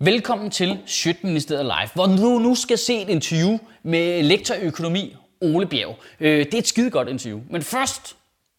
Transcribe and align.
Velkommen 0.00 0.50
til 0.50 0.78
Sjøtministeriet 0.86 1.64
Live, 1.64 1.88
hvor 1.94 2.06
du 2.06 2.38
nu 2.38 2.54
skal 2.54 2.78
se 2.78 3.02
et 3.02 3.08
interview 3.08 3.58
med 3.82 4.22
lektor 4.22 4.54
i 4.54 4.60
økonomi 4.60 5.16
Ole 5.40 5.66
Bjerg. 5.66 5.96
Øh, 6.20 6.38
Det 6.38 6.54
er 6.54 6.58
et 6.58 6.66
skidegodt 6.66 7.08
interview. 7.08 7.40
Men 7.50 7.62
først 7.62 8.16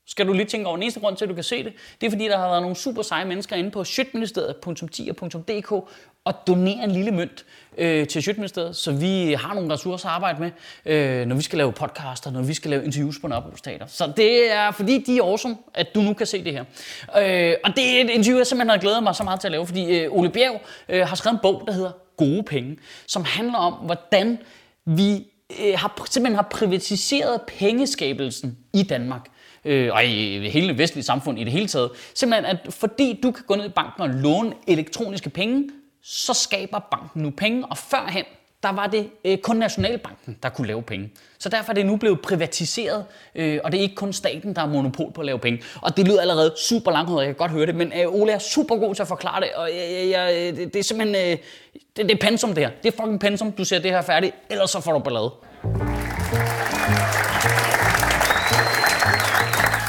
skal 0.08 0.28
du 0.28 0.34
lige 0.34 0.46
tænke 0.46 0.68
over, 0.68 0.76
den 0.76 0.84
eneste 0.84 1.00
grund 1.00 1.18
til, 1.18 1.26
at 1.26 1.30
du 1.30 1.36
kan 1.36 1.44
se 1.44 1.64
det, 1.64 1.74
det 2.02 2.08
er 2.08 2.12
fordi, 2.12 2.26
der 2.26 2.38
har 2.38 2.50
været 2.50 2.62
nogle 2.62 2.76
super 2.76 3.02
seje 3.02 3.26
mennesker 3.26 3.56
inde 3.56 3.72
på 3.72 3.84
sjøtministeriet.10.dk 3.84 5.72
og 6.26 6.34
donere 6.48 6.84
en 6.84 6.92
lille 6.92 7.12
mønt 7.12 7.46
øh, 7.78 8.08
til 8.08 8.24
Sjøtministeriet, 8.24 8.76
så 8.76 8.92
vi 8.92 9.34
har 9.34 9.54
nogle 9.54 9.74
ressourcer 9.74 10.08
at 10.10 10.16
arbejde 10.16 10.40
med, 10.40 10.52
øh, 10.86 11.26
når 11.26 11.36
vi 11.36 11.42
skal 11.42 11.58
lave 11.58 11.72
podcaster, 11.72 12.32
når 12.32 12.42
vi 12.42 12.54
skal 12.54 12.72
lave 12.72 12.86
interviews 12.86 13.20
på 13.20 13.28
Nørrebro 13.28 13.56
Teater. 13.64 13.86
Så 13.88 14.14
det 14.18 14.52
er 14.52 14.72
fordi, 14.72 15.04
de 15.04 15.18
er 15.18 15.24
awesome, 15.24 15.58
at 15.74 15.96
du 15.96 16.02
nu 16.02 16.14
kan 16.14 16.28
se 16.28 16.44
det 16.44 16.54
her. 16.54 16.64
Øh, 17.18 17.56
og 17.64 17.76
det 17.76 17.98
er 17.98 18.04
et 18.04 18.10
interview, 18.10 18.38
jeg 18.38 18.48
simpelthen 18.48 18.70
har 18.70 18.78
glædet 18.78 19.04
mig 19.04 19.16
så 19.16 19.24
meget 19.24 19.40
til 19.40 19.48
at 19.48 19.52
lave, 19.52 19.66
fordi 19.66 20.00
øh, 20.00 20.12
Ole 20.12 20.30
Bjerg 20.30 20.62
øh, 20.90 21.08
har 21.08 21.16
skrevet 21.16 21.34
en 21.34 21.40
bog, 21.42 21.64
der 21.68 21.74
hedder 21.74 21.92
Gode 22.18 22.44
Penge, 22.44 22.78
som 23.08 23.24
handler 23.26 23.58
om, 23.58 23.74
hvordan 23.74 24.38
vi 24.86 25.28
øh, 25.60 25.74
har, 25.78 26.06
simpelthen 26.10 26.36
har 26.36 26.48
privatiseret 26.52 27.42
pengeskabelsen 27.42 28.58
i 28.74 28.84
Danmark 28.84 29.28
øh, 29.66 29.94
og 29.94 30.06
i 30.06 30.50
hele 30.50 30.68
det 30.68 30.78
vestlige 30.78 31.04
samfund 31.04 31.40
i 31.40 31.44
det 31.44 31.52
hele 31.52 31.68
taget. 31.68 31.92
Simpelthen, 32.14 32.46
at 32.46 32.74
fordi 32.74 33.20
du 33.24 33.32
kan 33.32 33.44
gå 33.48 33.56
ned 33.56 33.66
i 33.66 33.70
banken 33.70 34.02
og 34.02 34.10
låne 34.10 34.54
elektroniske 34.68 35.30
penge, 35.30 35.70
så 36.04 36.34
skaber 36.34 36.80
banken 36.92 37.22
nu 37.22 37.30
penge, 37.30 37.66
og 37.66 37.78
førhen, 37.78 38.24
der 38.64 38.72
var 38.72 38.88
det 38.88 39.10
øh, 39.26 39.38
kun 39.38 39.56
Nationalbanken, 39.56 40.38
der 40.44 40.50
kunne 40.50 40.68
lave 40.68 40.82
penge. 40.82 41.10
Så 41.40 41.50
derfor 41.50 41.72
er 41.72 41.74
det 41.74 41.86
nu 41.86 41.96
blevet 41.96 42.22
privatiseret, 42.22 43.06
øh, 43.36 43.60
og 43.64 43.72
det 43.72 43.78
er 43.78 43.82
ikke 43.82 43.96
kun 43.96 44.14
staten, 44.14 44.56
der 44.56 44.62
har 44.62 44.68
monopol 44.68 45.12
på 45.12 45.22
at 45.22 45.26
lave 45.26 45.40
penge. 45.40 45.64
Og 45.82 45.98
det 45.98 46.08
lyder 46.08 46.22
allerede 46.22 46.54
super 46.58 46.92
langt 46.92 47.12
ud, 47.12 47.18
jeg 47.18 47.26
kan 47.26 47.36
godt 47.36 47.52
høre 47.52 47.66
det, 47.66 47.76
men 47.76 47.94
øh, 48.00 48.14
Ole 48.14 48.32
er 48.32 48.40
super 48.40 48.76
god 48.76 48.96
til 48.96 49.02
at 49.02 49.08
forklare 49.08 49.42
det, 49.42 49.50
og 49.56 49.70
øh, 49.72 50.04
øh 50.04 50.10
jeg, 50.10 50.34
øh, 50.38 50.58
det, 50.58 50.74
det 50.74 50.80
er 50.80 50.84
simpelthen, 50.84 51.32
øh, 51.32 51.38
det, 51.98 52.06
det 52.10 52.12
er 52.12 52.28
pensum 52.30 52.54
det 52.54 52.64
her. 52.64 52.72
Det 52.84 52.94
er 52.94 53.02
fucking 53.02 53.20
pensum, 53.20 53.52
du 53.52 53.66
ser 53.66 53.80
det 53.80 53.92
her 53.92 54.02
færdigt, 54.02 54.36
ellers 54.50 54.70
så 54.70 54.82
får 54.82 54.92
du 54.92 55.00
ballade. 55.00 55.32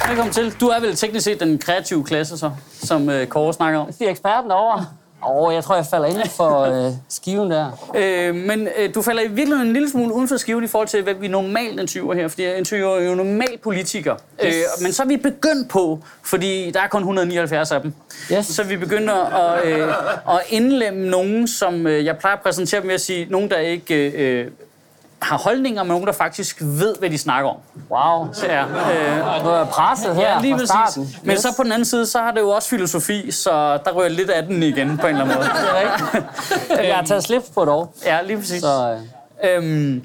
Velkommen 0.08 0.32
til. 0.34 0.54
Du 0.60 0.66
er 0.68 0.80
vel 0.80 0.96
teknisk 0.96 1.24
set 1.24 1.40
den 1.40 1.58
kreative 1.58 2.04
klasse, 2.04 2.38
så, 2.38 2.50
som 2.82 3.10
øh, 3.10 3.26
Kåre 3.26 3.52
snakker 3.52 3.80
om. 3.80 3.86
Det 3.98 4.06
er 4.06 4.10
eksperten 4.10 4.50
over. 4.50 4.94
Åh, 5.28 5.54
jeg 5.54 5.64
tror, 5.64 5.74
jeg 5.74 5.86
falder 5.90 6.06
inden 6.08 6.28
for 6.28 6.60
øh, 6.60 6.92
skiven 7.08 7.50
der. 7.50 7.90
Øh, 7.96 8.34
men 8.34 8.68
øh, 8.78 8.94
du 8.94 9.02
falder 9.02 9.22
i 9.22 9.28
virkeligheden 9.28 9.66
en 9.66 9.72
lille 9.72 9.90
smule 9.90 10.14
uden 10.14 10.28
for 10.28 10.36
skiven 10.36 10.64
i 10.64 10.66
forhold 10.66 10.88
til, 10.88 11.02
hvad 11.02 11.14
vi 11.14 11.28
normalt 11.28 11.80
interviewer 11.80 12.14
her, 12.14 12.28
fordi 12.28 12.44
jeg 12.44 12.58
interviewer 12.58 13.00
jo 13.00 13.14
normalt 13.14 13.60
politikere. 13.62 14.16
Yes. 14.44 14.54
Øh, 14.54 14.62
men 14.82 14.92
så 14.92 15.02
er 15.02 15.06
vi 15.06 15.16
begyndt 15.16 15.68
på, 15.70 15.98
fordi 16.22 16.70
der 16.70 16.80
er 16.80 16.88
kun 16.88 17.00
179 17.00 17.72
af 17.72 17.80
dem, 17.80 17.92
Yes. 18.32 18.46
så 18.46 18.62
vi 18.64 18.76
begynder 18.76 19.14
at, 19.14 19.64
øh, 19.66 19.88
at 20.30 20.40
indlemme 20.48 21.08
nogen, 21.08 21.48
som 21.48 21.86
øh, 21.86 22.04
jeg 22.04 22.16
plejer 22.18 22.36
at 22.36 22.42
præsentere 22.42 22.80
dem 22.80 22.88
ved 22.88 22.94
at 22.94 23.00
sige, 23.00 23.26
nogen, 23.30 23.50
der 23.50 23.58
ikke 23.58 24.10
øh, 24.10 24.50
har 25.26 25.38
holdninger, 25.38 25.82
men 25.82 25.88
nogen, 25.88 26.06
der 26.06 26.12
faktisk 26.12 26.56
ved, 26.60 26.94
hvad 26.98 27.10
de 27.10 27.18
snakker 27.18 27.50
om. 27.50 27.56
Wow. 27.90 28.28
Så, 28.32 28.46
ja, 28.46 28.62
øh, 28.64 29.44
Du 29.44 29.48
er 29.48 29.64
presset 29.64 30.14
her 30.16 30.34
Ja, 30.34 30.40
lige 30.40 30.58
fra 30.58 30.66
starten. 30.66 31.14
Men 31.22 31.32
Yes. 31.32 31.40
så 31.40 31.48
på 31.56 31.62
den 31.62 31.72
anden 31.72 31.84
side, 31.86 32.06
så 32.06 32.18
har 32.18 32.30
det 32.30 32.40
jo 32.40 32.48
også 32.50 32.68
filosofi, 32.68 33.30
så 33.30 33.50
der 33.84 33.90
rører 33.92 34.08
lidt 34.08 34.30
af 34.30 34.42
den 34.42 34.62
igen 34.62 34.98
på 34.98 35.06
en 35.06 35.16
eller 35.16 35.24
anden 35.24 35.36
måde. 35.36 35.48
Det 35.60 35.68
er 35.68 36.20
rigtigt. 36.72 36.88
Jeg 36.88 36.96
har 36.96 37.04
taget 37.04 37.24
slip 37.24 37.42
på 37.54 37.62
et 37.62 37.68
år. 37.68 37.94
Ja, 38.04 38.22
lige 38.22 38.36
præcis. 38.38 38.60
Så, 38.60 38.92
øh, 38.92 39.56
Øhm, 39.56 40.04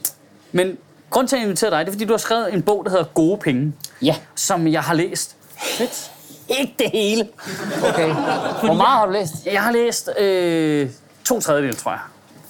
men 0.51 0.77
grund 1.09 1.27
til, 1.27 1.35
at 1.35 1.39
jeg 1.39 1.45
inviterer 1.47 1.69
dig, 1.71 1.79
det 1.79 1.87
er, 1.87 1.91
fordi 1.91 2.05
du 2.05 2.13
har 2.13 2.17
skrevet 2.17 2.53
en 2.53 2.61
bog, 2.61 2.81
der 2.85 2.91
hedder 2.91 3.03
Gode 3.05 3.37
Penge, 3.37 3.73
ja. 4.01 4.15
som 4.35 4.67
jeg 4.67 4.81
har 4.81 4.93
læst. 4.93 5.35
Fedt. 5.77 6.11
Ikke 6.59 6.75
det 6.79 6.89
hele. 6.93 7.27
Okay. 7.89 8.13
Hvor 8.63 8.73
meget 8.73 8.87
har 8.99 9.05
du 9.05 9.11
læst? 9.11 9.33
Jeg 9.45 9.63
har 9.63 9.71
læst 9.71 10.09
øh, 10.19 10.89
to 11.25 11.39
tredjedel, 11.39 11.75
tror 11.75 11.91
jeg. 11.91 11.99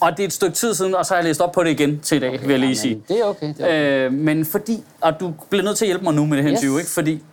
Og 0.02 0.12
det 0.18 0.24
er 0.24 0.28
et 0.28 0.34
stykke 0.34 0.56
tid 0.56 0.74
siden, 0.74 0.96
og 0.96 1.06
så 1.06 1.14
har 1.14 1.20
jeg 1.20 1.26
læst 1.26 1.42
op 1.42 1.52
på 1.52 1.64
det 1.64 1.70
igen 1.70 2.00
til 2.00 2.16
i 2.16 2.20
dag, 2.20 2.42
vil 2.42 2.50
jeg 2.50 2.60
lige 2.60 2.76
sige. 2.78 2.96
Men 2.96 3.04
det 3.08 3.20
er 3.20 3.26
okay. 3.26 3.48
Det 3.48 3.56
er 3.60 3.66
okay. 3.66 4.06
Øh, 4.06 4.14
men 4.14 4.46
fordi, 4.46 4.84
og 5.02 5.20
du 5.20 5.34
bliver 5.50 5.64
nødt 5.64 5.78
til 5.78 5.86
at 5.86 5.88
hjælpe 5.88 6.04
mig 6.04 6.14
nu 6.14 6.26
med 6.26 6.38
det 6.38 6.44
her 6.44 6.52
Yes. 6.52 6.60
interview, 6.60 6.78
ikke? 6.78 6.92
fordi 6.92 7.24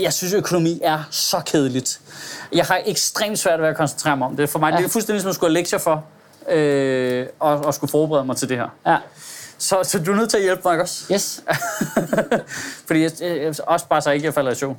jeg 0.00 0.12
synes, 0.12 0.32
økonomi 0.34 0.80
er 0.82 0.98
så 1.10 1.40
kedeligt. 1.46 2.00
Jeg 2.52 2.64
har 2.64 2.80
ekstremt 2.86 3.38
svært 3.38 3.60
ved 3.60 3.68
at 3.68 3.76
koncentrere 3.76 4.16
mig 4.16 4.26
om 4.26 4.36
det. 4.36 4.48
For 4.48 4.58
mig 4.58 4.70
ja. 4.72 4.76
det 4.78 4.84
er 4.84 4.88
fuldstændig 4.88 5.22
som 5.22 5.28
at 5.28 5.34
skulle 5.34 5.50
have 5.50 5.58
lektier 5.60 5.78
for, 5.78 6.04
øh, 6.48 7.26
og, 7.40 7.56
og 7.58 7.74
skulle 7.74 7.90
forberede 7.90 8.24
mig 8.24 8.36
til 8.36 8.48
det 8.48 8.56
her. 8.56 8.68
Ja. 8.86 8.96
Så, 9.58 9.76
så 9.82 9.98
du 9.98 10.12
er 10.12 10.16
nødt 10.16 10.30
til 10.30 10.36
at 10.36 10.42
hjælpe 10.42 10.62
mig, 10.64 10.80
også? 10.80 11.14
Yes. 11.14 11.42
fordi 12.86 13.02
jeg, 13.02 13.10
jeg, 13.20 13.54
også 13.66 13.86
bare 13.86 14.02
så 14.02 14.10
ikke, 14.10 14.26
jeg 14.26 14.34
falder 14.34 14.50
i 14.50 14.54
søvn. 14.54 14.76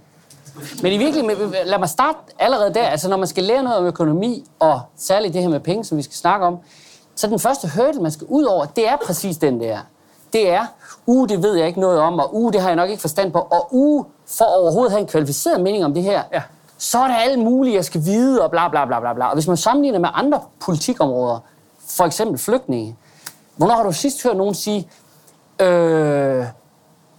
Men 0.82 0.94
i 0.94 0.98
virkeligheden, 0.98 1.54
lad 1.66 1.80
mig 1.80 1.90
starte 1.90 2.18
allerede 2.40 2.74
der. 2.74 2.84
Altså, 2.84 3.10
når 3.10 3.18
man 3.18 3.28
skal 3.28 3.44
lære 3.44 3.64
noget 3.64 3.78
om 3.78 3.86
økonomi, 3.86 4.46
og 4.60 4.82
særligt 4.98 5.34
det 5.34 5.42
her 5.42 5.50
med 5.50 5.60
penge, 5.60 5.86
som 5.86 5.98
vi 5.98 6.04
skal 6.04 6.16
snakke 6.16 6.46
om, 6.46 6.58
så 7.16 7.28
den 7.28 7.40
første 7.40 7.68
hurdle, 7.76 8.02
man 8.02 8.12
skal 8.12 8.28
ud 8.30 8.44
over, 8.44 8.66
det 8.66 8.88
er 8.90 8.96
præcis 9.06 9.38
den 9.38 9.60
der. 9.60 9.78
Det 10.34 10.50
er, 10.50 10.66
uh, 11.06 11.30
det 11.30 11.44
ved 11.44 11.56
jeg 11.56 11.68
ikke 11.68 11.80
noget 11.80 12.00
om, 12.00 12.20
og 12.20 12.36
uh, 12.36 12.54
det 12.54 12.62
har 12.62 12.70
jeg 12.70 12.76
nok 12.76 12.90
ikke 12.90 13.02
forstand 13.02 13.32
på, 13.32 13.40
og 13.40 13.68
uh, 13.72 14.06
for 14.28 14.46
overhovedet 14.46 14.86
at 14.90 14.92
have 14.92 15.02
en 15.02 15.08
kvalificeret 15.08 15.62
mening 15.62 15.86
om 15.86 15.94
det 15.94 16.04
her, 16.04 16.22
Ja. 16.34 16.42
så 16.78 17.00
er 17.00 17.08
der 17.08 17.16
alt 17.16 17.40
muligt, 17.40 17.76
jeg 17.76 17.86
skal 17.86 18.06
vide, 18.06 18.42
og 18.42 18.52
bla 18.52 18.68
bla 18.70 18.86
bla 18.86 19.00
bla 19.00 19.14
bla. 19.14 19.28
Og 19.28 19.34
hvis 19.34 19.48
man 19.48 19.58
sammenligner 19.58 20.00
med 20.00 20.10
andre 20.14 20.40
politikområder, 20.60 21.40
for 21.90 22.04
eksempel 22.04 22.40
flygtninge, 22.40 22.96
hvornår 23.56 23.76
har 23.76 23.84
du 23.84 23.92
sidst 23.92 24.24
hørt 24.24 24.38
nogen 24.38 24.54
sige, 24.54 24.88
øh, 25.60 26.46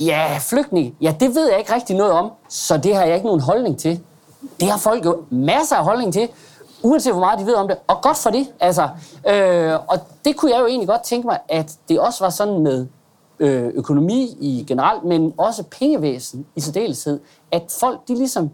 Ja, 0.00 0.38
flygtninge. 0.40 0.94
Ja, 1.00 1.14
det 1.20 1.34
ved 1.34 1.48
jeg 1.50 1.58
ikke 1.58 1.74
rigtig 1.74 1.96
noget 1.96 2.12
om, 2.12 2.30
så 2.48 2.76
det 2.76 2.96
har 2.96 3.04
jeg 3.04 3.14
ikke 3.14 3.26
nogen 3.26 3.40
holdning 3.40 3.78
til. 3.78 4.00
Det 4.60 4.70
har 4.70 4.78
folk 4.78 5.04
jo 5.04 5.22
masser 5.30 5.76
af 5.76 5.84
holdning 5.84 6.12
til, 6.12 6.28
uanset 6.84 7.12
hvor 7.12 7.20
meget 7.20 7.38
de 7.38 7.46
ved 7.46 7.54
om 7.54 7.68
det. 7.68 7.76
Og 7.86 8.02
godt 8.02 8.16
for 8.16 8.30
det, 8.30 8.46
altså. 8.60 8.88
Øh, 9.28 9.72
og 9.88 9.98
det 10.24 10.36
kunne 10.36 10.50
jeg 10.52 10.60
jo 10.60 10.66
egentlig 10.66 10.88
godt 10.88 11.02
tænke 11.02 11.26
mig, 11.26 11.38
at 11.48 11.72
det 11.88 12.00
også 12.00 12.24
var 12.24 12.30
sådan 12.30 12.58
med 12.58 12.86
øh, 13.38 13.70
økonomi 13.74 14.36
i 14.40 14.64
generelt, 14.68 15.04
men 15.04 15.34
også 15.38 15.62
pengevæsen 15.62 16.46
i 16.56 16.60
særdeleshed, 16.60 17.20
at 17.52 17.62
folk 17.80 18.08
de 18.08 18.14
ligesom 18.14 18.50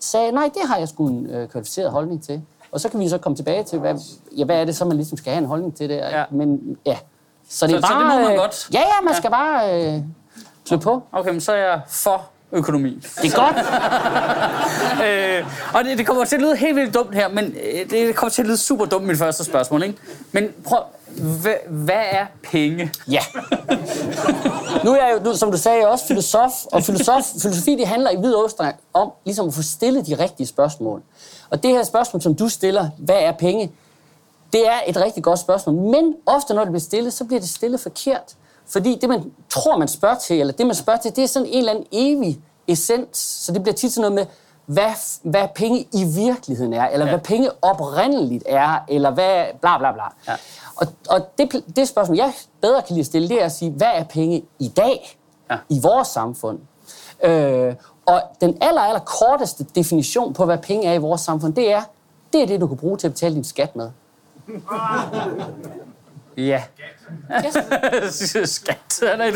sagde, 0.00 0.32
nej, 0.32 0.50
det 0.54 0.62
har 0.68 0.76
jeg 0.76 0.88
sgu 0.88 1.06
en 1.08 1.26
øh, 1.30 1.48
kvalificeret 1.48 1.90
holdning 1.90 2.22
til. 2.22 2.42
Og 2.72 2.80
så 2.80 2.88
kan 2.88 3.00
vi 3.00 3.08
så 3.08 3.18
komme 3.18 3.36
tilbage 3.36 3.62
til, 3.64 3.78
hvad, 3.78 3.94
ja, 4.36 4.44
hvad 4.44 4.60
er 4.60 4.64
det 4.64 4.76
så, 4.76 4.84
man 4.84 4.96
ligesom 4.96 5.18
skal 5.18 5.32
have 5.32 5.42
en 5.42 5.48
holdning 5.48 5.76
til 5.76 5.88
det. 5.88 5.96
Ja. 5.96 6.24
Men 6.30 6.76
ja, 6.86 6.98
så 7.48 7.66
det 7.66 7.74
er 7.76 7.80
Så- 7.80 7.86
så 7.86 7.92
bare... 7.92 8.04
det 8.04 8.18
må 8.18 8.22
man 8.24 8.32
øh, 8.32 8.38
godt? 8.38 8.68
Ja, 8.72 8.78
ja, 8.80 9.00
man 9.04 9.12
Ja. 9.12 9.18
skal 9.18 9.30
bare 9.30 9.86
øh, 9.94 10.02
klø 10.66 10.76
på. 10.76 11.02
Okay, 11.12 11.30
men 11.30 11.40
så 11.40 11.52
er 11.52 11.56
jeg 11.56 11.80
for 11.88 12.22
økonomi. 12.52 13.00
Det 13.22 13.32
er 13.32 13.36
godt. 13.36 13.56
øh, 15.06 15.46
og 15.74 15.84
det, 15.84 15.98
det 15.98 16.06
kommer 16.06 16.24
til 16.24 16.36
at 16.36 16.42
lyde 16.42 16.56
helt 16.56 16.76
vildt 16.76 16.94
dumt 16.94 17.14
her, 17.14 17.28
men 17.28 17.44
øh, 17.44 17.90
det 17.90 18.16
kommer 18.16 18.30
til 18.30 18.42
at 18.42 18.46
lyde 18.46 18.56
super 18.56 18.84
dumt, 18.84 19.06
mit 19.06 19.18
første 19.18 19.44
spørgsmål. 19.44 19.82
Ikke? 19.82 19.98
Men 20.32 20.48
prøv, 20.64 20.78
hvad, 21.42 21.54
hvad 21.68 22.02
er 22.10 22.26
penge? 22.42 22.92
Ja. 23.08 23.20
Nu 24.84 24.90
er 24.90 24.96
jeg 24.96 25.14
jo, 25.18 25.24
nu, 25.24 25.36
som 25.36 25.50
du 25.50 25.58
sagde, 25.58 25.88
også 25.88 26.06
filosof, 26.06 26.52
og 26.72 26.82
filosof, 26.82 27.22
filosofi 27.42 27.76
det 27.76 27.86
handler 27.86 28.10
i 28.10 28.16
vid 28.16 28.34
udstræk 28.34 28.74
om 28.94 29.10
ligesom 29.24 29.48
at 29.48 29.54
få 29.54 29.62
stillet 29.62 30.06
de 30.06 30.14
rigtige 30.18 30.46
spørgsmål. 30.46 31.02
Og 31.50 31.62
det 31.62 31.70
her 31.70 31.82
spørgsmål, 31.82 32.22
som 32.22 32.34
du 32.34 32.48
stiller, 32.48 32.88
hvad 32.98 33.18
er 33.18 33.32
penge, 33.32 33.72
det 34.52 34.68
er 34.68 34.78
et 34.86 34.96
rigtig 34.96 35.22
godt 35.22 35.38
spørgsmål. 35.38 35.74
Men 35.74 36.14
ofte, 36.26 36.54
når 36.54 36.62
det 36.62 36.72
bliver 36.72 36.80
stillet, 36.80 37.12
så 37.12 37.24
bliver 37.24 37.40
det 37.40 37.48
stillet 37.48 37.80
forkert. 37.80 38.34
Fordi 38.68 38.98
det, 39.00 39.08
man 39.08 39.32
tror, 39.48 39.76
man 39.76 39.88
spørger 39.88 40.18
til, 40.18 40.40
eller 40.40 40.52
det, 40.52 40.66
man 40.66 40.74
spørger 40.74 40.98
til, 41.00 41.16
det 41.16 41.24
er 41.24 41.28
sådan 41.28 41.48
en 41.48 41.58
eller 41.58 41.72
anden 41.72 41.86
evig 41.92 42.40
essens. 42.68 43.18
Så 43.18 43.52
det 43.52 43.62
bliver 43.62 43.74
tit 43.74 43.92
sådan 43.92 44.12
noget 44.12 44.14
med, 44.14 44.34
hvad, 44.66 44.92
hvad 45.22 45.48
penge 45.54 45.88
i 45.92 46.04
virkeligheden 46.04 46.72
er, 46.72 46.88
eller 46.88 47.06
ja. 47.06 47.12
hvad 47.12 47.20
penge 47.20 47.50
oprindeligt 47.62 48.44
er, 48.46 48.78
eller 48.88 49.10
hvad 49.10 49.44
bla 49.60 49.78
bla 49.78 49.92
bla. 49.92 50.04
Ja. 50.28 50.36
Og, 50.76 50.86
og 51.08 51.38
det, 51.38 51.64
det 51.76 51.88
spørgsmål, 51.88 52.16
jeg 52.16 52.32
bedre 52.60 52.82
kan 52.82 52.94
lide 52.94 53.00
at 53.00 53.06
stille, 53.06 53.28
det 53.28 53.40
er 53.40 53.44
at 53.44 53.52
sige, 53.52 53.70
hvad 53.70 53.90
er 53.94 54.04
penge 54.04 54.44
i 54.58 54.68
dag 54.68 55.18
Ja. 55.50 55.56
i 55.68 55.80
vores 55.82 56.08
samfund? 56.08 56.58
Øh, 57.24 57.74
og 58.06 58.22
den 58.40 58.58
aller, 58.60 58.80
aller 58.80 59.00
korteste 59.00 59.64
definition 59.64 60.34
på, 60.34 60.44
hvad 60.44 60.58
penge 60.58 60.88
er 60.88 60.92
i 60.92 60.98
vores 60.98 61.20
samfund, 61.20 61.54
det 61.54 61.72
er, 61.72 61.82
det 62.32 62.42
er 62.42 62.46
det, 62.46 62.60
du 62.60 62.66
kan 62.66 62.76
bruge 62.76 62.96
til 62.96 63.06
at 63.06 63.12
betale 63.12 63.34
din 63.34 63.44
skat 63.44 63.76
med. 63.76 63.90
Ja. 66.36 66.62
Yes. 67.46 68.50
Skat. 68.50 68.76
Han 69.02 69.20
er 69.20 69.30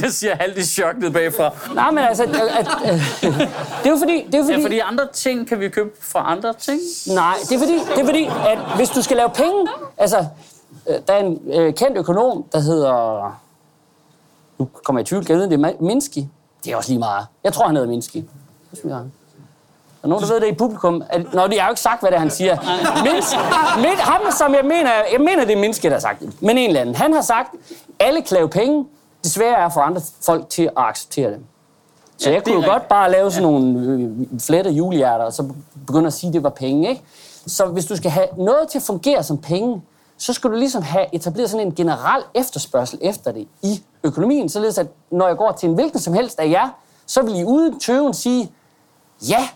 der 0.00 0.08
siger 0.08 0.34
halvt 0.36 0.58
i 0.58 0.62
chok 0.66 0.98
ned 0.98 1.10
bagfra. 1.10 1.50
Nej, 1.74 1.90
men 1.90 1.98
altså, 2.04 2.22
at, 2.22 2.30
at, 2.36 2.68
øh, 2.84 2.90
det 3.22 3.86
er 3.86 3.90
jo 3.90 3.96
fordi... 3.96 4.26
Det 4.26 4.34
er 4.34 4.44
fordi, 4.44 4.58
Ja, 4.58 4.64
fordi 4.64 4.78
andre 4.78 5.06
ting 5.12 5.48
kan 5.48 5.60
vi 5.60 5.68
købe 5.68 5.90
fra 6.00 6.32
andre 6.32 6.54
ting. 6.54 6.80
Nej, 7.06 7.34
det 7.48 7.54
er 7.54 7.58
fordi, 7.58 7.78
det 7.78 7.98
er 8.00 8.04
fordi 8.04 8.24
at 8.24 8.58
hvis 8.76 8.88
du 8.88 9.02
skal 9.02 9.16
lave 9.16 9.30
penge... 9.30 9.66
Altså, 9.98 10.26
øh, 10.88 10.96
der 11.08 11.12
er 11.12 11.18
en 11.18 11.40
øh, 11.52 11.74
kendt 11.74 11.98
økonom, 11.98 12.44
der 12.52 12.58
hedder... 12.60 13.40
Nu 14.58 14.68
kommer 14.84 15.00
jeg 15.00 15.06
i 15.06 15.08
tvivl, 15.08 15.24
kan 15.24 15.32
jeg 15.32 15.38
vide, 15.50 15.58
det 15.58 15.64
er 15.66 15.72
Minsky. 15.84 16.18
Det 16.64 16.72
er 16.72 16.76
også 16.76 16.90
lige 16.90 16.98
meget. 16.98 17.26
Jeg 17.44 17.52
tror, 17.52 17.66
han 17.66 17.76
hedder 17.76 17.88
Minsky. 17.90 18.16
Det 18.70 18.78
synes 18.78 18.90
jeg. 18.92 19.00
Er 20.02 20.06
der 20.06 20.08
nogen, 20.08 20.24
der 20.24 20.32
ved 20.32 20.40
det 20.40 20.46
i 20.48 20.54
publikum? 20.54 21.02
Er, 21.10 21.18
nå, 21.32 21.46
det 21.46 21.60
har 21.60 21.68
jo 21.68 21.72
ikke 21.72 21.80
sagt, 21.80 22.00
hvad 22.00 22.10
det 22.10 22.16
er, 22.16 22.20
han 22.20 22.30
siger. 22.30 22.56
Mins, 23.04 23.34
min, 23.76 23.98
ham, 23.98 24.20
som 24.38 24.54
jeg 24.54 24.64
mener, 24.64 24.90
jeg 25.12 25.20
mener, 25.20 25.44
det 25.44 25.52
er 25.56 25.60
Minsky, 25.60 25.86
der 25.86 25.92
har 25.92 26.00
sagt 26.00 26.20
det. 26.20 26.42
Men 26.42 26.58
en 26.58 26.68
eller 26.68 26.80
anden. 26.80 26.94
Han 26.94 27.12
har 27.12 27.22
sagt, 27.22 27.54
alle 28.00 28.22
kan 28.22 28.34
lave 28.34 28.48
penge. 28.48 28.86
Det 29.24 29.32
svære 29.32 29.56
er 29.56 29.66
at 29.66 29.72
få 29.72 29.80
andre 29.80 30.00
folk 30.22 30.48
til 30.48 30.62
at 30.62 30.70
acceptere 30.76 31.30
det. 31.30 31.38
Så 32.18 32.28
Ja, 32.28 32.34
jeg 32.34 32.38
er 32.38 32.42
kunne 32.44 32.64
jo 32.66 32.72
godt 32.72 32.88
bare 32.88 33.10
lave 33.10 33.30
sådan 33.30 33.42
nogle 33.42 33.80
øh, 33.80 34.40
flette 34.40 34.70
julehjerter, 34.70 35.24
og 35.24 35.32
så 35.32 35.48
begynde 35.86 36.06
at 36.06 36.12
sige, 36.12 36.28
at 36.28 36.34
det 36.34 36.42
var 36.42 36.50
penge, 36.50 36.88
ikke? 36.88 37.02
så 37.46 37.66
hvis 37.66 37.86
du 37.86 37.96
skal 37.96 38.10
have 38.10 38.26
noget 38.36 38.68
til 38.68 38.78
at 38.78 38.82
fungere 38.82 39.22
som 39.22 39.38
penge, 39.38 39.82
så 40.18 40.32
skal 40.32 40.50
du 40.50 40.56
ligesom 40.56 40.82
have 40.82 41.06
etableret 41.14 41.50
sådan 41.50 41.66
en 41.66 41.74
generel 41.74 42.22
efterspørgsel 42.34 42.98
efter 43.02 43.32
det 43.32 43.48
i 43.62 43.82
økonomien, 44.04 44.48
således 44.48 44.78
at 44.78 44.86
når 45.10 45.26
jeg 45.26 45.36
går 45.36 45.52
til 45.52 45.68
en 45.68 45.74
hvilken 45.74 46.00
som 46.00 46.14
helst 46.14 46.38
af 46.38 46.50
jer, 46.50 46.68
så 47.06 47.22
vil 47.22 47.38
I 47.40 47.44
uden 47.44 47.80
tøven 47.80 48.14
sige, 48.14 48.52
ja, 49.28 49.48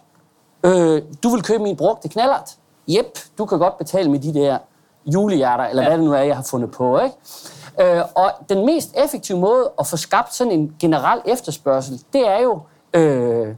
øh, 0.66 1.02
du 1.22 1.28
vil 1.28 1.42
købe 1.42 1.62
min 1.62 1.76
brugte 1.76 2.08
knallert. 2.08 2.56
Jep, 2.88 3.18
du 3.38 3.46
kan 3.46 3.58
godt 3.58 3.78
betale 3.78 4.10
med 4.10 4.18
de 4.18 4.34
der 4.34 4.58
julehjerter, 5.06 5.64
eller 5.64 5.82
ja. 5.82 5.88
hvad 5.88 5.98
det 5.98 6.06
nu 6.06 6.12
er, 6.12 6.20
jeg 6.20 6.36
har 6.36 6.42
fundet 6.42 6.70
på. 6.70 7.00
Ikke? 7.00 7.16
Øh, 7.80 8.02
og 8.14 8.32
den 8.48 8.66
mest 8.66 8.94
effektive 9.04 9.38
måde 9.38 9.72
at 9.78 9.86
få 9.86 9.96
skabt 9.96 10.34
sådan 10.34 10.52
en 10.52 10.76
generel 10.78 11.20
efterspørgsel, 11.26 12.02
det 12.12 12.28
er 12.28 12.42
jo 12.42 12.60
øh, 12.94 13.54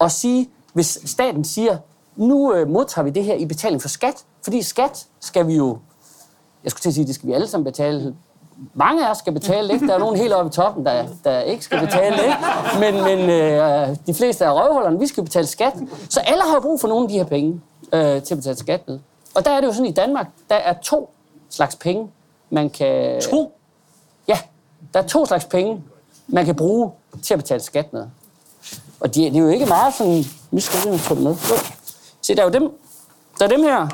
at 0.00 0.12
sige, 0.12 0.50
hvis 0.72 0.98
staten 1.04 1.44
siger, 1.44 1.76
nu 2.16 2.54
øh, 2.54 2.68
modtager 2.68 3.04
vi 3.04 3.10
det 3.10 3.24
her 3.24 3.34
i 3.34 3.46
betaling 3.46 3.82
for 3.82 3.88
skat, 3.88 4.24
fordi 4.44 4.62
skat 4.62 5.06
skal 5.20 5.46
vi 5.46 5.56
jo, 5.56 5.78
jeg 6.64 6.70
skulle 6.70 6.82
til 6.82 6.88
at 6.88 6.94
sige, 6.94 7.06
det 7.06 7.14
skal 7.14 7.28
vi 7.28 7.32
alle 7.32 7.48
sammen 7.48 7.64
betale, 7.64 8.14
mange 8.74 9.06
af 9.06 9.10
os 9.10 9.18
skal 9.18 9.32
betale, 9.32 9.72
ikke? 9.72 9.86
Der 9.86 9.94
er 9.94 9.98
nogen 9.98 10.16
helt 10.16 10.32
oppe 10.32 10.48
i 10.48 10.52
toppen, 10.52 10.86
der, 10.86 11.04
der 11.24 11.40
ikke 11.40 11.64
skal 11.64 11.80
betale, 11.80 12.16
ikke? 12.16 12.36
Men, 12.80 13.04
men 13.04 13.30
øh, 13.30 13.96
de 14.06 14.14
fleste 14.14 14.46
af 14.46 14.54
røvhullerne, 14.54 14.98
vi 14.98 15.06
skal 15.06 15.24
betale 15.24 15.46
skat. 15.46 15.74
Så 16.10 16.20
alle 16.20 16.42
har 16.42 16.60
brug 16.60 16.80
for 16.80 16.88
nogle 16.88 17.02
af 17.04 17.08
de 17.08 17.14
her 17.14 17.24
penge 17.24 17.60
øh, 17.92 18.22
til 18.22 18.34
at 18.34 18.38
betale 18.38 18.56
skat 18.56 18.88
med. 18.88 18.98
Og 19.34 19.44
der 19.44 19.50
er 19.50 19.60
det 19.60 19.66
jo 19.66 19.72
sådan 19.72 19.86
i 19.86 19.92
Danmark, 19.92 20.26
der 20.50 20.56
er 20.56 20.72
to 20.82 21.10
slags 21.50 21.76
penge, 21.76 22.10
man 22.50 22.70
kan... 22.70 23.20
To? 23.20 23.52
Ja, 24.28 24.38
der 24.94 25.02
er 25.02 25.06
to 25.06 25.26
slags 25.26 25.44
penge, 25.44 25.82
man 26.26 26.44
kan 26.44 26.54
bruge 26.54 26.90
til 27.22 27.34
at 27.34 27.40
betale 27.40 27.60
skat 27.60 27.92
med. 27.92 28.06
Og 29.00 29.14
de, 29.14 29.24
det 29.24 29.36
er 29.36 29.40
jo 29.40 29.48
ikke 29.48 29.66
meget 29.66 29.94
sådan... 29.94 30.24
Nu 30.50 30.60
skal 30.60 30.78
jeg 30.84 31.00
lige 31.00 31.20
med. 31.20 31.36
Se, 32.22 32.34
der 32.34 32.40
er 32.40 32.46
jo 32.46 32.52
dem. 32.52 32.72
Der 33.38 33.44
er 33.44 33.48
dem 33.48 33.62
her. 33.62 33.88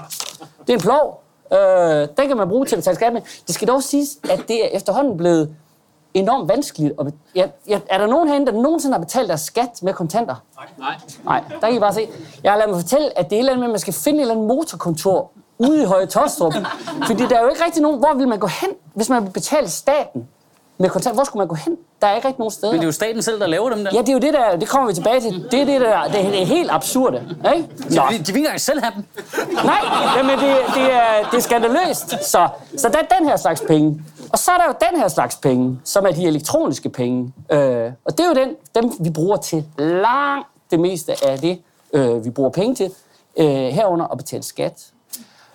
Det 0.67 0.73
er 0.73 0.75
en 0.75 0.81
plov. 0.81 1.24
Øh, 1.55 2.09
den 2.19 2.29
kan 2.29 2.37
man 2.37 2.49
bruge 2.49 2.67
til 2.67 2.77
at 2.77 2.79
betale 2.79 2.95
skat 2.97 3.13
med. 3.13 3.21
Det 3.47 3.55
skal 3.55 3.69
dog 3.69 3.83
siges, 3.83 4.09
at 4.31 4.41
det 4.49 4.65
er 4.65 4.69
efterhånden 4.73 5.17
blevet 5.17 5.55
enormt 6.15 6.49
vanskeligt. 6.49 6.93
At 7.01 7.07
bet- 7.07 7.15
ja, 7.35 7.47
ja, 7.69 7.81
er 7.91 7.99
der 7.99 8.07
nogen 8.07 8.29
herinde, 8.29 8.47
der 8.53 8.61
nogensinde 8.63 8.95
har 8.95 9.01
betalt 9.05 9.29
deres 9.29 9.41
skat 9.41 9.69
med 9.83 9.93
kontanter? 9.95 10.35
Nej. 10.79 10.95
Nej, 11.25 11.45
der 11.61 11.67
kan 11.67 11.77
I 11.77 11.79
bare 11.81 11.95
se. 11.95 12.09
Jeg 12.45 12.53
har 12.53 12.59
ladet 12.59 12.71
mig 12.71 12.81
fortælle, 12.81 13.19
at 13.19 13.31
det 13.31 13.37
er 13.37 13.37
et 13.37 13.39
eller 13.39 13.53
andet 13.53 13.61
med, 13.61 13.69
at 13.69 13.73
man 13.73 13.79
skal 13.81 13.93
finde 13.95 14.19
et 14.19 14.21
eller 14.21 14.35
andet 14.35 14.49
motorkontor 14.49 15.31
ude 15.59 15.83
i 15.83 15.85
Høje 15.85 16.07
Tostrup. 16.07 16.55
Fordi 17.07 17.23
der 17.27 17.37
er 17.39 17.43
jo 17.43 17.49
ikke 17.49 17.65
rigtig 17.65 17.83
nogen... 17.83 17.99
Hvor 17.99 18.15
vil 18.15 18.29
man 18.29 18.39
gå 18.39 18.47
hen, 18.47 18.71
hvis 18.95 19.09
man 19.09 19.23
vil 19.25 19.31
betale 19.31 19.69
staten 19.69 20.29
med 20.79 20.91
kontanter? 20.91 21.15
Hvor 21.15 21.25
skulle 21.25 21.41
man 21.41 21.49
gå 21.49 21.55
hen? 21.55 21.77
Der 22.01 22.07
er 22.07 22.17
ikke 22.17 22.29
rigtig 22.29 22.39
nogen 22.39 22.51
steder. 22.51 22.73
Men 22.73 22.81
det 22.81 22.85
er 22.85 22.89
jo 22.89 22.93
staten 22.93 23.23
selv, 23.23 23.41
der 23.41 23.47
laver 23.47 23.71
dem 23.71 23.85
der. 23.85 23.91
Ja, 23.95 24.01
det 24.01 24.09
er 24.09 24.13
jo 24.13 24.19
det 24.19 24.33
der, 24.35 24.57
det 24.57 24.69
kommer 24.69 24.89
vi 24.89 24.95
tilbage 24.95 25.21
til. 25.21 25.49
Det 25.51 25.61
er 25.61 25.65
det 25.65 25.81
der, 25.81 26.05
det 26.05 26.43
er, 26.43 26.47
helt 26.47 26.71
absurde. 26.71 27.37
Ikke? 27.57 27.69
Nå. 27.91 28.03
de, 28.11 28.19
de 28.19 28.25
vil 28.27 28.29
ikke 28.29 28.39
engang 28.39 28.61
selv 28.61 28.81
have 28.83 28.93
dem. 28.97 29.05
Nej, 29.65 29.81
jamen 30.17 30.39
det, 30.39 30.57
det, 30.75 30.93
er, 30.93 31.31
det 31.31 31.37
er 31.37 31.41
skandaløst. 31.43 32.11
Så, 32.25 32.49
så 32.77 32.89
der 32.89 32.99
er 32.99 33.19
den 33.19 33.29
her 33.29 33.37
slags 33.37 33.61
penge. 33.69 34.03
Og 34.33 34.39
så 34.39 34.51
er 34.51 34.57
der 34.57 34.65
jo 34.67 34.75
den 34.91 35.01
her 35.01 35.09
slags 35.09 35.37
penge, 35.37 35.79
som 35.85 36.07
er 36.07 36.11
de 36.13 36.25
elektroniske 36.27 36.89
penge. 36.89 37.33
Øh, 37.53 37.93
og 38.05 38.19
det 38.19 38.21
er 38.21 38.29
jo 38.29 38.35
den, 38.35 38.49
dem, 38.75 38.93
vi 39.01 39.11
bruger 39.11 39.37
til 39.37 39.65
langt 39.79 40.49
det 40.71 40.81
meste 40.81 41.25
af 41.25 41.39
det, 41.39 41.59
øh, 41.93 42.25
vi 42.25 42.31
bruger 42.31 42.51
penge 42.51 42.75
til. 42.75 42.91
Øh, 43.37 43.47
herunder 43.47 44.07
at 44.07 44.19
betale 44.19 44.43
skat. 44.43 44.87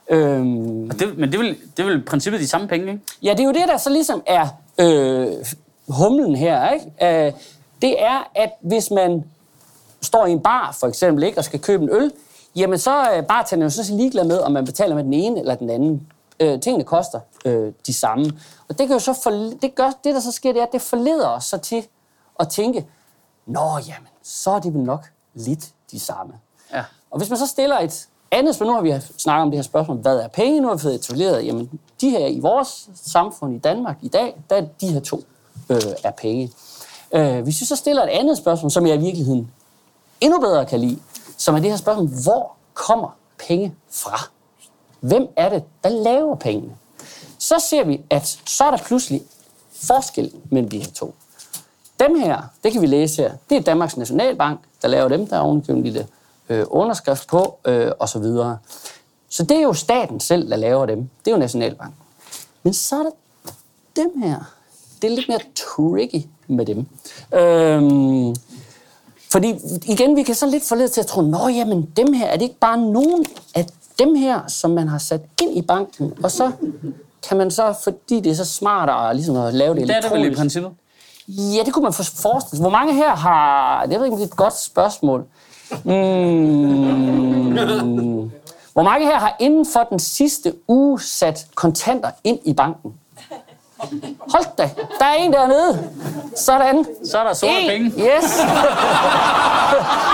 Øhm, 0.09 0.89
Og 0.89 0.99
Det, 0.99 1.17
men 1.17 1.31
det 1.31 1.35
er, 1.39 1.43
vel, 1.43 1.57
det 1.77 1.83
er 1.83 1.87
vel 1.87 1.97
i 1.99 2.03
princippet 2.03 2.41
de 2.41 2.47
samme 2.47 2.67
penge, 2.67 2.91
ikke? 2.91 3.03
Ja, 3.23 3.31
det 3.31 3.39
er 3.39 3.43
jo 3.43 3.51
det, 3.51 3.63
der 3.67 3.77
så 3.77 3.89
ligesom 3.89 4.21
er 4.25 4.47
øh, 4.79 5.45
humlen 5.89 6.35
her, 6.35 6.69
ikke? 6.69 6.85
Øh, 7.01 7.33
det 7.81 8.03
er, 8.03 8.31
at 8.35 8.51
hvis 8.61 8.91
man 8.91 9.23
står 10.01 10.25
i 10.25 10.31
en 10.31 10.39
bar, 10.39 10.75
for 10.79 10.87
eksempel, 10.87 11.23
ikke, 11.23 11.37
og 11.37 11.43
skal 11.43 11.59
købe 11.59 11.83
en 11.83 11.89
øl, 11.89 12.11
jamen 12.55 12.79
så 12.79 12.91
er 12.91 13.21
bartenderen 13.21 13.69
jo 13.69 13.75
så 13.75 13.83
set 13.83 13.95
ligeglad 13.95 14.25
med, 14.25 14.39
om 14.39 14.51
man 14.51 14.65
betaler 14.65 14.95
med 14.95 15.03
den 15.03 15.13
ene 15.13 15.39
eller 15.39 15.55
den 15.55 15.69
anden. 15.69 16.07
Øh, 16.39 16.61
tingene 16.61 16.83
koster 16.83 17.19
øh, 17.45 17.73
de 17.87 17.93
samme. 17.93 18.25
Og 18.69 18.79
det, 18.79 18.87
kan 18.87 18.95
jo 18.95 18.99
så 18.99 19.13
for, 19.23 19.29
det, 19.61 19.75
gør, 19.75 19.91
det, 20.03 20.15
der 20.15 20.19
så 20.19 20.31
sker, 20.31 20.53
det 20.53 20.59
er, 20.59 20.65
at 20.65 20.71
det 20.71 20.81
forleder 20.81 21.27
os 21.27 21.43
så 21.43 21.57
til 21.57 21.87
at 22.39 22.49
tænke, 22.49 22.85
nå, 23.45 23.69
jamen, 23.87 24.09
så 24.23 24.51
er 24.51 24.59
det 24.59 24.73
vel 24.73 24.81
nok 24.81 25.05
lidt 25.33 25.69
de 25.91 25.99
samme. 25.99 26.33
Ja. 26.73 26.83
Og 27.11 27.17
hvis 27.17 27.29
man 27.29 27.37
så 27.39 27.47
stiller 27.47 27.79
et 27.79 28.08
andet 28.31 28.55
for 28.55 28.65
nu 28.65 28.73
har 28.73 28.81
vi 28.81 28.93
snakket 29.17 29.41
om 29.41 29.51
det 29.51 29.57
her 29.57 29.63
spørgsmål, 29.63 29.97
hvad 29.97 30.17
er 30.17 30.27
penge? 30.27 30.61
Nu 30.61 30.67
har 30.67 30.75
vi 30.75 30.81
fået 30.81 30.95
etableret, 30.95 31.45
jamen 31.45 31.79
de 32.01 32.09
her 32.09 32.27
i 32.27 32.39
vores 32.39 32.89
samfund 33.03 33.55
i 33.55 33.59
Danmark 33.59 33.97
i 34.01 34.07
dag, 34.07 34.41
der 34.49 34.55
er 34.55 34.65
de 34.81 34.87
her 34.87 34.99
to 34.99 35.23
øh, 35.69 35.81
er 36.03 36.11
penge. 36.11 36.51
Øh, 37.13 37.41
hvis 37.41 37.61
vi 37.61 37.65
så 37.65 37.75
stiller 37.75 38.03
et 38.03 38.09
andet 38.09 38.37
spørgsmål, 38.37 38.71
som 38.71 38.87
jeg 38.87 38.95
i 38.95 38.99
virkeligheden 38.99 39.51
endnu 40.21 40.39
bedre 40.39 40.65
kan 40.65 40.79
lide, 40.79 40.99
som 41.37 41.55
er 41.55 41.59
det 41.59 41.69
her 41.69 41.77
spørgsmål, 41.77 42.07
hvor 42.23 42.51
kommer 42.73 43.15
penge 43.47 43.75
fra? 43.91 44.29
Hvem 44.99 45.27
er 45.35 45.49
det, 45.49 45.63
der 45.83 45.89
laver 45.89 46.35
pengene? 46.35 46.75
Så 47.37 47.55
ser 47.69 47.83
vi, 47.83 48.01
at 48.09 48.39
så 48.45 48.63
er 48.63 48.71
der 48.71 48.77
pludselig 48.77 49.21
forskel 49.73 50.31
mellem 50.51 50.69
de 50.69 50.79
her 50.79 50.91
to. 50.91 51.15
Dem 51.99 52.19
her, 52.19 52.41
det 52.63 52.71
kan 52.71 52.81
vi 52.81 52.87
læse 52.87 53.21
her, 53.21 53.31
det 53.49 53.57
er 53.57 53.61
Danmarks 53.61 53.97
Nationalbank, 53.97 54.59
der 54.81 54.87
laver 54.87 55.07
dem, 55.07 55.27
der 55.27 55.35
er 55.35 55.41
ovenikøbet 55.41 55.77
en 55.77 55.83
lille 55.83 56.07
øh, 56.49 56.65
underskrift 56.69 57.27
på, 57.27 57.57
øh, 57.65 57.91
og 57.99 58.09
så 58.09 58.19
videre. 58.19 58.57
Så 59.29 59.43
det 59.43 59.57
er 59.57 59.61
jo 59.61 59.73
staten 59.73 60.19
selv, 60.19 60.49
der 60.49 60.55
laver 60.55 60.85
dem. 60.85 61.09
Det 61.25 61.31
er 61.31 61.35
jo 61.35 61.39
Nationalbank. 61.39 61.93
Men 62.63 62.73
så 62.73 62.95
er 62.99 63.03
der 63.03 63.11
dem 63.95 64.21
her. 64.23 64.35
Det 65.01 65.11
er 65.11 65.15
lidt 65.15 65.27
mere 65.29 65.39
tricky 65.55 66.25
med 66.47 66.65
dem. 66.65 66.85
Øhm, 67.39 68.35
fordi 69.31 69.55
igen, 69.85 70.15
vi 70.15 70.23
kan 70.23 70.35
så 70.35 70.45
lidt 70.45 70.63
forlede 70.67 70.87
til 70.87 71.01
at 71.01 71.07
tro, 71.07 71.21
nå 71.21 71.47
jamen, 71.47 71.89
dem 71.97 72.13
her, 72.13 72.25
er 72.27 72.33
det 72.33 72.41
ikke 72.41 72.59
bare 72.59 72.77
nogen 72.77 73.25
af 73.55 73.65
dem 73.99 74.15
her, 74.15 74.47
som 74.47 74.71
man 74.71 74.87
har 74.87 74.97
sat 74.97 75.21
ind 75.41 75.57
i 75.57 75.61
banken, 75.61 76.13
og 76.23 76.31
så 76.31 76.51
kan 77.27 77.37
man 77.37 77.51
så, 77.51 77.73
fordi 77.83 78.19
det 78.19 78.31
er 78.31 78.35
så 78.35 78.45
smart 78.45 79.09
at, 79.09 79.15
ligesom 79.15 79.35
at 79.35 79.53
lave 79.53 79.75
det 79.75 79.87
Det 79.87 79.95
er 79.95 80.01
det 80.01 80.11
vel 80.11 80.17
i 80.17 80.21
elektronisk. 80.21 80.39
princippet. 80.39 80.71
Ja, 81.27 81.63
det 81.65 81.73
kunne 81.73 81.83
man 81.83 81.93
for- 81.93 82.03
forestille 82.21 82.57
sig. 82.57 82.61
Hvor 82.61 82.69
mange 82.69 82.93
her 82.93 83.15
har... 83.15 83.81
Jeg 83.89 83.99
ved 83.99 84.05
ikke, 84.05 84.13
om 84.13 84.19
det 84.19 84.27
er 84.27 84.31
et 84.31 84.37
godt 84.37 84.57
spørgsmål. 84.59 85.25
Mm, 85.71 87.51
hvor 88.73 88.83
mange 88.83 89.05
her 89.05 89.19
har 89.19 89.35
inden 89.39 89.65
for 89.73 89.83
den 89.83 89.99
sidste 89.99 90.53
uge 90.67 91.01
sat 91.01 91.47
kontanter 91.55 92.11
ind 92.23 92.39
i 92.45 92.53
banken? 92.53 92.93
Hold 94.33 94.45
da, 94.57 94.69
der 94.99 95.05
er 95.05 95.13
en 95.13 95.33
dernede. 95.33 95.89
Sådan. 96.35 96.85
Så 97.05 97.17
er 97.17 97.23
der 97.23 97.33
sorte 97.33 97.53
En. 97.53 97.69
penge. 97.69 97.85
Yes. 97.89 98.39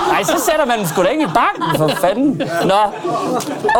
Nej, 0.08 0.22
så 0.22 0.40
sætter 0.50 0.64
man 0.66 0.78
den 0.78 0.86
sgu 0.86 1.02
da 1.02 1.08
ikke 1.08 1.22
i 1.22 1.26
banken, 1.26 1.78
for 1.78 1.88
fanden. 2.00 2.42
Nå, 2.64 2.80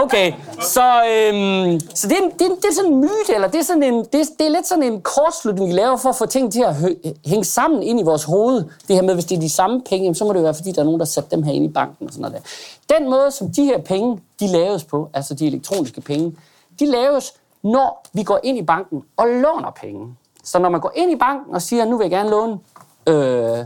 okay. 0.02 0.32
Så, 0.60 0.82
øhm, 0.82 1.80
så 1.94 2.08
det, 2.08 2.16
er, 2.16 2.28
det, 2.38 2.46
er, 2.46 2.54
det 2.54 2.64
er 2.70 2.74
sådan 2.74 2.92
en 2.92 3.00
myte, 3.00 3.34
eller 3.34 3.48
det 3.48 3.60
er, 3.60 3.64
sådan 3.64 3.82
en, 3.82 3.94
det, 3.94 4.20
er, 4.20 4.24
det 4.38 4.46
er 4.46 4.50
lidt 4.50 4.66
sådan 4.66 4.82
en 4.82 5.00
kortslutning, 5.00 5.68
vi 5.68 5.72
laver 5.74 5.96
for 5.96 6.08
at 6.08 6.16
få 6.16 6.26
ting 6.26 6.52
til 6.52 6.62
at 6.62 6.74
hø, 6.74 6.88
hænge 7.26 7.44
sammen 7.44 7.82
ind 7.82 8.00
i 8.00 8.02
vores 8.02 8.24
hoved. 8.24 8.64
Det 8.88 8.96
her 8.96 9.02
med, 9.02 9.14
hvis 9.14 9.24
det 9.24 9.36
er 9.36 9.40
de 9.40 9.50
samme 9.50 9.82
penge, 9.88 10.14
så 10.14 10.24
må 10.24 10.32
det 10.32 10.42
være, 10.42 10.54
fordi 10.54 10.72
der 10.72 10.80
er 10.80 10.84
nogen, 10.84 11.00
der 11.00 11.06
satte 11.06 11.30
dem 11.36 11.42
her 11.42 11.52
ind 11.52 11.64
i 11.64 11.68
banken 11.68 12.06
og 12.06 12.12
sådan 12.12 12.22
noget 12.22 12.42
der. 12.88 12.94
Den 12.98 13.10
måde, 13.10 13.30
som 13.30 13.50
de 13.52 13.64
her 13.64 13.78
penge, 13.78 14.20
de 14.40 14.46
laves 14.46 14.84
på, 14.84 15.08
altså 15.14 15.34
de 15.34 15.46
elektroniske 15.46 16.00
penge, 16.00 16.36
de 16.80 16.86
laves, 16.86 17.32
når 17.72 18.02
vi 18.12 18.22
går 18.22 18.40
ind 18.42 18.58
i 18.58 18.62
banken 18.62 19.02
og 19.16 19.26
låner 19.26 19.70
penge. 19.70 20.16
Så 20.44 20.58
når 20.58 20.68
man 20.68 20.80
går 20.80 20.92
ind 20.94 21.12
i 21.12 21.16
banken 21.16 21.54
og 21.54 21.62
siger, 21.62 21.84
nu 21.84 21.96
vil 21.96 22.04
jeg 22.04 22.10
gerne 22.10 22.30
låne 22.30 22.58
øh, 23.06 23.64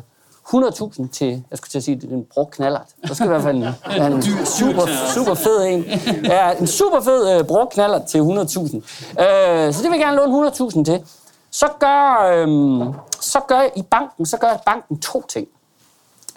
100.000 0.54 1.08
til, 1.08 1.44
jeg 1.50 1.58
skulle 1.58 1.70
til 1.70 1.78
at 1.78 1.84
sige, 1.84 2.00
det 2.00 2.10
er 2.10 2.14
en 2.14 2.26
brugt 2.34 2.50
knallert. 2.50 2.86
Så 3.04 3.14
skal 3.14 3.26
i 3.26 3.28
hvert 3.28 3.42
fald 3.42 3.56
en, 3.56 3.62
en 4.12 4.22
super, 4.46 4.86
super 5.14 5.34
fed 5.34 5.66
en. 5.66 5.84
Ja, 6.24 6.52
en 6.52 6.66
super 6.66 7.00
fed 7.00 7.38
øh, 7.38 7.44
brugt 7.46 7.72
knallert 7.72 8.06
til 8.06 8.18
100.000. 8.18 8.24
Øh, 8.24 9.74
så 9.74 9.82
det 9.82 9.90
vil 9.90 9.98
jeg 9.98 10.00
gerne 10.00 10.16
låne 10.16 10.48
100.000 10.48 10.84
til. 10.84 11.04
Så 11.50 11.66
gør, 11.78 12.30
øh, 12.32 12.94
så 13.20 13.40
gør 13.48 13.62
i 13.76 13.82
banken, 13.82 14.26
så 14.26 14.36
gør 14.36 14.62
banken 14.66 15.00
to 15.00 15.24
ting. 15.28 15.48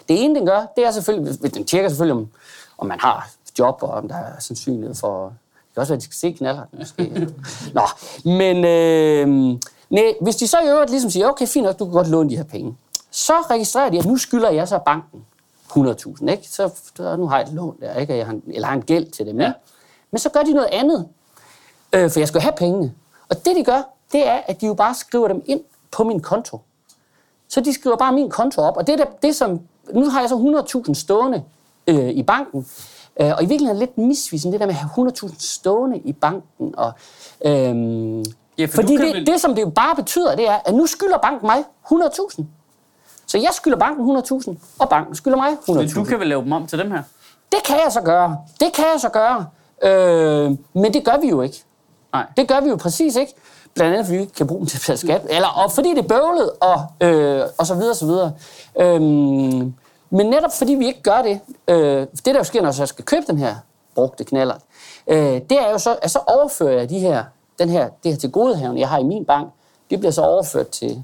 Det 0.08 0.24
ene, 0.24 0.34
den 0.34 0.46
gør, 0.46 0.66
det 0.76 0.86
er 0.86 0.90
selvfølgelig, 0.90 1.54
den 1.54 1.64
tjekker 1.64 1.88
selvfølgelig, 1.88 2.16
om, 2.16 2.28
om 2.78 2.86
man 2.86 3.00
har 3.00 3.28
job, 3.58 3.82
og 3.82 3.90
om 3.90 4.08
der 4.08 4.16
er 4.16 4.40
sandsynlighed 4.40 4.94
for... 4.94 5.32
Det 5.74 5.76
kan 5.76 5.80
også 5.80 5.92
være, 5.92 5.96
at 5.96 6.00
de 6.00 6.04
skal 6.04 6.14
se 6.16 6.32
knaller, 6.32 6.62
måske. 6.78 7.28
Nå, 7.74 7.82
men 8.24 8.64
øh, 8.64 9.58
nej, 9.90 10.14
hvis 10.20 10.36
de 10.36 10.48
så 10.48 10.56
i 10.64 10.68
øvrigt 10.68 10.90
ligesom 10.90 11.10
siger, 11.10 11.28
okay, 11.28 11.46
fint 11.46 11.64
nok, 11.66 11.78
du 11.78 11.84
kan 11.84 11.92
godt 11.92 12.08
låne 12.08 12.30
de 12.30 12.36
her 12.36 12.44
penge, 12.44 12.76
så 13.10 13.32
registrerer 13.50 13.90
de, 13.90 13.98
at 13.98 14.04
nu 14.04 14.16
skylder 14.16 14.50
jeg 14.50 14.68
så 14.68 14.78
banken 14.86 15.24
100.000, 15.70 16.30
ikke? 16.30 16.48
Så 16.48 16.70
nu 17.18 17.26
har 17.28 17.38
jeg 17.38 17.46
et 17.48 17.52
lån 17.54 17.76
der, 17.80 17.94
ikke? 17.98 18.16
Jeg 18.16 18.26
har 18.26 18.32
en, 18.32 18.42
eller 18.46 18.68
har 18.68 18.74
en 18.74 18.82
gæld 18.82 19.06
til 19.10 19.26
dem, 19.26 19.40
ja. 19.40 19.52
Men 20.10 20.18
så 20.18 20.28
gør 20.30 20.40
de 20.42 20.52
noget 20.52 20.68
andet, 20.72 21.08
øh, 21.92 22.10
for 22.10 22.20
jeg 22.20 22.28
skal 22.28 22.40
have 22.40 22.52
pengene. 22.56 22.92
Og 23.28 23.36
det, 23.44 23.56
de 23.56 23.64
gør, 23.64 23.82
det 24.12 24.28
er, 24.28 24.40
at 24.46 24.60
de 24.60 24.66
jo 24.66 24.74
bare 24.74 24.94
skriver 24.94 25.28
dem 25.28 25.42
ind 25.46 25.60
på 25.90 26.04
min 26.04 26.20
konto. 26.20 26.60
Så 27.48 27.60
de 27.60 27.72
skriver 27.74 27.96
bare 27.96 28.12
min 28.12 28.30
konto 28.30 28.60
op. 28.60 28.76
Og 28.76 28.86
det 28.86 28.92
er 28.92 28.96
der- 28.96 29.10
det, 29.22 29.36
som... 29.36 29.60
Nu 29.92 30.10
har 30.10 30.20
jeg 30.20 30.28
så 30.28 30.64
100.000 30.88 30.94
stående 30.94 31.42
øh, 31.86 32.08
i 32.10 32.22
banken. 32.22 32.66
Øh, 33.20 33.28
og 33.36 33.42
i 33.42 33.46
virkeligheden 33.46 33.76
er 33.82 33.86
lidt 33.86 33.98
misvisende, 33.98 34.52
det 34.52 34.60
der 34.60 34.66
med 34.66 34.74
at 34.74 34.80
have 34.80 35.10
100.000 35.12 35.34
stående 35.38 35.98
i 35.98 36.12
banken. 36.12 36.74
Og, 36.76 36.92
øhm, 37.44 38.24
Ja, 38.58 38.64
for 38.66 38.72
fordi 38.74 38.96
det, 38.96 39.00
vel- 39.14 39.26
det, 39.26 39.40
som 39.40 39.54
det 39.54 39.62
jo 39.62 39.68
bare 39.70 39.96
betyder, 39.96 40.36
det 40.36 40.48
er, 40.48 40.58
at 40.64 40.74
nu 40.74 40.86
skylder 40.86 41.18
banken 41.18 41.46
mig 41.46 41.64
100.000. 41.92 42.44
Så 43.26 43.38
jeg 43.38 43.48
skylder 43.52 43.78
banken 43.78 44.16
100.000, 44.16 44.54
og 44.78 44.88
banken 44.88 45.14
skylder 45.14 45.36
mig 45.36 45.48
100.000. 45.68 45.72
Men 45.74 45.88
du 45.90 46.04
kan 46.04 46.20
vel 46.20 46.28
lave 46.28 46.42
dem 46.44 46.52
om 46.52 46.66
til 46.66 46.78
dem 46.78 46.90
her? 46.90 47.02
Det 47.52 47.62
kan 47.64 47.76
jeg 47.84 47.92
så 47.92 48.00
gøre. 48.00 48.38
Det 48.60 48.72
kan 48.74 48.84
jeg 48.92 49.00
så 49.00 49.08
gøre. 49.08 49.46
Øh, 49.84 50.50
men 50.72 50.94
det 50.94 51.04
gør 51.04 51.20
vi 51.20 51.28
jo 51.28 51.40
ikke. 51.42 51.62
Nej. 52.12 52.26
Det 52.36 52.48
gør 52.48 52.60
vi 52.60 52.68
jo 52.68 52.76
præcis 52.76 53.16
ikke. 53.16 53.34
Blandt 53.74 53.92
andet, 53.92 54.06
fordi 54.06 54.16
vi 54.16 54.22
ikke 54.22 54.34
kan 54.34 54.46
bruge 54.46 54.60
dem 54.60 54.66
til 54.66 54.76
at 54.76 54.80
betale 54.80 54.98
skat. 54.98 55.26
Eller, 55.30 55.48
og 55.48 55.72
fordi 55.72 55.90
det 55.90 55.98
er 55.98 56.08
bøvlet, 56.08 56.50
og, 56.60 56.86
øh, 57.08 57.42
og 57.58 57.66
så 57.66 57.74
videre, 57.74 57.94
så 57.94 58.06
videre. 58.06 58.32
Øhm, 58.80 59.74
men 60.14 60.26
netop 60.26 60.52
fordi 60.52 60.74
vi 60.74 60.86
ikke 60.86 61.02
gør 61.02 61.22
det, 61.22 61.40
øh, 61.68 62.00
det 62.00 62.24
der 62.26 62.36
jo 62.38 62.44
sker, 62.44 62.62
når 62.62 62.74
jeg 62.78 62.88
skal 62.88 63.04
købe 63.04 63.24
den 63.26 63.38
her 63.38 63.54
brugte 63.94 64.24
knaller, 64.24 64.54
øh, 65.06 65.16
det 65.18 65.52
er 65.52 65.70
jo 65.70 65.78
så, 65.78 65.96
at 66.02 66.10
så 66.10 66.18
overfører 66.26 66.78
jeg 66.78 66.90
de 66.90 66.98
her, 66.98 67.24
den 67.58 67.68
her, 67.68 67.88
det 68.04 68.12
her 68.12 68.18
til 68.18 68.30
godehaven, 68.30 68.78
jeg 68.78 68.88
har 68.88 68.98
i 68.98 69.02
min 69.02 69.24
bank, 69.24 69.48
det 69.90 69.98
bliver 69.98 70.12
så 70.12 70.22
overført 70.22 70.68
til, 70.68 70.88
jeg 70.88 70.94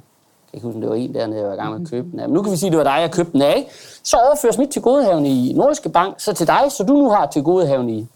kan 0.51 0.57
ikke 0.59 0.67
huske, 0.67 0.81
det 0.81 0.89
var 0.89 0.95
en 0.95 1.15
dernede, 1.15 1.41
jeg 1.41 1.49
var 1.49 1.55
i 1.55 1.57
gang 1.57 1.73
med 1.73 1.81
at 1.81 1.91
købe 1.91 2.11
den 2.11 2.21
af. 2.21 2.29
Men 2.29 2.35
nu 2.35 2.43
kan 2.43 2.53
vi 2.53 2.57
sige, 2.57 2.69
at 2.69 2.73
det 2.73 2.79
var 2.79 2.85
dig, 2.85 3.01
jeg 3.01 3.11
købte 3.11 3.33
den 3.33 3.43
af. 3.43 3.71
Så 4.03 4.17
overføres 4.17 4.59
mit 4.59 4.69
til 4.69 4.83
godehaven 4.83 5.27
i 5.27 5.53
Nordiske 5.53 5.89
Bank, 5.89 6.21
så 6.21 6.33
til 6.33 6.47
dig, 6.47 6.63
så 6.69 6.85
du 6.85 6.93
nu 6.93 7.11
har 7.11 7.27
til 7.27 7.43
godehaven 7.43 7.91
i 7.91 8.09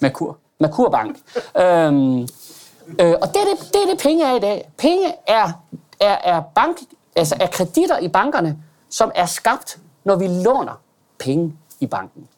Merkur. 0.00 0.36
Merkurbank. 0.58 1.16
øhm, 1.56 2.20
øh, 3.00 3.14
og 3.22 3.28
det 3.28 3.36
er 3.36 3.46
det, 3.50 3.74
det 3.74 3.82
er 3.82 3.90
det, 3.90 3.98
penge 4.02 4.24
er 4.24 4.36
i 4.36 4.40
dag. 4.40 4.70
Penge 4.78 5.14
er, 5.26 5.50
er, 6.00 6.16
er, 6.24 6.42
bank, 6.54 6.76
altså 7.16 7.36
er 7.40 7.46
kreditter 7.46 7.98
i 7.98 8.08
bankerne, 8.08 8.56
som 8.90 9.12
er 9.14 9.26
skabt, 9.26 9.78
når 10.04 10.16
vi 10.16 10.26
låner 10.26 10.80
penge 11.18 11.52
i 11.80 11.86
banken. 11.86 12.28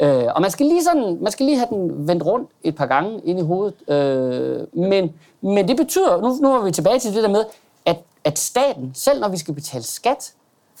Øh, 0.00 0.24
og 0.34 0.42
man 0.42 0.50
skal, 0.50 0.66
lige 0.66 0.84
sådan, 0.84 1.18
man 1.20 1.32
skal 1.32 1.46
lige 1.46 1.58
have 1.58 1.68
den 1.70 2.08
vendt 2.08 2.22
rundt 2.26 2.50
et 2.62 2.76
par 2.76 2.86
gange 2.86 3.20
ind 3.24 3.38
i 3.38 3.42
hovedet. 3.42 3.88
Øh, 3.88 4.78
men, 4.78 5.12
men 5.40 5.68
det 5.68 5.76
betyder, 5.76 6.20
nu, 6.20 6.34
nu 6.42 6.54
er 6.54 6.64
vi 6.64 6.70
tilbage 6.70 6.98
til 6.98 7.14
det 7.14 7.22
der 7.22 7.28
med, 7.28 7.44
at, 7.86 7.96
at 8.24 8.38
staten, 8.38 8.90
selv 8.94 9.20
når 9.20 9.28
vi 9.28 9.36
skal 9.36 9.54
betale 9.54 9.84
skat, 9.84 10.32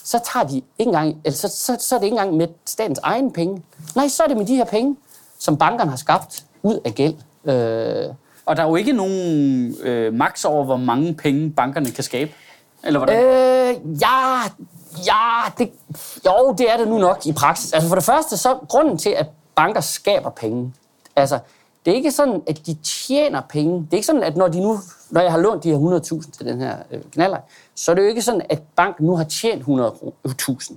så 0.04 0.20
tager 0.32 0.46
de 0.46 0.56
ikke 0.56 0.66
engang, 0.78 1.20
eller 1.24 1.36
så, 1.36 1.48
så, 1.48 1.76
så 1.78 1.94
er 1.94 1.98
det 1.98 2.04
ikke 2.06 2.14
engang 2.14 2.36
med 2.36 2.48
statens 2.66 3.00
egen 3.02 3.32
penge. 3.32 3.62
Nej, 3.96 4.08
så 4.08 4.22
er 4.22 4.26
det 4.26 4.36
med 4.36 4.46
de 4.46 4.56
her 4.56 4.64
penge, 4.64 4.96
som 5.38 5.56
bankerne 5.56 5.90
har 5.90 5.96
skabt 5.96 6.44
ud 6.62 6.80
af 6.84 6.94
gæld. 6.94 7.14
Øh, 7.44 8.14
Og 8.46 8.56
der 8.56 8.62
er 8.62 8.68
jo 8.68 8.76
ikke 8.76 8.92
nogen 8.92 9.74
øh, 9.82 10.14
maks 10.14 10.44
over, 10.44 10.64
hvor 10.64 10.76
mange 10.76 11.14
penge 11.14 11.50
bankerne 11.50 11.90
kan 11.90 12.04
skabe. 12.04 12.30
Eller 12.84 12.98
hvordan? 12.98 13.24
Øh, 13.24 13.61
ja, 14.00 14.42
ja, 15.06 15.52
det, 15.58 15.72
jo, 16.26 16.54
det 16.58 16.72
er 16.72 16.76
det 16.76 16.88
nu 16.88 16.98
nok 16.98 17.26
i 17.26 17.32
praksis. 17.32 17.72
Altså 17.72 17.88
for 17.88 17.94
det 17.94 18.04
første, 18.04 18.36
så 18.36 18.58
grunden 18.68 18.98
til, 18.98 19.10
at 19.10 19.26
banker 19.54 19.80
skaber 19.80 20.30
penge, 20.30 20.74
altså, 21.16 21.38
det 21.84 21.90
er 21.90 21.94
ikke 21.94 22.10
sådan, 22.10 22.42
at 22.46 22.66
de 22.66 22.74
tjener 22.74 23.40
penge. 23.48 23.74
Det 23.74 23.92
er 23.92 23.96
ikke 23.96 24.06
sådan, 24.06 24.22
at 24.22 24.36
når, 24.36 24.48
de 24.48 24.60
nu, 24.60 24.78
når 25.10 25.20
jeg 25.20 25.30
har 25.30 25.38
lånt 25.38 25.64
de 25.64 25.68
her 25.68 26.00
100.000 26.00 26.30
til 26.30 26.46
den 26.46 26.60
her 26.60 26.76
øh, 26.90 27.00
knaller, 27.12 27.38
så 27.74 27.90
er 27.90 27.94
det 27.94 28.02
jo 28.02 28.08
ikke 28.08 28.22
sådan, 28.22 28.42
at 28.50 28.62
banken 28.76 29.06
nu 29.06 29.16
har 29.16 29.24
tjent 29.24 29.62
100.000. 29.62 30.74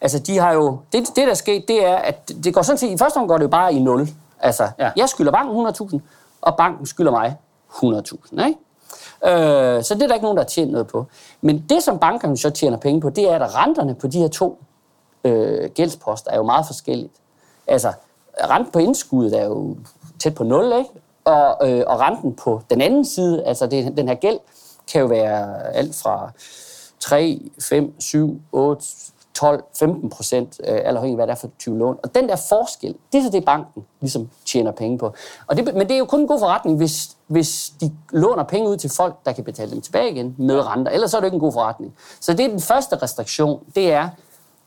Altså, 0.00 0.18
de 0.18 0.38
har 0.38 0.52
jo... 0.52 0.78
Det, 0.92 1.08
det 1.16 1.28
der 1.28 1.34
sker, 1.34 1.60
det 1.68 1.86
er, 1.86 1.96
at 1.96 2.32
det 2.44 2.54
går 2.54 2.62
sådan 2.62 2.78
set... 2.78 2.90
I 2.90 2.98
første 2.98 3.16
omgang 3.16 3.28
går 3.28 3.38
det 3.38 3.44
jo 3.44 3.48
bare 3.48 3.74
i 3.74 3.78
nul. 3.78 4.08
Altså, 4.40 4.68
ja. 4.78 4.90
jeg 4.96 5.08
skylder 5.08 5.32
banken 5.32 5.66
100.000, 5.66 5.98
og 6.40 6.56
banken 6.56 6.86
skylder 6.86 7.10
mig 7.10 7.36
100.000, 7.70 8.46
ikke? 8.46 8.58
Øh, 9.24 9.82
så 9.84 9.94
det 9.94 10.02
er 10.02 10.06
der 10.06 10.14
ikke 10.14 10.24
nogen, 10.24 10.36
der 10.36 10.42
har 10.42 10.48
tjent 10.48 10.72
noget 10.72 10.86
på. 10.86 11.06
Men 11.40 11.64
det, 11.68 11.82
som 11.82 11.98
bankerne 11.98 12.36
så 12.36 12.50
tjener 12.50 12.76
penge 12.76 13.00
på, 13.00 13.10
det 13.10 13.30
er, 13.30 13.38
at 13.38 13.54
renterne 13.54 13.94
på 13.94 14.06
de 14.06 14.18
her 14.18 14.28
to 14.28 14.58
øh, 15.24 15.70
gældsposter 15.70 16.30
er 16.30 16.36
jo 16.36 16.42
meget 16.42 16.66
forskelligt. 16.66 17.12
Altså, 17.66 17.92
renten 18.44 18.72
på 18.72 18.78
indskuddet 18.78 19.40
er 19.40 19.44
jo 19.44 19.76
tæt 20.18 20.34
på 20.34 20.44
0, 20.44 20.72
ikke? 20.78 20.90
Og, 21.24 21.70
øh, 21.70 21.84
og 21.86 22.00
renten 22.00 22.34
på 22.34 22.62
den 22.70 22.80
anden 22.80 23.04
side, 23.04 23.44
altså 23.44 23.66
det, 23.66 23.96
den 23.96 24.08
her 24.08 24.14
gæld, 24.14 24.38
kan 24.92 25.00
jo 25.00 25.06
være 25.06 25.72
alt 25.74 25.94
fra 25.94 26.30
3, 27.00 27.40
5, 27.60 28.00
7, 28.00 28.40
8, 28.52 28.86
12, 29.34 29.62
15 29.78 30.10
procent, 30.10 30.60
øh, 30.68 30.80
afhængig 30.84 31.10
af, 31.10 31.16
hvad 31.16 31.26
det 31.26 31.32
er 31.32 31.36
for 31.36 31.46
et 31.46 31.52
type 31.58 31.78
lån. 31.78 31.96
Og 32.02 32.14
den 32.14 32.28
der 32.28 32.36
forskel, 32.48 32.94
det 33.12 33.18
er 33.18 33.22
så 33.22 33.30
det, 33.30 33.44
banken 33.44 33.84
ligesom 34.00 34.28
tjener 34.46 34.70
penge 34.72 34.98
på. 34.98 35.12
Og 35.46 35.56
det, 35.56 35.64
men 35.74 35.80
det 35.88 35.90
er 35.90 35.98
jo 35.98 36.04
kun 36.04 36.20
en 36.20 36.26
god 36.26 36.38
forretning, 36.38 36.76
hvis, 36.76 37.16
hvis 37.26 37.72
de 37.80 37.92
låner 38.12 38.42
penge 38.44 38.68
ud 38.68 38.76
til 38.76 38.90
folk, 38.90 39.14
der 39.26 39.32
kan 39.32 39.44
betale 39.44 39.70
dem 39.70 39.80
tilbage 39.80 40.10
igen 40.10 40.34
med 40.38 40.66
renter. 40.66 40.92
Ellers 40.92 41.10
så 41.10 41.16
er 41.16 41.20
det 41.20 41.26
ikke 41.26 41.34
en 41.34 41.40
god 41.40 41.52
forretning. 41.52 41.94
Så 42.20 42.32
det 42.32 42.44
er 42.44 42.48
den 42.48 42.60
første 42.60 42.96
restriktion, 42.96 43.60
det 43.74 43.92
er, 43.92 44.08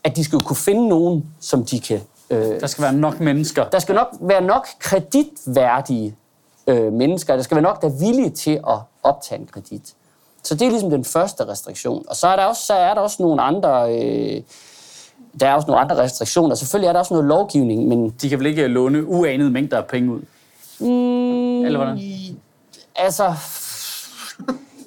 at 0.04 0.16
de 0.16 0.24
skal 0.24 0.38
jo 0.38 0.46
kunne 0.46 0.56
finde 0.58 0.88
nogen, 0.88 1.26
som 1.40 1.66
de 1.66 1.80
kan... 1.80 2.02
Øh, 2.30 2.60
Der 2.62 2.68
skal 2.68 2.82
være 2.82 2.94
nok 2.94 3.20
mennesker. 3.20 3.70
der 3.70 3.80
skal 3.80 3.96
nok 3.96 4.08
være 4.22 4.42
nok 4.42 4.68
kreditværdige 4.80 6.16
øh, 6.68 6.94
mennesker. 6.94 7.36
Der 7.36 7.44
skal 7.44 7.56
være 7.56 7.64
nok, 7.64 7.82
der 7.82 7.88
er 7.88 8.00
villige 8.00 8.30
til 8.30 8.52
at 8.68 8.78
optage 9.04 9.42
en 9.42 9.48
kredit. 9.48 9.94
Så 10.44 10.56
det 10.56 10.66
er 10.66 10.70
ligesom 10.70 10.90
den 10.90 11.06
første 11.06 11.48
restriktion. 11.48 12.06
Og 12.08 12.16
så 12.16 12.28
er 12.28 12.36
der 12.36 12.44
også, 12.44 12.66
så 12.66 12.74
er 12.74 12.94
der 12.94 13.02
også 13.02 13.18
nogle 13.20 13.42
andre... 13.42 13.96
Øh, 13.96 14.42
der 15.40 15.48
er 15.48 15.54
også 15.54 15.68
nogle 15.68 15.82
andre 15.82 15.98
restriktioner. 15.98 16.56
Selvfølgelig 16.56 16.88
er 16.88 16.94
der 16.94 17.00
også 17.00 17.14
noget 17.14 17.28
lovgivning, 17.28 17.88
men 17.88 18.10
De 18.10 18.30
kan 18.30 18.40
vel 18.40 18.48
ikke 18.48 18.68
låne 18.68 19.06
uanede 19.06 19.50
mængder 19.50 19.78
af 19.78 19.86
penge 19.86 20.12
ud? 20.12 20.20
Mm, 20.80 21.66
Eller 21.66 21.78
hvordan? 21.78 22.00
altså... 22.96 23.34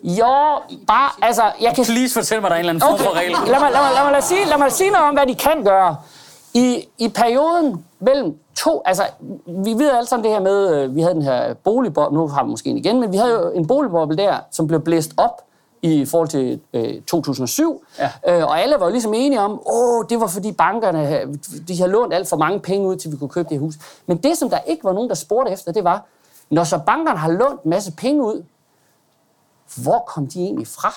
Jo, 0.05 0.59
bare... 0.87 1.11
Altså, 1.23 1.43
jeg 1.61 1.73
kan... 1.75 1.85
Please 1.85 2.15
fortæl 2.15 2.41
mig, 2.41 2.51
der 2.51 2.57
er 2.57 2.61
en 2.61 2.69
eller 2.69 2.73
anden 2.73 2.89
form 2.89 2.99
for 2.99 3.17
regel. 3.17 3.31
Lad 3.31 3.61
mig, 3.61 3.71
lad, 3.73 3.81
mig, 3.81 3.93
lad, 3.95 4.03
mig, 4.03 4.13
lad, 4.13 4.23
sige, 4.23 4.47
lad 4.49 4.59
mig 4.59 4.73
sige 4.73 4.91
noget 4.91 5.09
om, 5.09 5.15
hvad 5.15 5.27
de 5.27 5.35
kan 5.35 5.65
gøre. 5.65 5.97
I, 6.55 6.85
I 6.99 7.09
perioden 7.09 7.85
mellem 8.01 8.35
to... 8.57 8.83
Altså, 8.85 9.03
vi 9.47 9.73
ved 9.73 9.91
alle 9.91 10.07
sammen 10.07 10.25
det 10.25 10.33
her 10.33 10.41
med, 10.41 10.75
øh, 10.75 10.97
vi 10.97 11.01
havde 11.01 11.15
den 11.15 11.23
her 11.23 11.55
boligboble, 11.55 12.19
nu 12.19 12.29
har 12.29 12.45
vi 12.45 12.51
måske 12.51 12.71
en 12.71 12.79
igen, 12.79 13.01
men 13.01 13.13
vi 13.13 13.17
havde 13.17 13.31
jo 13.33 13.51
en 13.51 13.67
boligboble 13.67 14.17
der, 14.17 14.37
som 14.51 14.67
blev 14.67 14.81
blæst 14.81 15.11
op 15.17 15.46
i 15.83 16.05
forhold 16.05 16.29
til 16.29 16.61
øh, 16.73 17.03
2007. 17.03 17.85
Ja. 17.99 18.11
Øh, 18.29 18.45
og 18.45 18.61
alle 18.61 18.77
var 18.79 18.87
jo 18.87 18.93
ligesom 18.93 19.15
enige 19.15 19.41
om, 19.41 19.61
åh, 19.67 20.05
det 20.11 20.21
var 20.21 20.27
fordi 20.27 20.53
bankerne 20.53 21.35
de 21.69 21.77
havde 21.79 21.91
lånt 21.91 22.15
alt 22.15 22.29
for 22.29 22.37
mange 22.37 22.61
penge 22.61 22.89
ud, 22.89 22.97
til 22.97 23.13
vi 23.13 23.17
kunne 23.17 23.29
købe 23.29 23.49
det 23.49 23.59
hus. 23.59 23.75
Men 24.07 24.17
det, 24.17 24.39
som 24.39 24.51
der 24.51 24.59
ikke 24.59 24.85
var 24.85 24.93
nogen, 24.93 25.09
der 25.09 25.15
spurgte 25.15 25.53
efter, 25.53 25.73
det 25.73 25.85
var, 25.85 26.05
når 26.51 26.65
så 26.65 26.79
bankerne 26.87 27.19
har 27.19 27.31
lånt 27.31 27.63
en 27.63 27.71
masse 27.71 27.93
penge 27.93 28.23
ud, 28.23 28.45
hvor 29.83 29.99
kom 29.99 30.27
de 30.27 30.41
egentlig 30.41 30.67
fra? 30.67 30.95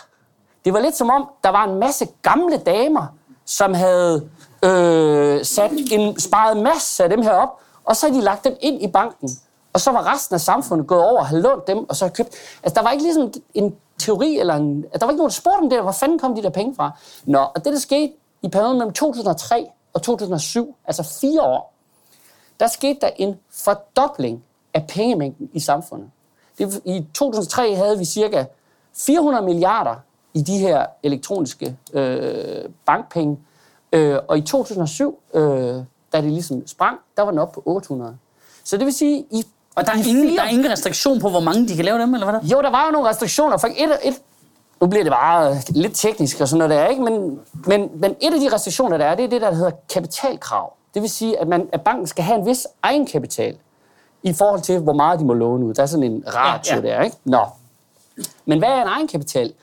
Det 0.66 0.74
var 0.74 0.80
lidt 0.80 0.96
som 0.96 1.10
om, 1.10 1.30
der 1.44 1.50
var 1.50 1.64
en 1.64 1.80
masse 1.80 2.08
gamle 2.22 2.58
damer, 2.58 3.08
som 3.46 3.74
havde 3.74 4.30
øh, 4.64 5.46
sat 5.46 5.72
en, 5.92 6.20
sparet 6.20 6.58
masse 6.58 7.04
af 7.04 7.10
dem 7.10 7.22
her 7.22 7.32
op, 7.32 7.60
og 7.84 7.96
så 7.96 8.08
havde 8.08 8.20
de 8.20 8.24
lagt 8.24 8.44
dem 8.44 8.56
ind 8.62 8.82
i 8.82 8.88
banken. 8.88 9.30
Og 9.74 9.80
så 9.82 9.92
var 9.92 10.14
resten 10.14 10.34
af 10.34 10.42
samfundet 10.42 10.88
gået 10.88 11.04
over 11.04 11.20
og 11.20 11.28
havde 11.28 11.42
lånt 11.42 11.68
dem, 11.68 11.90
og 11.90 11.96
så 11.96 12.06
havde 12.06 12.16
købt... 12.16 12.30
Altså, 12.64 12.76
der 12.76 12.82
var 12.82 12.92
ikke 12.92 13.04
ligesom 13.04 13.34
en 13.54 13.76
teori, 14.00 14.40
eller 14.40 14.56
en, 14.56 14.82
der 14.82 15.06
var 15.06 15.10
ikke 15.10 15.18
nogen, 15.18 15.30
der 15.30 15.34
spurgte 15.34 15.60
om 15.64 15.70
det, 15.70 15.82
hvor 15.82 15.92
fanden 15.92 16.20
kom 16.20 16.36
de 16.36 16.44
der 16.44 16.50
penge 16.50 16.76
fra? 16.76 17.00
Nå, 17.26 17.40
og 17.40 17.66
det, 17.66 17.74
der 17.74 17.80
skete 17.80 18.14
i 18.42 18.50
perioden 18.50 18.78
mellem 18.78 18.94
2003 18.94 19.68
og 19.94 20.02
2007, 20.02 20.76
altså 20.86 21.04
fire 21.22 21.42
år, 21.42 21.74
der 22.60 22.68
skete 22.68 23.00
der 23.02 23.10
en 23.16 23.40
fordobling 23.52 24.44
af 24.74 24.88
pengemængden 24.88 25.50
i 25.54 25.60
samfundet. 25.60 26.10
Det, 26.58 26.82
I 26.86 27.06
2003 27.14 27.76
havde 27.76 27.98
vi 27.98 28.06
cirka 28.06 28.46
400 28.94 29.46
milliarder 29.46 29.96
i 30.34 30.42
de 30.42 30.58
her 30.58 30.86
elektroniske 31.04 31.78
øh, 31.94 32.70
bankpenge, 32.86 33.40
øh, 33.92 34.18
og 34.28 34.38
i 34.38 34.42
2007, 34.42 35.20
øh, 35.34 35.42
da 36.14 36.22
det 36.22 36.24
ligesom 36.24 36.68
sprang, 36.68 37.00
der 37.18 37.24
var 37.24 37.32
den 37.32 37.40
oppe 37.40 37.54
på 37.54 37.64
800. 37.66 38.18
Så 38.64 38.78
det 38.78 38.86
vil 38.86 38.94
sige, 38.94 39.26
i 39.32 39.44
og 39.80 39.86
der 39.86 39.92
er, 39.92 40.08
ingen, 40.08 40.28
fire- 40.30 40.36
der 40.38 40.44
er 40.44 40.48
ingen 40.50 40.72
restriktion 40.72 41.20
på, 41.20 41.30
hvor 41.30 41.40
mange 41.40 41.68
de 41.68 41.76
kan 41.76 41.86
lave 41.86 42.00
dem, 42.00 42.14
eller 42.14 42.32
hvad 42.32 42.42
der? 42.42 42.48
jo, 42.48 42.62
der 42.62 42.70
var 42.70 42.86
jo 42.86 42.92
nogle 42.92 43.10
restriktioner. 43.10 43.58
For 43.58 43.68
et, 43.68 43.92
et, 44.04 44.14
nu 44.82 44.88
bliver 44.88 45.04
det 45.04 45.12
bare 45.12 45.58
lidt 45.70 45.96
teknisk 45.96 46.42
og 46.42 46.48
sådan 46.48 46.58
noget 46.68 46.82
der, 46.82 46.88
ikke? 46.88 47.02
Men, 47.02 47.40
men, 47.66 47.90
men 47.96 48.16
et 48.22 48.34
af 48.34 48.40
de 48.40 48.56
restriktioner, 48.56 48.98
der 48.98 49.06
er, 49.06 49.16
det 49.16 49.26
er 49.26 49.30
det, 49.30 49.42
der 49.42 49.54
hedder 49.54 49.72
kapitalkrav. 49.94 50.74
Det 50.94 51.02
vil 51.02 51.10
sige, 51.10 51.40
at, 51.40 51.48
man, 51.48 51.70
at 51.74 51.82
banken 51.82 52.08
skal 52.08 52.24
have 52.24 52.40
en 52.40 52.46
vis 52.46 52.68
egenkapital 52.84 53.56
i 54.24 54.34
forhold 54.34 54.62
til, 54.62 54.80
hvor 54.80 54.94
meget 54.94 55.20
de 55.20 55.26
må 55.26 55.34
låne 55.34 55.66
ud. 55.66 55.74
Der 55.74 55.82
er 55.84 55.88
sådan 55.88 56.04
en 56.04 56.24
ratio 56.28 56.76
Ja, 56.76 56.82
ja, 56.82 56.96
der, 56.98 57.02
ikke? 57.04 57.18
Nå. 57.24 57.40
Men 58.46 58.60
hvad 58.60 58.70
er 58.70 58.82
en 58.82 58.88
egenkapital? 58.88 59.54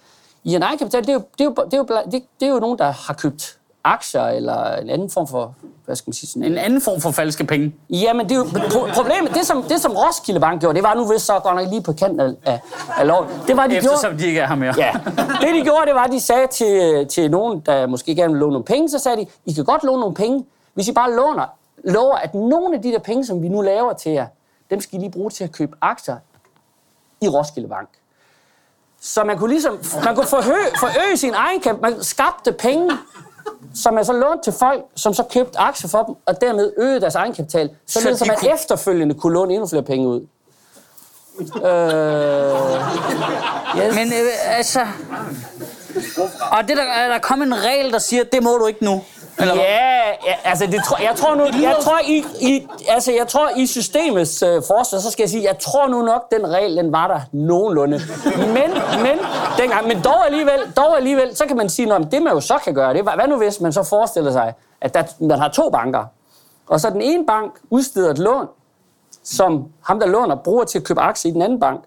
I 0.45 0.55
en 0.55 0.63
egenkapital, 0.63 1.01
det 1.03 1.09
er 1.09 1.13
jo, 1.15 1.23
det 1.39 1.41
er 1.41 1.45
jo, 1.45 1.55
det 1.71 1.75
er 1.75 1.79
jo, 1.79 2.21
det 2.41 2.47
er 2.49 2.53
jo 2.53 2.59
nogen, 2.59 2.79
der 2.79 2.91
har 2.91 3.15
købt 3.15 3.59
aktier 3.87 4.23
eller 4.23 4.77
en 4.77 4.91
anden 4.91 5.11
form 5.11 5.27
for, 5.27 5.55
hvad 5.85 5.97
skal 5.97 6.09
man 6.09 6.15
sige, 6.15 6.29
sådan 6.29 6.43
En 6.43 6.59
anden 6.59 6.81
form 6.81 7.01
for 7.01 7.11
falske 7.11 7.45
penge. 7.45 7.75
Jamen, 7.91 8.29
det 8.29 8.35
er 8.35 8.39
jo 8.39 8.47
problemet. 8.95 9.35
Det 9.35 9.47
som, 9.47 9.63
det, 9.63 9.81
som 9.81 9.93
Roskilde 9.93 10.41
Bank 10.41 10.61
gjorde, 10.61 10.75
det 10.75 10.83
var 10.83 10.95
nu 10.95 11.09
vist 11.09 11.27
så 11.27 11.39
godt 11.39 11.57
nok 11.57 11.69
lige 11.69 11.83
på 11.83 11.93
kanten 11.93 12.21
af, 12.21 12.35
af, 12.45 12.61
af 12.99 13.07
loven. 13.07 13.29
Det 13.47 13.57
var, 13.57 13.67
de 13.67 13.69
gjorde, 13.69 13.77
Eftersom 13.77 14.19
de 14.19 14.27
ikke 14.27 14.41
er 14.41 14.47
her 14.47 14.55
mere. 14.55 14.75
Ja. 14.77 14.93
Det, 15.41 15.55
de 15.55 15.63
gjorde, 15.63 15.87
det 15.87 15.95
var, 15.95 16.05
at 16.05 16.13
de 16.13 16.21
sagde 16.21 16.47
til, 16.47 17.07
til 17.09 17.31
nogen, 17.31 17.61
der 17.61 17.87
måske 17.87 18.15
gerne 18.15 18.33
vil 18.33 18.41
låne 18.41 18.53
nogle 18.53 18.65
penge, 18.65 18.89
så 18.89 18.99
sagde 18.99 19.17
de, 19.17 19.27
I 19.47 19.53
kan 19.53 19.65
godt 19.65 19.85
låne 19.85 20.01
nogle 20.01 20.15
penge, 20.15 20.45
hvis 20.75 20.89
I 20.89 20.93
bare 20.93 21.13
låner, 21.13 21.47
lover, 21.85 22.17
at 22.17 22.35
nogle 22.35 22.77
af 22.77 22.83
de 22.83 22.93
der 22.93 22.99
penge, 22.99 23.27
som 23.27 23.43
vi 23.43 23.49
nu 23.49 23.61
laver 23.61 23.93
til 23.93 24.13
jer, 24.13 24.27
dem 24.71 24.81
skal 24.81 24.99
I 24.99 25.03
lige 25.03 25.11
bruge 25.11 25.31
til 25.31 25.45
at 25.45 25.53
købe 25.53 25.77
aktier 25.81 26.17
i 27.21 27.29
Roskilde 27.29 27.69
Bank. 27.69 27.89
Så 29.01 29.25
man 29.25 29.39
kunne 29.39 29.51
ligesom, 29.51 29.79
man 30.05 30.15
kunne 30.15 30.27
forøge, 30.27 30.67
forøge 30.81 31.17
sin 31.17 31.35
egen 31.35 31.61
kap, 31.61 31.81
man 31.83 32.03
skabte 32.03 32.53
penge, 32.53 32.91
som 33.75 33.95
man 33.95 34.05
så 34.05 34.13
lånte 34.13 34.45
til 34.45 34.53
folk, 34.53 34.83
som 34.97 35.15
så 35.15 35.23
købte 35.23 35.59
aktier 35.59 35.89
for 35.89 36.03
dem, 36.03 36.15
og 36.27 36.41
dermed 36.41 36.73
øgede 36.79 37.01
deres 37.01 37.15
egenkapital, 37.15 37.71
således 37.87 38.19
de 38.19 38.25
at 38.25 38.29
man 38.29 38.37
kunne- 38.37 38.55
efterfølgende 38.55 39.15
kunne 39.15 39.33
låne 39.35 39.53
endnu 39.53 39.67
flere 39.67 39.83
penge 39.83 40.09
ud. 40.09 40.21
Øh, 41.41 41.47
yes. 43.79 43.95
Men 43.95 44.13
øh, 44.13 44.57
altså... 44.59 44.81
Og 46.53 46.69
det 46.69 46.77
der, 46.77 46.83
er 46.83 47.09
der 47.09 47.19
kommet 47.19 47.47
en 47.47 47.55
regel, 47.65 47.93
der 47.93 47.99
siger, 47.99 48.25
det 48.25 48.43
må 48.43 48.57
du 48.57 48.67
ikke 48.67 48.85
nu. 48.85 49.03
Eller? 49.39 49.55
Ja, 49.55 50.09
ja, 50.09 50.35
altså 50.45 50.67
det 50.67 50.81
tror, 50.85 51.03
jeg 51.03 51.13
tror 51.17 51.35
nu, 51.35 51.45
jeg 51.45 51.77
tror 51.83 51.99
i, 52.07 52.25
i, 52.41 52.67
altså 52.89 53.13
jeg 53.13 53.29
tror 53.29 53.49
i 53.57 53.67
systemets 53.67 54.43
øh, 54.43 54.63
forsvar, 54.67 54.99
så 54.99 55.11
skal 55.11 55.23
jeg 55.23 55.31
sige, 55.31 55.45
jeg 55.45 55.59
tror 55.59 55.89
nu 55.89 56.03
nok, 56.03 56.31
den 56.31 56.51
regel, 56.51 56.77
den 56.77 56.93
var 56.93 57.09
der 57.09 57.21
nogenlunde. 57.33 58.01
Men, 58.37 58.71
men, 59.03 59.19
dengang, 59.59 59.87
men 59.89 60.01
dog 60.05 60.27
alligevel, 60.27 60.73
dog 60.77 60.97
alligevel, 60.97 61.37
så 61.37 61.47
kan 61.47 61.57
man 61.57 61.69
sige, 61.69 61.95
at 61.95 62.09
det 62.11 62.23
man 62.23 62.33
jo 62.33 62.41
så 62.41 62.59
kan 62.65 62.75
gøre, 62.75 62.93
det 62.93 63.01
er, 63.01 63.15
hvad 63.17 63.29
nu 63.29 63.37
hvis 63.37 63.61
man 63.61 63.73
så 63.73 63.83
forestiller 63.83 64.33
sig, 64.33 64.55
at 64.81 64.95
der, 64.95 65.03
man 65.21 65.39
har 65.39 65.49
to 65.49 65.71
banker, 65.71 66.05
og 66.67 66.81
så 66.81 66.91
den 66.91 67.03
ene 67.03 67.27
bank 67.27 67.53
udsteder 67.71 68.11
et 68.11 68.19
lån, 68.19 68.47
som 69.23 69.69
ham, 69.83 70.01
der 70.01 70.07
låner, 70.07 70.35
bruger 70.35 70.65
til 70.65 70.79
at 70.79 70.85
købe 70.85 71.01
aktier 71.01 71.31
i 71.31 71.35
den 71.35 71.43
anden 71.43 71.61
bank. 71.61 71.85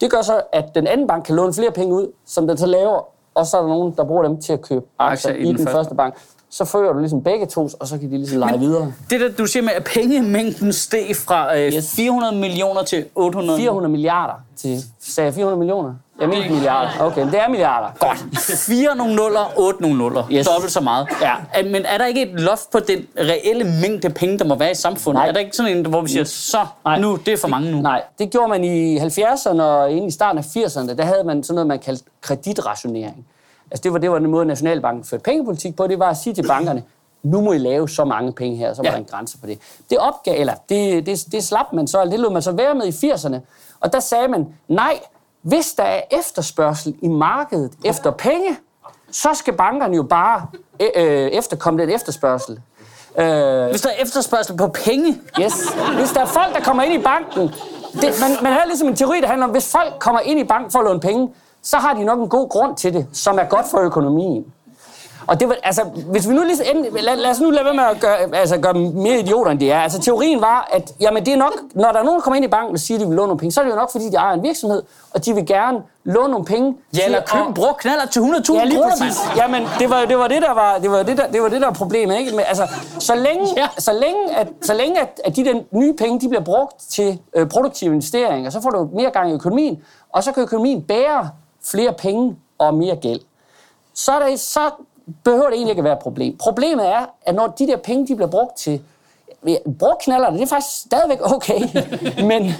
Det 0.00 0.10
gør 0.10 0.22
så, 0.22 0.42
at 0.52 0.74
den 0.74 0.86
anden 0.86 1.06
bank 1.06 1.24
kan 1.24 1.34
låne 1.36 1.54
flere 1.54 1.70
penge 1.70 1.94
ud, 1.94 2.12
som 2.26 2.48
den 2.48 2.58
så 2.58 2.66
laver, 2.66 3.08
og 3.34 3.46
så 3.46 3.56
er 3.56 3.60
der 3.60 3.68
nogen, 3.68 3.94
der 3.96 4.04
bruger 4.04 4.22
dem 4.22 4.40
til 4.40 4.52
at 4.52 4.62
købe 4.62 4.86
aktier, 4.98 5.34
i, 5.34 5.44
den, 5.44 5.56
første. 5.56 5.72
første 5.72 5.94
bank. 5.94 6.14
Så 6.52 6.64
fører 6.64 6.92
du 6.92 6.98
ligesom 6.98 7.22
begge 7.22 7.46
to, 7.46 7.68
og 7.80 7.86
så 7.86 7.98
kan 7.98 8.10
de 8.10 8.16
ligesom 8.18 8.38
lege 8.38 8.58
videre. 8.58 8.92
Det 9.10 9.20
der, 9.20 9.28
du 9.38 9.46
siger 9.46 9.62
med, 9.62 9.72
at 9.72 9.84
pengemængden 9.84 10.72
steg 10.72 11.16
fra 11.16 11.56
øh, 11.58 11.72
Yes. 11.72 11.94
400 11.96 12.36
millioner 12.36 12.82
til 12.82 13.04
800 13.14 13.58
400 13.58 13.90
milliarder 13.92 14.34
til... 14.56 14.78
Sagde 15.00 15.26
jeg 15.26 15.34
400 15.34 15.58
millioner? 15.58 15.94
Jeg 16.20 16.28
mente 16.28 16.50
milliarder. 16.50 16.90
Okay, 17.00 17.22
men 17.22 17.32
det 17.32 17.40
er 17.40 17.48
milliarder. 17.48 17.88
Godt. 17.98 18.18
4 18.66 18.96
nogle 18.96 19.16
nuller, 19.16 19.52
8 19.58 19.82
nogle 19.82 19.98
nuller. 19.98 20.24
Yes. 20.32 20.46
Dobbelt 20.46 20.72
så 20.72 20.80
meget. 20.80 21.08
Ja. 21.22 21.62
Men 21.62 21.84
er 21.84 21.98
der 21.98 22.06
ikke 22.06 22.22
et 22.22 22.40
loft 22.40 22.70
på 22.72 22.78
den 22.80 23.06
reelle 23.18 23.64
mængde 23.82 24.10
penge, 24.10 24.38
der 24.38 24.44
må 24.44 24.54
være 24.54 24.70
i 24.70 24.74
samfundet? 24.74 25.20
Nej. 25.20 25.28
Er 25.28 25.32
der 25.32 25.40
ikke 25.40 25.56
sådan 25.56 25.76
en, 25.78 25.86
hvor 25.86 26.00
vi 26.00 26.08
siger, 26.08 26.24
så 26.24 26.66
Nej. 26.84 27.00
nu, 27.00 27.16
det 27.26 27.32
er 27.32 27.36
for 27.38 27.48
mange 27.48 27.70
nu? 27.70 27.80
Nej, 27.80 28.02
det 28.18 28.30
gjorde 28.30 28.48
man 28.48 28.64
i 28.64 28.98
70'erne 28.98 29.62
og 29.62 29.90
ind 29.90 30.06
i 30.08 30.10
starten 30.10 30.38
af 30.38 30.42
80'erne. 30.42 30.94
Der 30.96 31.04
havde 31.04 31.24
man 31.24 31.42
sådan 31.42 31.54
noget, 31.54 31.66
man 31.66 31.78
kaldte 31.78 32.04
kreditrationering. 32.20 33.26
Altså 33.70 33.82
det 33.82 33.92
var, 33.92 33.98
det 33.98 34.10
var 34.10 34.18
den 34.18 34.30
måde, 34.30 34.46
Nationalbanken 34.46 35.04
førte 35.04 35.22
pengepolitik 35.22 35.76
på. 35.76 35.86
Det 35.86 35.98
var 35.98 36.10
at 36.10 36.16
sige 36.16 36.34
til 36.34 36.46
bankerne, 36.46 36.82
nu 37.22 37.40
må 37.40 37.52
I 37.52 37.58
lave 37.58 37.88
så 37.88 38.04
mange 38.04 38.32
penge 38.32 38.56
her, 38.56 38.74
så 38.74 38.82
var 38.82 38.88
Ja. 38.88 38.92
der 38.92 38.98
en 38.98 39.04
grænse 39.10 39.38
på 39.38 39.46
det. 39.46 39.58
Det 39.90 39.98
opgav, 39.98 40.34
eller 40.40 40.54
det, 40.68 41.06
det, 41.06 41.24
det 41.32 41.44
slap 41.44 41.72
man 41.72 41.86
så, 41.88 42.00
eller 42.00 42.10
det 42.10 42.20
lod 42.20 42.32
man 42.32 42.42
så 42.42 42.52
være 42.52 42.74
med 42.74 42.86
i 42.86 43.10
80'erne. 43.12 43.36
Og 43.80 43.92
der 43.92 44.00
sagde 44.00 44.28
man, 44.28 44.46
nej, 44.68 45.00
hvis 45.42 45.72
der 45.72 45.82
er 45.82 46.00
efterspørgsel 46.10 46.94
i 47.02 47.08
markedet 47.08 47.72
efter 47.84 48.10
penge, 48.10 48.56
så 49.10 49.28
skal 49.34 49.54
bankerne 49.56 49.96
jo 49.96 50.02
bare 50.02 50.46
øh, 50.80 50.88
øh, 50.96 51.28
efterkomme 51.30 51.82
den 51.82 51.90
efterspørgsel. 51.90 52.60
Øh, 53.18 53.66
Hvis 53.70 53.80
der 53.80 53.88
er 53.90 54.02
efterspørgsel 54.02 54.56
på 54.56 54.68
penge, 54.68 55.20
Yes. 55.40 55.52
Hvis 55.98 56.10
der 56.10 56.20
er 56.20 56.26
folk, 56.26 56.54
der 56.54 56.60
kommer 56.60 56.82
ind 56.82 56.94
i 57.00 57.02
banken, 57.04 57.42
det, 57.92 58.14
man, 58.20 58.30
man 58.42 58.52
har 58.52 58.62
ligesom 58.66 58.88
en 58.88 58.96
teori, 58.96 59.20
der 59.20 59.26
handler 59.26 59.46
om, 59.46 59.52
hvis 59.52 59.72
folk 59.72 59.92
kommer 59.98 60.20
ind 60.20 60.40
i 60.40 60.44
banken 60.44 60.70
for 60.70 60.78
at 60.78 60.84
låne 60.84 61.00
penge, 61.00 61.28
så 61.62 61.76
har 61.76 61.94
de 61.94 62.04
nok 62.04 62.18
en 62.18 62.28
god 62.28 62.48
grund 62.48 62.76
til 62.76 62.94
det, 62.94 63.06
som 63.12 63.38
er 63.38 63.44
godt 63.44 63.66
for 63.70 63.78
økonomien. 63.78 64.44
Og 65.26 65.40
det 65.40 65.48
var, 65.48 65.56
altså, 65.62 65.82
hvis 65.84 66.28
vi 66.28 66.34
nu 66.34 66.42
lige 66.42 66.70
end, 66.70 66.86
lad, 67.00 67.16
lad 67.16 67.30
os 67.30 67.40
nu 67.40 67.50
lade 67.50 67.64
være 67.64 67.74
med 67.74 67.84
at 67.84 68.00
gøre, 68.00 68.16
altså, 68.36 68.58
gøre 68.58 68.72
dem 68.72 68.82
mere 68.94 69.18
idioter, 69.18 69.50
end 69.50 69.60
de 69.60 69.70
er. 69.70 69.80
Altså, 69.80 70.00
teorien 70.00 70.40
var, 70.40 70.68
at 70.72 70.92
jamen, 71.00 71.26
det 71.26 71.32
er 71.32 71.36
nok, 71.36 71.52
når 71.74 71.92
der 71.92 71.98
er 71.98 72.02
nogen, 72.02 72.18
der 72.18 72.20
kommer 72.22 72.36
ind 72.36 72.44
i 72.44 72.48
banken 72.48 72.74
og 72.74 72.80
siger, 72.80 72.98
at 72.98 73.02
de 73.02 73.06
vil 73.08 73.16
låne 73.16 73.26
nogle 73.26 73.38
penge, 73.38 73.52
så 73.52 73.60
er 73.60 73.64
det 73.64 73.70
jo 73.70 73.76
nok, 73.76 73.92
fordi 73.92 74.08
de 74.08 74.16
ejer 74.16 74.34
en 74.34 74.42
virksomhed, 74.42 74.82
og 75.14 75.24
de 75.24 75.34
vil 75.34 75.46
gerne 75.46 75.78
låne 76.04 76.30
nogle 76.30 76.44
penge. 76.44 76.76
ja, 76.96 77.04
eller 77.04 77.18
at- 77.18 77.28
købe 77.28 77.44
en 77.48 77.54
brugt 77.54 77.76
knaller 77.78 78.06
til 78.06 78.20
100.000 78.20 78.54
Ja, 78.54 78.64
lige 78.64 78.76
kroner, 78.78 78.90
præcis. 78.90 79.18
Jamen, 79.36 79.62
det 79.78 79.90
var, 79.90 80.04
det 80.04 80.18
var 80.18 80.28
det, 80.28 80.42
der 80.42 80.54
var, 80.54 80.78
det 80.78 80.90
var 80.90 81.02
det, 81.02 81.16
der, 81.18 81.26
det 81.26 81.42
var 81.42 81.48
det, 81.48 81.60
der 81.60 81.66
var 81.66 81.74
problemet, 81.74 82.18
ikke? 82.18 82.30
Men, 82.30 82.40
altså, 82.48 82.68
så 82.98 83.14
længe, 83.14 83.46
ja. 83.56 83.68
så 83.78 83.92
længe, 83.92 84.36
at, 84.36 84.48
så 84.62 84.74
længe 84.74 85.00
at, 85.00 85.20
at 85.24 85.36
de 85.36 85.44
der 85.44 85.54
nye 85.72 85.92
penge, 85.98 86.20
de 86.20 86.28
bliver 86.28 86.44
brugt 86.44 86.74
til 86.90 87.18
øh, 87.36 87.48
produktive 87.48 87.90
investeringer, 87.94 88.50
så 88.50 88.60
får 88.60 88.70
du 88.70 88.88
mere 88.94 89.10
gang 89.10 89.30
i 89.30 89.34
økonomien, 89.34 89.82
og 90.12 90.24
så 90.24 90.32
kan 90.32 90.42
økonomien 90.42 90.82
bære 90.82 91.28
flere 91.64 91.92
penge 91.92 92.36
og 92.58 92.74
mere 92.74 92.96
gæld. 92.96 93.20
Så, 93.94 94.12
er 94.12 94.28
det, 94.28 94.40
så 94.40 94.70
behøver 95.24 95.44
det 95.44 95.54
egentlig 95.54 95.70
ikke 95.70 95.80
at 95.80 95.84
være 95.84 95.92
et 95.92 95.98
problem. 95.98 96.36
Problemet 96.36 96.88
er, 96.88 97.06
at 97.22 97.34
når 97.34 97.46
de 97.46 97.66
der 97.66 97.76
penge, 97.76 98.06
de 98.06 98.16
bliver 98.16 98.30
brugt 98.30 98.56
til 98.56 98.82
brugt 99.78 100.02
knaller, 100.02 100.30
det 100.30 100.42
er 100.42 100.46
faktisk 100.46 100.80
stadigvæk 100.80 101.18
okay. 101.22 101.60
men 102.30 102.52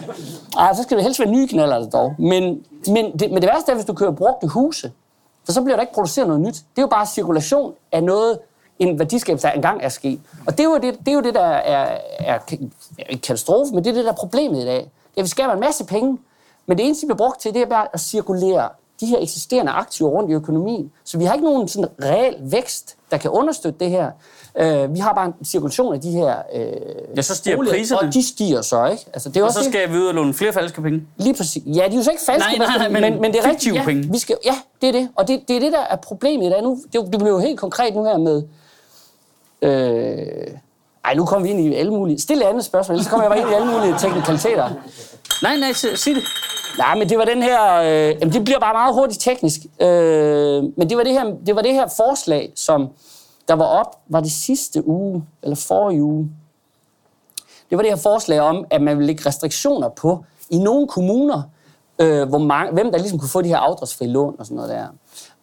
ej, 0.59 0.75
så 0.75 0.83
skal 0.83 0.97
det 0.97 1.05
helst 1.05 1.21
være 1.21 1.31
nye 1.31 1.49
knaller 1.49 1.91
dog. 1.91 2.15
Men, 2.19 2.65
men, 2.87 3.19
det, 3.19 3.31
men 3.33 3.43
det 3.43 3.51
værste 3.55 3.73
er, 3.73 3.75
hvis 3.75 3.87
du 3.87 3.95
kører 3.95 4.11
brugte 4.11 4.47
huse, 4.47 4.93
for 5.45 5.53
så 5.53 5.63
bliver 5.63 5.77
der 5.77 5.81
ikke 5.81 5.95
produceret 5.95 6.29
noget 6.29 6.43
nyt. 6.43 6.55
Det 6.55 6.79
er 6.79 6.83
jo 6.83 6.87
bare 6.87 7.07
cirkulation 7.07 7.75
af 7.93 8.03
noget, 8.05 8.39
en 8.79 8.99
værdiskabelse, 8.99 9.47
der 9.47 9.53
engang 9.53 9.83
er 9.83 9.89
sket. 9.89 10.21
Og 10.47 10.59
det 10.59 10.61
er 10.61 10.65
jo 10.65 10.75
det, 10.75 10.99
det, 10.99 11.09
er 11.09 11.13
jo 11.13 11.21
det 11.21 11.35
der 11.35 11.41
er, 11.41 11.99
er, 12.19 12.39
er 12.39 12.39
en 13.09 13.19
katastrofe, 13.19 13.75
men 13.75 13.85
det 13.85 13.91
er 13.91 13.95
det, 13.95 14.05
der 14.05 14.13
er 14.13 14.17
problemet 14.17 14.63
i 14.63 14.65
dag. 14.65 14.77
Det 14.77 15.17
er, 15.17 15.21
at 15.21 15.25
vi 15.25 15.29
skaber 15.29 15.53
en 15.53 15.61
masse 15.61 15.85
penge, 15.87 16.19
men 16.67 16.79
det 16.79 16.87
eneste, 16.87 17.03
de 17.03 17.07
bliver 17.07 17.17
brugt 17.17 17.41
til, 17.41 17.55
det 17.55 17.63
er 17.63 17.67
bare 17.67 17.87
at 17.93 18.01
cirkulere 18.01 18.69
de 19.01 19.07
her 19.07 19.19
eksisterende 19.21 19.73
aktiver 19.73 20.11
rundt 20.11 20.31
i 20.31 20.35
økonomien. 20.35 20.93
Så 21.05 21.19
vi 21.19 21.25
har 21.25 21.35
ikke 21.35 21.45
nogen 21.45 21.69
sådan 21.69 21.89
reel 22.03 22.35
vækst, 22.41 22.97
der 23.11 23.17
kan 23.17 23.31
understøtte 23.31 23.79
det 23.85 23.91
her. 23.91 24.11
Uh, 24.61 24.95
vi 24.95 24.99
har 24.99 25.13
bare 25.15 25.27
en 25.27 25.45
cirkulation 25.45 25.95
af 25.95 26.01
de 26.01 26.11
her 26.11 26.35
uh, 26.55 26.61
Ja, 27.17 27.23
så 27.23 27.35
stiger 27.37 27.57
boliger, 27.57 27.73
priserne. 27.75 28.09
Og 28.09 28.15
de 28.15 28.27
stiger 28.29 28.63
så, 28.63 28.87
ikke? 28.87 29.05
Altså, 29.13 29.29
det 29.29 29.37
er 29.37 29.43
Og 29.43 29.47
også 29.47 29.59
så 29.59 29.65
det- 29.65 29.73
skal 29.73 29.93
vi 29.93 29.99
ud 29.99 30.07
og 30.07 30.15
låne 30.15 30.35
flere 30.35 30.53
falske 30.53 30.83
penge. 30.83 31.03
Lige 31.17 31.35
præcis. 31.35 31.63
Ja, 31.67 31.73
de 31.89 31.93
er 31.93 31.97
jo 31.97 32.03
så 32.03 32.11
ikke 32.11 32.23
falske, 32.27 32.59
Nej, 32.59 32.67
nej, 32.67 32.79
nej, 32.79 32.89
men 32.89 33.13
men, 33.13 33.21
men 33.21 33.33
det 33.33 33.41
er 33.45 33.51
rigtigt. 33.51 33.75
Ja, 33.75 33.85
penge. 33.85 34.09
vi 34.13 34.19
skal, 34.19 34.37
ja, 34.45 34.55
det 34.81 34.89
er 34.89 34.93
det. 34.93 35.09
Og 35.17 35.29
det, 35.29 35.41
det 35.49 35.57
er 35.57 35.61
det, 35.61 35.73
der 35.73 35.81
er 35.91 35.97
problemet 35.97 36.47
i 36.47 36.51
dag. 36.51 36.63
Nu, 36.63 36.79
det, 36.93 37.01
det 37.13 37.19
bliver 37.19 37.31
jo 37.31 37.39
helt 37.39 37.61
konkret 37.61 37.95
nu 37.95 38.05
her 38.05 38.19
med... 38.19 38.43
Øh, 39.63 40.47
ej, 41.05 41.15
nu 41.15 41.25
kommer 41.25 41.47
vi 41.47 41.51
ind 41.53 41.61
i 41.61 41.75
alle 41.75 41.93
mulige... 41.93 42.21
Stille 42.21 42.47
andet 42.49 42.65
spørgsmål, 42.65 42.95
ellers 42.95 43.09
kommer 43.11 43.25
jeg 43.25 43.31
bare 43.31 43.41
ind 43.41 43.51
i 43.51 43.55
alle 43.55 43.67
mulige 43.73 43.95
teknikaliteter. 43.99 44.71
Nej, 45.43 45.57
nej, 45.57 45.73
sig, 45.73 45.99
sig 45.99 46.15
det. 46.15 46.23
Nej, 46.79 46.99
men 46.99 47.09
det 47.09 47.19
var 47.19 47.25
den 47.25 47.43
her... 47.43 47.75
Øh, 47.75 48.17
jamen, 48.21 48.33
det 48.33 48.45
bliver 48.45 48.59
bare 48.59 48.75
meget 48.75 48.95
hurtigt 48.95 49.21
teknisk. 49.21 49.61
Øh, 49.81 50.63
men 50.77 50.91
det 50.91 50.97
var 50.97 51.03
det, 51.03 51.13
her, 51.13 51.25
det 51.47 51.57
var 51.57 51.63
det 51.63 51.73
her 51.73 51.89
forslag, 51.97 52.53
som 52.55 52.89
der 53.49 53.55
var 53.55 53.65
op, 53.65 53.99
var 54.09 54.21
det 54.21 54.33
sidste 54.33 54.89
uge, 54.89 55.25
eller 55.43 55.57
forrige 55.57 56.03
uge. 56.03 56.31
Det 57.71 57.79
var 57.79 57.83
det 57.83 57.93
her 57.93 57.97
forslag 57.97 58.41
om, 58.41 58.65
at 58.71 58.83
man 58.83 58.97
ville 58.97 59.07
lægge 59.07 59.27
restriktioner 59.27 59.89
på 59.89 60.25
i 60.51 60.59
nogle 60.59 60.89
kommuner, 60.89 61.43
øh, 61.99 62.29
hvor 62.29 62.39
mange, 62.39 62.73
hvem 62.73 62.91
der 62.93 62.99
ligesom 62.99 63.19
kunne 63.19 63.29
få 63.29 63.43
de 63.43 63.49
her 63.49 63.57
afdragsfri 63.57 64.07
lån 64.07 64.37
og 64.39 64.47
sådan 64.47 64.57
noget 64.57 64.71
der. 64.71 64.87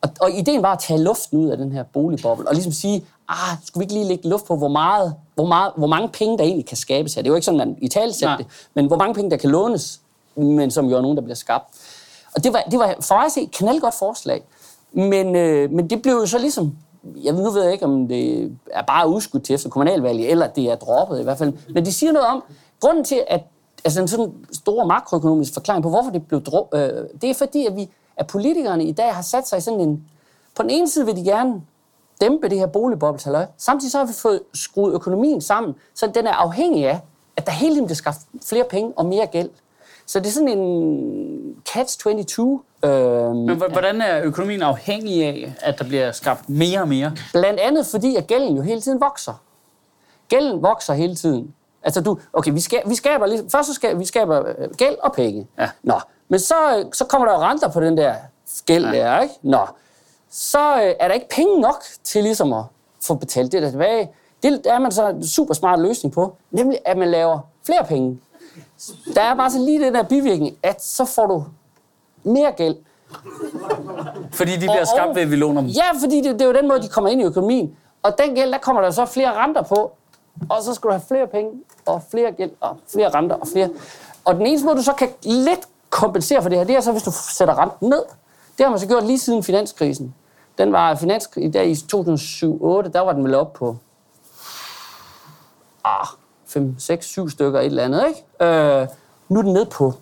Og, 0.01 0.09
og 0.21 0.31
ideen 0.31 0.61
var 0.61 0.73
at 0.73 0.79
tage 0.79 1.03
luften 1.03 1.39
ud 1.39 1.49
af 1.49 1.57
den 1.57 1.71
her 1.71 1.83
boligboble, 1.83 2.47
og 2.47 2.53
ligesom 2.53 2.71
sige, 2.71 3.05
ah, 3.29 3.57
skulle 3.65 3.81
vi 3.81 3.83
ikke 3.83 3.93
lige 3.93 4.05
lægge 4.05 4.29
luft 4.29 4.45
på, 4.45 4.55
hvor, 4.55 4.67
meget, 4.67 5.15
hvor, 5.35 5.45
meget, 5.45 5.71
hvor 5.77 5.87
mange 5.87 6.09
penge, 6.09 6.37
der 6.37 6.43
egentlig 6.43 6.65
kan 6.65 6.77
skabes 6.77 7.13
her. 7.13 7.21
Det 7.21 7.27
er 7.27 7.31
jo 7.31 7.35
ikke 7.35 7.45
sådan, 7.45 7.57
man 7.57 7.77
i 7.81 7.87
tale 7.87 8.13
Nej. 8.21 8.37
det, 8.37 8.45
men 8.73 8.85
hvor 8.85 8.97
mange 8.97 9.13
penge, 9.13 9.31
der 9.31 9.37
kan 9.37 9.49
lånes, 9.49 10.01
men 10.35 10.71
som 10.71 10.85
jo 10.85 10.97
er 10.97 11.01
nogen, 11.01 11.17
der 11.17 11.23
bliver 11.23 11.35
skabt. 11.35 11.65
Og 12.35 12.43
det 12.43 12.53
var, 12.53 12.63
det 12.71 12.79
var 12.79 12.95
for 13.01 13.15
mig 13.15 13.25
at 13.25 13.31
se 13.31 13.41
et 13.41 13.51
knaldgodt 13.51 13.93
forslag. 13.93 14.43
Men, 14.91 15.35
øh, 15.35 15.71
men 15.71 15.89
det 15.89 16.01
blev 16.01 16.13
jo 16.13 16.25
så 16.25 16.37
ligesom, 16.37 16.77
jeg 17.23 17.33
nu 17.33 17.49
ved 17.51 17.63
jeg 17.63 17.73
ikke, 17.73 17.85
om 17.85 18.07
det 18.07 18.51
er 18.71 18.81
bare 18.81 19.09
udskudt 19.09 19.43
til 19.43 19.55
efter 19.55 19.69
kommunalvalget, 19.69 20.31
eller 20.31 20.47
det 20.47 20.63
er 20.63 20.75
droppet 20.75 21.19
i 21.19 21.23
hvert 21.23 21.37
fald. 21.37 21.53
Men 21.73 21.85
det 21.85 21.93
siger 21.93 22.11
noget 22.11 22.27
om, 22.27 22.43
grunden 22.81 23.03
til, 23.03 23.23
at 23.27 23.41
altså 23.85 24.01
en 24.01 24.07
sådan 24.07 24.33
stor 24.53 24.85
makroøkonomisk 24.85 25.53
forklaring 25.53 25.83
på, 25.83 25.89
hvorfor 25.89 26.11
det 26.11 26.27
blev 26.27 26.41
dro- 26.41 26.69
øh, 26.73 27.05
det 27.21 27.29
er 27.29 27.33
fordi, 27.33 27.65
at, 27.65 27.75
vi, 27.75 27.89
at 28.17 28.27
politikerne 28.27 28.83
i 28.83 28.91
dag 28.91 29.15
har 29.15 29.21
sat 29.21 29.47
sig 29.47 29.57
i 29.57 29.61
sådan 29.61 29.79
en... 29.79 30.03
På 30.55 30.63
den 30.63 30.69
ene 30.69 30.89
side 30.89 31.05
vil 31.05 31.15
de 31.15 31.23
gerne 31.23 31.61
dæmpe 32.21 32.49
det 32.49 32.59
her 32.59 32.67
boligbobleshalløj. 32.67 33.45
Samtidig 33.57 33.91
så 33.91 33.97
har 33.97 34.05
vi 34.05 34.13
fået 34.13 34.41
skruet 34.53 34.93
økonomien 34.93 35.41
sammen, 35.41 35.75
så 35.93 36.07
den 36.15 36.27
er 36.27 36.33
afhængig 36.33 36.85
af, 36.87 36.99
at 37.37 37.45
der 37.45 37.51
hele 37.51 37.73
tiden 37.75 37.85
bliver 37.85 37.95
skaffet 37.95 38.23
flere 38.45 38.63
penge 38.69 38.93
og 38.95 39.05
mere 39.05 39.25
gæld. 39.27 39.49
Så 40.05 40.19
det 40.19 40.27
er 40.27 40.31
sådan 40.31 40.47
en 40.57 41.55
catch-22. 41.69 42.87
Øh, 42.87 43.35
Men 43.35 43.55
hvordan 43.71 44.01
er 44.01 44.21
økonomien 44.23 44.61
afhængig 44.61 45.23
af, 45.25 45.53
at 45.61 45.79
der 45.79 45.85
bliver 45.85 46.11
skabt 46.11 46.49
mere 46.49 46.81
og 46.81 46.87
mere? 46.87 47.11
Blandt 47.33 47.59
andet 47.59 47.85
fordi, 47.85 48.15
at 48.15 48.27
gælden 48.27 48.55
jo 48.55 48.61
hele 48.61 48.81
tiden 48.81 49.01
vokser. 49.01 49.41
Gælden 50.29 50.61
vokser 50.63 50.93
hele 50.93 51.15
tiden. 51.15 51.53
Altså 51.83 52.01
du, 52.01 52.17
okay, 52.33 52.51
vi, 52.51 52.59
ska, 52.59 52.77
vi 52.85 52.95
skaber, 52.95 53.25
lige- 53.25 53.49
først 53.51 53.67
så 53.67 53.73
skal, 53.73 53.99
vi 53.99 54.05
skaber 54.05 54.43
øh, 54.47 54.69
gæld 54.77 54.95
og 55.03 55.13
penge. 55.13 55.47
Ja. 55.59 55.69
Nå, 55.83 55.95
men 56.29 56.39
så, 56.39 56.55
øh, 56.79 56.85
så 56.93 57.05
kommer 57.05 57.27
der 57.27 57.33
jo 57.35 57.41
renter 57.41 57.69
på 57.71 57.81
den 57.81 57.97
der 57.97 58.13
gæld 58.65 58.85
ja. 58.85 58.91
der, 58.91 59.19
ikke? 59.21 59.33
Nå, 59.41 59.59
så 60.29 60.75
øh, 60.83 60.93
er 60.99 61.07
der 61.07 61.13
ikke 61.13 61.29
penge 61.29 61.61
nok 61.61 61.83
til 62.03 62.23
ligesom 62.23 62.53
at 62.53 62.63
få 63.01 63.13
betalt 63.15 63.51
det 63.51 63.61
der 63.61 63.69
tilbage. 63.69 64.09
Det 64.43 64.61
er 64.65 64.79
man 64.79 64.91
så 64.91 65.09
en 65.09 65.27
super 65.27 65.53
smart 65.53 65.79
løsning 65.79 66.13
på, 66.13 66.35
nemlig 66.51 66.79
at 66.85 66.97
man 66.97 67.11
laver 67.11 67.39
flere 67.65 67.85
penge. 67.87 68.19
Der 69.15 69.21
er 69.21 69.35
bare 69.35 69.51
så 69.51 69.59
lige 69.59 69.85
den 69.85 69.95
der 69.95 70.03
bivirkning, 70.03 70.57
at 70.63 70.83
så 70.83 71.05
får 71.05 71.25
du 71.27 71.43
mere 72.23 72.51
gæld. 72.51 72.75
Fordi 74.31 74.51
de 74.51 74.57
bliver 74.59 74.81
Og- 74.81 74.87
skabt 74.87 75.15
ved, 75.15 75.21
at 75.21 75.31
vi 75.31 75.35
låner 75.35 75.61
dem. 75.61 75.69
Ja, 75.69 75.83
fordi 76.01 76.15
det, 76.21 76.33
det 76.33 76.41
er 76.41 76.45
jo 76.45 76.53
den 76.53 76.67
måde, 76.67 76.81
de 76.81 76.87
kommer 76.87 77.09
ind 77.09 77.21
i 77.21 77.23
økonomien. 77.23 77.75
Og 78.03 78.17
den 78.17 78.35
gæld, 78.35 78.51
der 78.51 78.57
kommer 78.57 78.81
der 78.81 78.91
så 78.91 79.05
flere 79.05 79.33
renter 79.33 79.61
på. 79.61 79.91
Og 80.49 80.63
så 80.63 80.73
skal 80.73 80.87
du 80.87 80.91
have 80.91 81.01
flere 81.07 81.27
penge, 81.27 81.51
og 81.85 82.01
flere 82.11 82.31
gæld, 82.31 82.51
og 82.61 82.77
flere 82.93 83.09
renter, 83.09 83.35
og 83.35 83.47
flere... 83.47 83.69
Og 84.25 84.35
den 84.35 84.45
eneste 84.45 84.65
måde, 84.65 84.77
du 84.77 84.83
så 84.83 84.93
kan 84.93 85.09
lidt 85.23 85.59
kompensere 85.89 86.41
for 86.41 86.49
det 86.49 86.57
her, 86.57 86.65
det 86.65 86.75
er 86.75 86.81
så, 86.81 86.91
hvis 86.91 87.03
du 87.03 87.11
sætter 87.37 87.57
renten 87.59 87.89
ned. 87.89 88.03
Det 88.57 88.63
har 88.65 88.69
man 88.69 88.79
så 88.79 88.87
gjort 88.87 89.03
lige 89.05 89.19
siden 89.19 89.43
finanskrisen. 89.43 90.15
Den 90.57 90.71
var 90.71 90.95
finanskrig, 90.95 91.53
der 91.53 91.61
i 91.61 91.71
2007-2008, 91.73 92.91
der 92.93 92.99
var 92.99 93.13
den 93.13 93.23
vel 93.23 93.35
op 93.35 93.53
på 93.53 93.75
ah, 95.85 96.07
5, 96.47 96.75
6, 96.79 97.05
7 97.05 97.29
stykker, 97.29 97.59
et 97.59 97.65
eller 97.65 97.83
andet, 97.83 98.03
ikke? 98.07 98.45
Øh, 98.55 98.87
nu 99.29 99.39
er 99.39 99.43
den 99.43 99.53
ned 99.53 99.65
på 99.65 99.93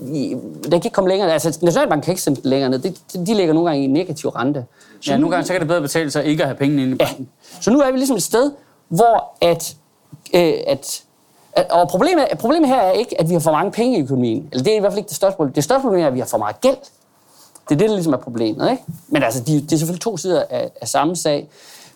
den 0.00 0.70
kan 0.70 0.74
ikke 0.74 0.90
komme 0.90 1.10
længere. 1.10 1.32
Altså, 1.32 1.58
Nationalbanken 1.62 2.04
kan 2.04 2.12
ikke 2.12 2.22
sende 2.22 2.42
den 2.42 2.50
længere 2.50 2.70
ned. 2.70 2.78
De, 2.78 2.94
de 3.26 3.34
ligger 3.34 3.54
nogle 3.54 3.70
gange 3.70 3.84
i 3.84 3.86
negativ 3.86 4.28
rente. 4.30 4.64
Så 5.00 5.10
ja, 5.10 5.16
nogle 5.18 5.30
gange 5.30 5.46
så 5.46 5.52
kan 5.52 5.60
det 5.60 5.68
bedre 5.68 5.80
betale 5.80 6.10
sig 6.10 6.24
ikke 6.24 6.42
at 6.42 6.48
have 6.48 6.56
pengene 6.56 6.82
inde 6.82 6.92
i 6.94 6.96
Ja. 7.00 7.06
banken. 7.06 7.28
Så 7.60 7.70
nu 7.70 7.80
er 7.80 7.90
vi 7.90 7.96
ligesom 7.96 8.16
et 8.16 8.22
sted, 8.22 8.52
hvor 8.88 9.32
at, 9.40 9.76
øh, 10.34 10.52
at, 10.66 11.02
at 11.52 11.70
og 11.70 11.88
problemet, 11.88 12.26
problemet 12.38 12.68
her 12.68 12.80
er 12.80 12.90
ikke, 12.90 13.20
at 13.20 13.28
vi 13.28 13.32
har 13.34 13.40
for 13.40 13.52
mange 13.52 13.72
penge 13.72 13.98
i 13.98 14.02
økonomien. 14.02 14.48
Eller 14.52 14.64
det 14.64 14.72
er 14.72 14.76
i 14.76 14.80
hvert 14.80 14.92
fald 14.92 14.98
ikke 14.98 15.08
det 15.08 15.16
største 15.16 15.36
problem. 15.36 15.52
Det 15.52 15.64
største 15.64 15.82
problem 15.82 16.02
er, 16.02 16.06
at 16.06 16.14
vi 16.14 16.18
har 16.18 16.26
for 16.26 16.38
meget 16.38 16.60
gæld. 16.60 16.76
Det 17.68 17.74
er 17.74 17.78
det, 17.78 17.88
der 17.88 17.94
ligesom 17.94 18.12
er 18.12 18.16
problemet. 18.16 18.70
Ikke? 18.70 18.82
Men 19.08 19.22
altså, 19.22 19.40
de, 19.40 19.54
det 19.60 19.72
er 19.72 19.76
selvfølgelig 19.76 20.00
to 20.00 20.16
sider 20.16 20.44
af, 20.50 20.70
af 20.80 20.88
samme 20.88 21.16
sag. 21.16 21.48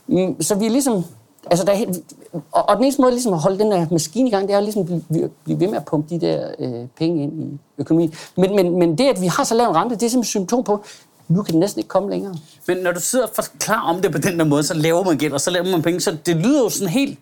Mm, 0.06 0.42
så 0.42 0.54
vi 0.54 0.66
er 0.66 0.70
ligesom... 0.70 1.04
Altså, 1.50 1.64
der 1.66 1.72
er 1.72 1.76
helt, 1.76 1.98
og, 2.32 2.68
og 2.68 2.76
den 2.76 2.85
eneste 2.85 3.02
måde 3.02 3.12
ligesom 3.12 3.32
at 3.32 3.38
holde 3.38 3.58
den 3.58 3.70
der 3.70 3.87
maskine 3.90 4.28
i 4.28 4.32
gang, 4.32 4.48
det 4.48 4.54
er 4.54 4.58
at 4.58 4.64
ligesom 4.64 4.82
at 4.82 5.02
blive, 5.11 5.30
blive 5.44 5.61
ved 5.61 5.68
med 5.68 5.76
at 5.76 5.85
pumpe 5.85 6.14
de 6.14 6.20
der 6.20 6.50
øh, 6.58 6.87
penge 6.98 7.22
ind 7.22 7.42
i 7.42 7.58
økonomien. 7.78 8.14
Men, 8.37 8.56
men, 8.56 8.78
men 8.78 8.98
det, 8.98 9.04
at 9.04 9.20
vi 9.20 9.26
har 9.26 9.44
så 9.44 9.54
lav 9.54 9.68
en 9.68 9.76
rente, 9.76 9.94
det 9.94 10.02
er 10.02 10.11
simpelthen 10.11 10.20
et 10.20 10.26
symptom 10.26 10.64
på, 10.64 10.85
nu 11.28 11.42
kan 11.42 11.52
det 11.52 11.61
næsten 11.61 11.78
ikke 11.78 11.88
komme 11.88 12.11
længere. 12.11 12.35
Men 12.66 12.76
når 12.76 12.92
du 12.92 13.00
sidder 13.00 13.26
og 13.26 13.30
forklarer 13.35 13.88
om 13.94 14.02
det 14.02 14.12
på 14.12 14.18
den 14.18 14.38
der 14.38 14.44
måde, 14.44 14.62
så 14.62 14.74
laver 14.74 15.04
man 15.04 15.18
gæld, 15.18 15.32
og 15.32 15.40
så 15.40 15.50
laver 15.50 15.70
man 15.70 15.82
penge, 15.82 16.00
så 16.00 16.16
det 16.26 16.37
lyder 16.37 16.62
jo 16.62 16.68
sådan 16.68 16.88
helt 16.88 17.18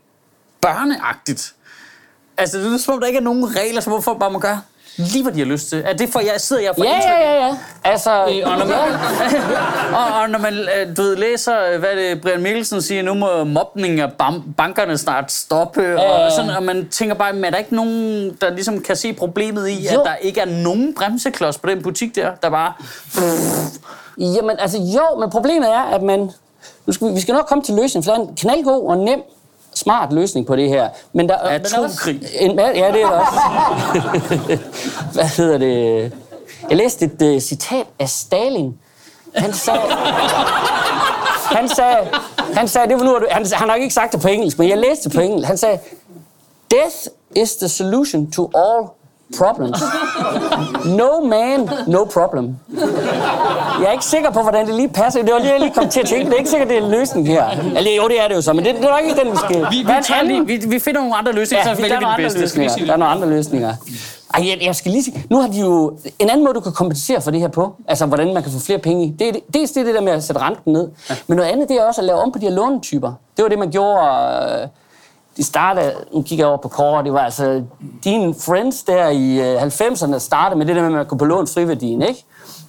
børneagtigt. 0.61 1.55
Altså, 2.37 2.59
det 2.59 2.75
er 2.75 2.79
som 2.79 2.95
om, 2.95 3.01
der 3.01 3.07
ikke 3.07 3.19
er 3.19 3.23
nogen 3.23 3.57
regler, 3.57 3.81
så 3.81 3.91
hvorfor 3.91 4.15
bare 4.15 4.31
må 4.33 4.39
gør 4.39 4.65
lige, 4.97 5.23
hvad 5.23 5.33
de 5.33 5.39
har 5.39 5.47
lyst 5.47 5.69
til. 5.69 5.83
Er 5.87 5.93
det 5.93 6.09
for, 6.13 6.21
jeg 6.21 6.33
sidder 6.41 6.63
jeg 6.63 6.73
for 6.79 6.85
Ja, 6.85 6.95
indtryk? 6.95 7.11
ja, 7.11 7.33
ja, 7.33 7.47
ja. 7.47 7.57
Altså, 7.85 8.11
Øh, 8.11 8.53
Og 8.53 8.59
når 8.59 8.67
man, 8.67 8.75
og, 9.99 10.21
og 10.23 10.31
når 10.31 10.39
man 10.39 10.55
øh, 10.55 10.97
du 10.97 11.03
ved, 11.03 11.17
læser, 11.17 11.55
øh, 11.73 11.79
hvad 11.79 11.89
det 11.97 12.21
Brian 12.21 12.43
Mikkelsen 12.43 12.83
siger, 12.83 13.03
nu 13.03 13.15
må 13.15 13.45
mobning 13.45 14.01
af 14.01 14.13
bam, 14.13 14.43
bankerne 14.57 14.99
snart 14.99 15.33
stoppe, 15.33 16.01
og, 16.01 16.33
sådan, 16.33 16.51
og 16.51 16.63
man 16.63 16.89
tænker 16.89 17.15
bare, 17.15 17.33
men 17.33 17.45
er 17.45 17.51
der 17.51 17.59
ikke 17.59 17.75
nogen, 17.75 18.31
der 18.41 18.51
ligesom 18.51 18.81
kan 18.83 18.97
se 18.97 19.13
problemet 19.13 19.69
i, 19.69 19.87
at 19.87 19.95
Jo. 19.95 20.03
der 20.05 20.15
ikke 20.17 20.41
er 20.41 20.63
nogen 20.63 20.95
bremseklods 20.95 21.59
på 21.59 21.69
den 21.71 21.83
butik 21.83 22.15
der, 22.17 22.31
der 22.43 22.51
bare... 22.51 22.73
Jamen, 24.19 24.57
altså 24.59 24.79
jo, 24.79 25.21
men 25.21 25.31
problemet 25.31 25.69
er, 25.71 25.81
at 25.95 26.03
man... 26.03 26.31
Nu 26.87 26.93
skal 26.93 27.09
vi, 27.09 27.13
vi 27.13 27.21
skal 27.21 27.35
nok 27.35 27.47
komme 27.47 27.65
til 27.65 27.75
løsningen, 27.75 28.05
for 28.05 28.13
der 28.13 28.21
er 28.21 28.25
en 28.29 28.37
knaldgod 28.37 28.87
og 28.89 28.99
nem, 28.99 29.21
smart 29.81 30.13
løsning 30.13 30.47
på 30.47 30.57
det 30.57 30.69
her. 30.69 30.89
Men 31.13 31.29
der, 31.29 31.37
men 31.43 31.63
der 31.65 31.79
er 31.79 31.83
også 31.83 32.11
Atomkrig. 32.11 32.23
En, 32.41 32.59
ja, 32.59 32.69
det 32.69 32.83
er 32.83 32.93
det 32.93 33.05
også. 33.05 34.59
Hvad 35.15 35.25
hedder 35.25 35.59
det? 35.59 36.13
Jeg 36.69 36.77
læste 36.77 37.05
et 37.05 37.35
uh, 37.35 37.41
citat 37.41 37.87
af 37.99 38.09
Stalin. 38.09 38.79
Han 39.35 39.53
sagde... 39.53 39.81
Han 41.51 41.69
sagde, 41.69 41.97
han 42.55 42.69
sagde, 42.69 42.89
det 42.89 42.97
var 42.97 43.05
nu, 43.05 43.19
han, 43.31 43.47
han 43.53 43.69
har 43.69 43.77
ikke 43.77 43.95
sagt 43.95 44.13
det 44.13 44.21
på 44.21 44.29
engelsk, 44.29 44.59
men 44.59 44.69
jeg 44.69 44.79
læste 44.79 45.05
det 45.05 45.13
på 45.13 45.21
engelsk. 45.21 45.47
Han 45.49 45.57
sagde, 45.57 45.79
Death 46.71 46.97
is 47.37 47.57
the 47.57 47.69
solution 47.69 48.31
to 48.31 48.51
all 48.55 48.87
problems. 49.39 49.79
No 50.85 51.21
man, 51.25 51.71
no 51.87 52.05
problem. 52.05 52.57
Jeg 53.81 53.87
er 53.89 53.93
ikke 53.93 54.05
sikker 54.05 54.31
på, 54.31 54.43
hvordan 54.43 54.67
det 54.67 54.75
lige 54.75 54.89
passer. 54.89 55.23
Det 55.23 55.33
var 55.33 55.39
lige, 55.39 55.53
jeg 55.53 55.61
lige 55.61 55.75
kom 55.75 55.89
til 55.89 56.01
at 56.01 56.07
tænke. 56.07 56.25
Det 56.25 56.33
er 56.33 56.39
ikke 56.39 56.51
sikkert, 56.51 56.69
det 56.69 56.79
er 56.79 56.83
en 56.85 56.91
løsning 56.91 57.27
her. 57.29 57.45
Eller 57.77 57.97
jo, 57.97 58.09
det 58.09 58.21
er 58.25 58.29
det 58.29 58.35
jo 58.35 58.43
så, 58.43 58.53
men 58.53 58.65
det, 58.65 58.75
det 58.75 58.85
er 58.85 58.89
nok 58.91 59.01
ikke 59.05 59.21
den, 59.21 59.33
vi 59.33 59.37
skal... 59.37 59.67
Vi, 59.71 59.77
vi, 59.87 59.93
er 59.93 60.03
tager 60.03 60.23
lige, 60.23 60.47
vi, 60.47 60.57
vi 60.69 60.79
finder 60.79 61.01
nogle 61.01 61.17
andre 61.17 61.33
løsninger, 61.33 61.69
Ja, 61.69 61.75
så 61.75 61.77
der 61.77 61.83
vælger 61.83 61.97
er 61.97 61.99
vi 61.99 62.05
nogle 62.05 62.17
den 62.17 62.25
andre 62.25 62.39
bedste. 62.41 62.59
Løsninger. 62.59 62.87
Der 62.87 62.93
er 62.93 62.97
nogle 62.97 63.15
andre 63.15 63.29
løsninger. 63.29 63.75
Ej, 64.35 64.49
jeg, 64.49 64.59
jeg 64.63 64.77
skal 64.77 64.93
lige 64.93 65.05
sige, 65.05 65.25
nu 65.31 65.41
har 65.41 65.49
de 65.49 65.59
jo 65.61 65.99
en 66.19 66.31
anden 66.31 66.45
måde, 66.45 66.55
du 66.55 66.61
kan 66.61 66.73
kompensere 66.73 67.21
for 67.21 67.31
det 67.31 67.41
her 67.41 67.49
på. 67.49 67.75
Altså, 67.89 68.07
hvordan 68.07 68.35
man 68.35 68.43
kan 68.43 68.53
få 68.53 68.59
flere 68.59 68.79
penge 68.79 69.05
i. 69.05 69.11
Det 69.19 69.29
er, 69.29 69.33
det, 69.33 69.41
dels 69.55 69.71
det, 69.71 69.81
er 69.81 69.85
det 69.85 69.95
der 69.95 70.01
med 70.01 70.13
at 70.13 70.25
sætte 70.25 70.41
renten 70.43 70.73
ned. 70.73 70.89
Ja. 71.11 71.15
Men 71.27 71.37
noget 71.37 71.51
andet, 71.51 71.69
det 71.69 71.77
er 71.77 71.85
også 71.85 72.01
at 72.01 72.05
lave 72.07 72.19
om 72.19 72.33
på 72.33 72.39
de 72.39 72.45
her 72.47 72.53
lånetyper. 72.55 73.13
Det 73.37 73.43
var 73.43 73.49
det, 73.49 73.59
man 73.59 73.71
gjorde... 73.71 74.01
Øh, 74.63 74.69
de 75.37 75.45
startede, 75.45 75.95
nu 76.13 76.23
kigger 76.23 76.45
jeg 76.45 76.49
over 76.49 76.59
på 76.59 76.69
Kåre, 76.69 77.05
det 77.05 77.13
var 77.13 77.21
altså 77.21 77.63
dine 78.05 78.35
friends 78.35 78.83
der 78.83 79.09
i 79.09 79.55
øh, 79.55 79.63
90'erne, 79.63 80.19
startede 80.19 80.59
med 80.59 80.67
det 80.67 80.77
der 80.77 80.83
med, 80.83 80.91
at 80.91 80.95
man 80.95 81.07
kunne 81.07 81.19
på 81.19 81.25
lån 81.25 81.47
friværdien, 81.47 82.03
ikke? 82.03 82.25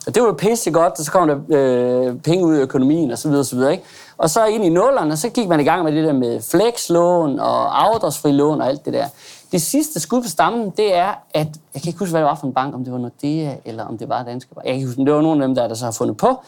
Og 0.07 0.15
det 0.15 0.23
var 0.23 0.29
jo 0.29 0.33
pisse 0.33 0.71
godt, 0.71 0.93
og 0.99 1.05
så 1.05 1.11
kom 1.11 1.27
der 1.27 1.37
øh, 1.49 2.15
penge 2.19 2.45
ud 2.45 2.55
af 2.55 2.61
økonomien 2.61 3.11
og 3.11 3.17
så 3.17 3.27
videre, 3.27 3.41
og 3.41 3.45
så 3.45 3.55
videre, 3.55 3.71
ikke? 3.71 3.83
Og 4.17 4.29
så 4.29 4.45
ind 4.45 4.65
i 4.65 4.69
nullerne, 4.69 5.17
så 5.17 5.29
gik 5.29 5.47
man 5.47 5.59
i 5.59 5.63
gang 5.63 5.83
med 5.83 5.91
det 5.91 6.03
der 6.03 6.13
med 6.13 6.41
flexlån 6.41 7.39
og 7.39 7.83
afdragsfri 7.83 8.31
lån 8.31 8.61
og 8.61 8.67
alt 8.67 8.85
det 8.85 8.93
der. 8.93 9.07
Det 9.51 9.61
sidste 9.61 9.99
skud 9.99 10.21
på 10.21 10.27
stammen, 10.27 10.69
det 10.69 10.95
er, 10.95 11.13
at 11.33 11.47
jeg 11.73 11.81
kan 11.81 11.89
ikke 11.89 11.99
huske, 11.99 12.11
hvad 12.11 12.21
det 12.21 12.27
var 12.27 12.35
for 12.35 12.47
en 12.47 12.53
bank, 12.53 12.75
om 12.75 12.83
det 12.83 12.93
var 12.93 12.99
Nordea, 12.99 13.55
eller 13.65 13.85
om 13.85 13.97
det 13.97 14.09
var 14.09 14.23
Danske 14.23 14.55
Bank. 14.55 14.65
Jeg 14.65 14.71
kan 14.71 14.75
ikke 14.75 14.87
huske, 14.87 15.05
det 15.05 15.13
var 15.13 15.21
nogle 15.21 15.43
af 15.43 15.47
dem, 15.47 15.55
der, 15.55 15.67
der 15.67 15.75
så 15.75 15.85
har 15.85 15.91
fundet 15.91 16.17
på, 16.17 16.39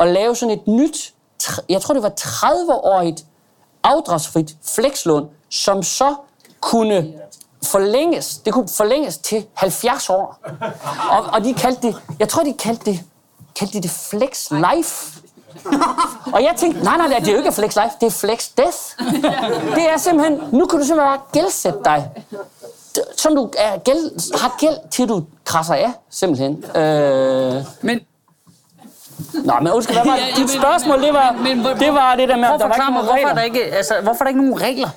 at 0.00 0.08
lave 0.08 0.36
sådan 0.36 0.58
et 0.58 0.66
nyt, 0.66 1.14
jeg 1.68 1.80
tror 1.80 1.94
det 1.94 2.02
var 2.02 2.12
30-årigt 2.20 3.24
afdragsfrit 3.84 4.56
flekslån, 4.74 5.28
som 5.50 5.82
så 5.82 6.14
kunne 6.60 7.12
forlænges. 7.64 8.36
Det 8.44 8.52
kunne 8.52 8.68
forlænges 8.68 9.18
til 9.18 9.46
70 9.54 10.10
år. 10.10 10.38
Og, 11.10 11.24
og 11.32 11.44
de 11.44 11.54
kaldte 11.54 11.86
det, 11.86 11.96
jeg 12.18 12.28
tror, 12.28 12.42
de 12.42 12.52
kaldte 12.52 12.84
det, 12.90 13.00
kaldte 13.54 13.78
de 13.78 13.82
det 13.82 13.90
Flex 13.90 14.50
Life. 14.50 15.20
Og 16.32 16.42
jeg 16.42 16.54
tænkte, 16.56 16.84
nej, 16.84 16.96
nej, 16.96 17.08
nej, 17.08 17.18
det 17.18 17.28
er 17.28 17.32
jo 17.32 17.38
ikke 17.38 17.52
Flex 17.52 17.74
Life, 17.76 17.90
det 18.00 18.06
er 18.06 18.10
Flex 18.10 18.48
Death. 18.56 18.78
Det 19.74 19.90
er 19.90 19.96
simpelthen, 19.96 20.40
nu 20.52 20.66
kan 20.66 20.78
du 20.78 20.84
simpelthen 20.84 20.96
bare 20.96 21.20
gældsætte 21.32 21.78
dig. 21.84 22.10
Som 23.16 23.36
du 23.36 23.50
er 23.58 23.78
gæld, 23.78 24.38
har 24.40 24.56
gæld, 24.58 24.76
til 24.90 25.08
du 25.08 25.24
krasser 25.44 25.74
af, 25.74 25.92
simpelthen. 26.10 26.64
Øh, 26.76 27.64
Men 27.82 28.00
Nå, 29.44 29.52
men 29.62 29.72
undskyld, 29.72 29.96
hvad 29.96 30.04
var 30.06 30.16
Ja, 30.16 30.26
dit 30.30 30.38
men- 30.38 30.48
spørgsmål? 30.48 31.02
Det 31.02 31.12
var, 31.14 31.32
men- 31.32 31.62
men- 31.62 31.76
det 31.78 31.92
var 31.94 32.14
det 32.16 32.28
der 32.28 32.36
med, 32.36 32.48
at 32.48 32.60
der 32.60 32.66
var 32.66 32.74
ikke 32.74 32.84
nogen 32.90 32.94
hvorfor 32.94 33.12
er, 33.12 33.16
regler. 33.16 33.34
der 33.34 33.42
ikke, 33.42 33.64
altså, 33.64 33.94
hvorfor 34.02 34.20
er 34.20 34.24
der 34.24 34.28
ikke 34.28 34.40
nogen 34.40 34.60
regler? 34.62 34.88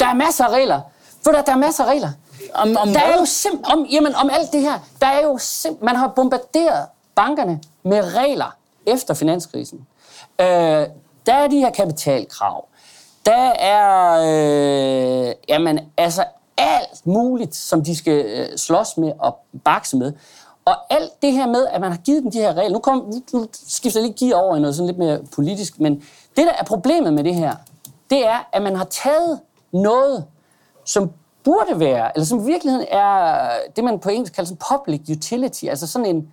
Der 0.00 0.06
er 0.06 0.14
masser 0.14 0.44
af 0.44 0.48
regler. 0.52 0.80
Ved 1.24 1.32
du, 1.32 1.42
der 1.46 1.52
er 1.52 1.56
masser 1.56 1.84
af 1.84 1.88
regler. 1.90 2.10
Om, 2.54 2.76
om 2.80 2.88
Der 2.88 3.00
er 3.00 3.12
jo 3.18 3.24
sim- 3.24 3.62
om, 3.72 3.84
jamen, 3.90 4.14
om 4.14 4.30
alt 4.32 4.52
det 4.52 4.60
her. 4.60 4.78
Der 5.00 5.06
er 5.06 5.22
jo 5.22 5.38
sim- 5.38 5.84
man 5.84 5.96
har 5.96 6.08
bombarderet 6.16 6.86
bankerne 7.14 7.60
med 7.82 8.14
regler 8.16 8.54
efter 8.86 9.14
finanskrisen. 9.14 9.78
Øh, 10.40 10.46
der 11.26 11.34
er 11.34 11.48
de 11.48 11.58
her 11.58 11.70
kapitalkrav. 11.70 12.64
Der 13.26 13.50
er 13.58 14.12
øh, 15.28 15.34
jamen, 15.48 15.78
altså 15.96 16.24
alt 16.56 17.06
muligt, 17.06 17.56
som 17.56 17.84
de 17.84 17.96
skal 17.96 18.24
øh, 18.26 18.46
slås 18.56 18.96
med 18.96 19.12
og 19.18 19.38
bakse 19.64 19.96
med. 19.96 20.12
Og 20.68 20.94
alt 20.94 21.22
det 21.22 21.32
her 21.32 21.46
med, 21.46 21.66
at 21.66 21.80
man 21.80 21.90
har 21.90 21.98
givet 21.98 22.22
dem 22.22 22.30
de 22.30 22.38
her 22.38 22.54
regler. 22.54 22.72
Nu, 22.72 22.78
kom, 22.78 23.12
nu, 23.32 23.48
skifter 23.52 24.00
jeg 24.00 24.08
lige 24.08 24.26
gear 24.26 24.40
over 24.40 24.56
i 24.56 24.60
noget 24.60 24.76
sådan 24.76 24.86
lidt 24.86 24.98
mere 24.98 25.20
politisk, 25.34 25.80
men 25.80 25.94
det, 26.36 26.46
der 26.46 26.52
er 26.52 26.64
problemet 26.64 27.12
med 27.12 27.24
det 27.24 27.34
her, 27.34 27.54
det 28.10 28.26
er, 28.26 28.48
at 28.52 28.62
man 28.62 28.76
har 28.76 28.84
taget 28.84 29.40
noget, 29.72 30.24
som 30.84 31.10
burde 31.44 31.80
være, 31.80 32.10
eller 32.14 32.26
som 32.26 32.40
i 32.40 32.44
virkeligheden 32.44 32.86
er 32.90 33.48
det, 33.76 33.84
man 33.84 33.98
på 33.98 34.08
engelsk 34.08 34.34
kalder 34.34 34.48
sådan 34.48 34.78
public 34.78 35.00
utility, 35.16 35.64
altså 35.64 35.86
sådan 35.86 36.06
en 36.06 36.28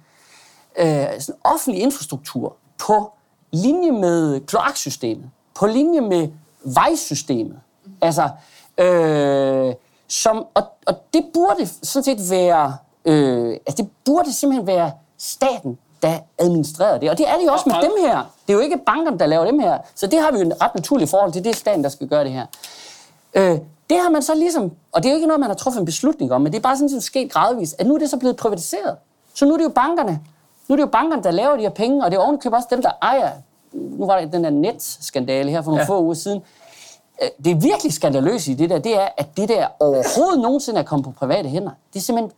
øh, 0.77 1.19
sådan 1.19 1.39
offentlig 1.43 1.81
infrastruktur 1.81 2.55
på 2.77 3.11
linje 3.51 3.91
med 3.91 4.39
kloaksystemet, 4.39 5.29
på 5.55 5.67
linje 5.67 6.01
med 6.01 6.27
vejsystemet. 6.63 7.59
Altså, 8.01 8.29
øh, 8.77 9.73
som, 10.07 10.45
og, 10.53 10.63
og 10.87 10.95
det 11.13 11.25
burde 11.33 11.67
sådan 11.67 12.03
set 12.03 12.31
være, 12.31 12.77
øh, 13.05 13.57
altså 13.67 13.83
det 13.83 13.89
burde 14.05 14.33
simpelthen 14.33 14.67
være 14.67 14.91
staten, 15.17 15.77
der 16.01 16.19
administrerer 16.37 16.97
det. 16.97 17.09
Og 17.09 17.17
det 17.17 17.29
er 17.29 17.37
det 17.37 17.45
jo 17.45 17.51
også 17.51 17.63
med 17.67 17.75
dem 17.81 17.91
her. 18.07 18.15
Det 18.47 18.53
er 18.53 18.57
jo 18.57 18.59
ikke 18.59 18.77
bankerne, 18.85 19.19
der 19.19 19.25
laver 19.25 19.45
dem 19.45 19.59
her. 19.59 19.77
Så 19.95 20.07
det 20.07 20.19
har 20.19 20.31
vi 20.31 20.37
jo 20.37 20.43
en 20.45 20.61
ret 20.61 20.75
naturlig 20.75 21.09
forhold 21.09 21.31
til. 21.33 21.43
Det 21.43 21.49
er 21.49 21.53
staten, 21.53 21.83
der 21.83 21.89
skal 21.89 22.07
gøre 22.07 22.23
det 22.23 22.31
her. 22.31 22.45
Øh, 23.33 23.59
det 23.89 23.97
har 23.97 24.09
man 24.09 24.21
så 24.21 24.35
ligesom, 24.35 24.71
og 24.91 25.03
det 25.03 25.09
er 25.09 25.13
jo 25.13 25.15
ikke 25.15 25.27
noget, 25.27 25.39
man 25.39 25.49
har 25.49 25.55
truffet 25.55 25.79
en 25.79 25.85
beslutning 25.85 26.31
om, 26.31 26.41
men 26.41 26.51
det 26.51 26.57
er 26.57 26.61
bare 26.61 26.77
sådan 26.77 26.89
set 26.89 27.03
sket 27.03 27.31
gradvist, 27.31 27.75
at 27.79 27.87
nu 27.87 27.95
er 27.95 27.99
det 27.99 28.09
så 28.09 28.17
blevet 28.17 28.35
privatiseret. 28.35 28.95
Så 29.33 29.45
nu 29.45 29.53
er 29.53 29.57
det 29.57 29.63
jo 29.63 29.69
bankerne. 29.69 30.19
Nu 30.67 30.73
er 30.73 30.75
det 30.75 30.83
jo 30.83 30.89
bankerne, 30.89 31.23
der 31.23 31.31
laver 31.31 31.55
de 31.55 31.61
her 31.61 31.69
penge, 31.69 32.03
og 32.05 32.11
det 32.11 32.17
er 32.17 32.21
ovenikøbet 32.21 32.55
også 32.57 32.67
dem, 32.71 32.81
der 32.81 32.91
ejer. 33.01 33.31
Nu 33.73 34.05
var 34.05 34.19
der 34.19 34.25
den 34.25 34.43
der 34.43 34.49
net-skandale 34.49 35.51
her 35.51 35.61
for 35.61 35.71
nogle 35.71 35.83
ja. 35.83 35.89
få 35.89 36.01
uger 36.01 36.13
siden. 36.13 36.41
Øh, 37.23 37.29
Det 37.45 37.51
er 37.51 37.55
virkelig 37.55 37.93
skandaløst 37.93 38.47
i 38.47 38.53
det 38.53 38.69
der, 38.69 38.79
det 38.79 38.95
er, 39.01 39.07
at 39.17 39.37
det 39.37 39.49
der 39.49 39.67
overhovedet 39.79 40.39
nogensinde 40.41 40.79
er 40.79 40.83
kommet 40.83 41.05
på 41.05 41.11
private 41.11 41.49
hænder. 41.49 41.71
Det 41.93 41.99
er 41.99 42.03
simpelthen 42.03 42.31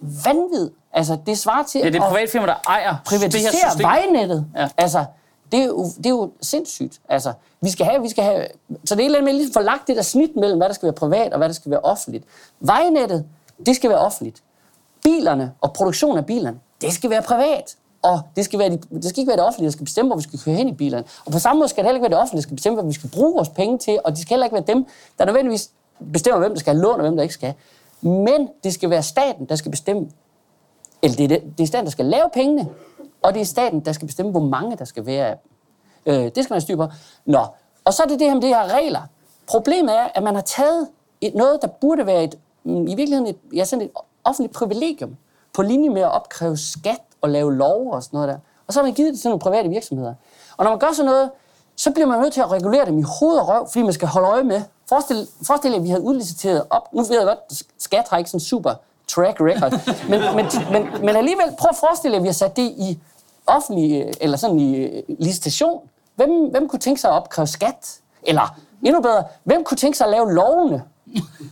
vanvid. 0.00 0.70
Altså, 0.92 1.18
det 1.26 1.38
svarer 1.38 1.62
til 1.64 1.80
Ja, 1.80 1.86
det 1.86 1.96
er 1.96 2.02
at- 2.02 2.08
privatfirma, 2.12 2.46
der 2.46 2.54
ejer 2.68 2.88
det 2.88 2.96
her 2.96 3.18
privatisere 3.18 3.70
system. 3.70 3.82
vejnettet. 3.84 4.46
Ja. 4.56 4.68
Altså, 4.76 5.04
det 5.52 5.60
er, 5.60 5.64
jo, 5.66 5.84
det 5.96 6.06
er 6.06 6.10
jo 6.10 6.30
sindssygt. 6.42 7.00
Altså, 7.08 7.32
vi 7.60 7.70
skal 7.70 7.86
have, 7.86 8.02
vi 8.02 8.08
skal 8.08 8.24
have, 8.24 8.46
så 8.84 8.94
det 8.94 9.00
er 9.00 9.04
et 9.04 9.04
eller 9.04 9.18
andet 9.18 9.34
med 9.34 9.40
lige 9.42 9.52
få 9.54 9.60
lagt 9.60 9.86
det 9.86 9.96
der 9.96 10.02
snit 10.02 10.36
mellem, 10.36 10.58
hvad 10.58 10.68
der 10.68 10.74
skal 10.74 10.86
være 10.86 10.92
privat 10.92 11.32
og 11.32 11.38
hvad 11.38 11.48
der 11.48 11.54
skal 11.54 11.70
være 11.70 11.80
offentligt. 11.80 12.24
Vejnettet, 12.60 13.24
det 13.66 13.76
skal 13.76 13.90
være 13.90 13.98
offentligt. 13.98 14.42
Bilerne 15.04 15.52
og 15.60 15.72
produktionen 15.72 16.18
af 16.18 16.26
bilerne, 16.26 16.58
det 16.80 16.92
skal 16.92 17.10
være 17.10 17.22
privat. 17.22 17.76
Og 18.02 18.20
det 18.36 18.44
skal, 18.44 18.58
være 18.58 18.70
de, 18.70 18.78
det 18.94 19.04
skal 19.04 19.18
ikke 19.20 19.28
være 19.28 19.36
det 19.36 19.44
offentlige, 19.46 19.66
der 19.66 19.72
skal 19.72 19.84
bestemme, 19.84 20.08
hvor 20.08 20.16
vi 20.16 20.22
skal 20.22 20.38
køre 20.38 20.54
hen 20.54 20.68
i 20.68 20.72
bilerne. 20.72 21.04
Og 21.26 21.32
på 21.32 21.38
samme 21.38 21.58
måde 21.58 21.68
skal 21.68 21.84
det 21.84 21.86
heller 21.88 21.96
ikke 21.96 22.02
være 22.02 22.10
det 22.10 22.22
offentlige, 22.22 22.40
der 22.42 22.42
skal 22.42 22.54
bestemme, 22.56 22.74
hvad 22.80 22.84
vi 22.90 22.94
skal 22.94 23.10
bruge 23.10 23.34
vores 23.34 23.48
penge 23.48 23.78
til. 23.78 23.98
Og 24.04 24.12
det 24.12 24.20
skal 24.20 24.28
heller 24.34 24.46
ikke 24.46 24.54
være 24.54 24.64
dem, 24.66 24.86
der 25.18 25.24
nødvendigvis 25.24 25.70
bestemmer, 26.12 26.38
hvem 26.38 26.50
der 26.52 26.60
skal 26.60 26.72
have 26.74 26.82
lån 26.82 26.94
og 26.94 27.00
hvem 27.00 27.16
der 27.16 27.22
ikke 27.22 27.34
skal. 27.34 27.54
Men 28.00 28.48
det 28.64 28.74
skal 28.74 28.90
være 28.90 29.02
staten, 29.02 29.46
der 29.46 29.56
skal 29.56 29.70
bestemme, 29.70 30.10
eller 31.02 31.16
det 31.16 31.32
er, 31.32 31.40
det, 31.58 31.60
er 31.60 31.66
staten, 31.66 31.86
der 31.86 31.90
skal 31.90 32.04
lave 32.04 32.30
pengene, 32.34 32.68
og 33.22 33.34
det 33.34 33.40
er 33.40 33.44
staten, 33.44 33.80
der 33.80 33.92
skal 33.92 34.06
bestemme, 34.06 34.30
hvor 34.30 34.40
mange 34.40 34.76
der 34.76 34.84
skal 34.84 35.06
være 35.06 35.26
af 35.26 35.36
dem. 35.36 36.14
Øh, 36.14 36.30
det 36.34 36.44
skal 36.44 36.54
man 36.54 36.60
styre 36.60 36.76
på. 36.76 36.86
Nå, 37.24 37.46
og 37.84 37.94
så 37.94 38.02
er 38.02 38.06
det 38.06 38.18
det 38.18 38.26
her 38.26 38.34
med 38.34 38.42
de 38.42 38.46
her 38.46 38.74
regler. 38.74 39.00
Problemet 39.46 39.96
er, 39.96 40.08
at 40.14 40.22
man 40.22 40.34
har 40.34 40.42
taget 40.42 40.88
et, 41.20 41.34
noget, 41.34 41.62
der 41.62 41.68
burde 41.68 42.06
være 42.06 42.24
et, 42.24 42.38
mm, 42.64 42.86
i 42.86 42.94
virkeligheden 42.94 43.26
et, 43.26 43.36
ja, 43.54 43.64
sådan 43.64 43.84
et 43.84 43.90
offentligt 44.24 44.54
privilegium 44.54 45.16
på 45.54 45.62
linje 45.62 45.88
med 45.88 46.02
at 46.02 46.12
opkræve 46.12 46.56
skat 46.56 47.00
og 47.20 47.30
lave 47.30 47.54
lov 47.54 47.92
og 47.92 48.02
sådan 48.02 48.16
noget 48.16 48.28
der. 48.28 48.38
Og 48.66 48.72
så 48.72 48.80
har 48.80 48.84
man 48.84 48.94
givet 48.94 49.12
det 49.12 49.20
til 49.20 49.28
nogle 49.28 49.40
private 49.40 49.68
virksomheder. 49.68 50.14
Og 50.56 50.64
når 50.64 50.70
man 50.70 50.78
gør 50.78 50.92
sådan 50.92 51.10
noget, 51.10 51.30
så 51.76 51.90
bliver 51.90 52.06
man 52.06 52.20
nødt 52.20 52.32
til 52.32 52.40
at 52.40 52.52
regulere 52.52 52.86
dem 52.86 52.98
i 52.98 53.02
hoved 53.20 53.38
og 53.38 53.48
røv, 53.48 53.68
fordi 53.68 53.82
man 53.82 53.92
skal 53.92 54.08
holde 54.08 54.28
øje 54.28 54.44
med. 54.44 54.62
Forestil, 54.88 55.28
forestil 55.42 55.70
jer, 55.70 55.76
at 55.76 55.84
vi 55.84 55.88
havde 55.88 56.02
udliciteret 56.02 56.62
op. 56.70 56.94
Nu 56.94 57.02
ved 57.02 57.16
jeg 57.16 57.26
godt, 57.26 57.62
skat 57.78 58.08
har 58.10 58.18
ikke 58.18 58.30
sådan 58.30 58.40
super 58.40 58.74
track 59.08 59.40
record. 59.40 59.72
men, 60.10 60.20
men, 60.36 60.46
men, 60.72 61.04
men 61.04 61.16
alligevel, 61.16 61.46
prøv 61.58 61.68
at 61.70 61.76
forestille 61.76 62.14
jer, 62.14 62.18
at 62.18 62.22
vi 62.22 62.28
har 62.28 62.32
sat 62.32 62.56
det 62.56 62.62
i 62.62 62.98
offentlig, 63.46 64.12
eller 64.20 64.36
sådan 64.36 64.58
i 64.58 64.76
øh, 64.76 65.02
licitation. 65.18 65.80
Hvem, 66.14 66.50
hvem 66.50 66.68
kunne 66.68 66.80
tænke 66.80 67.00
sig 67.00 67.10
at 67.10 67.16
opkræve 67.16 67.46
skat? 67.46 68.00
Eller 68.22 68.58
endnu 68.82 69.00
bedre, 69.00 69.24
hvem 69.44 69.64
kunne 69.64 69.76
tænke 69.76 69.98
sig 69.98 70.06
at 70.06 70.10
lave 70.10 70.32
lovene? 70.32 70.82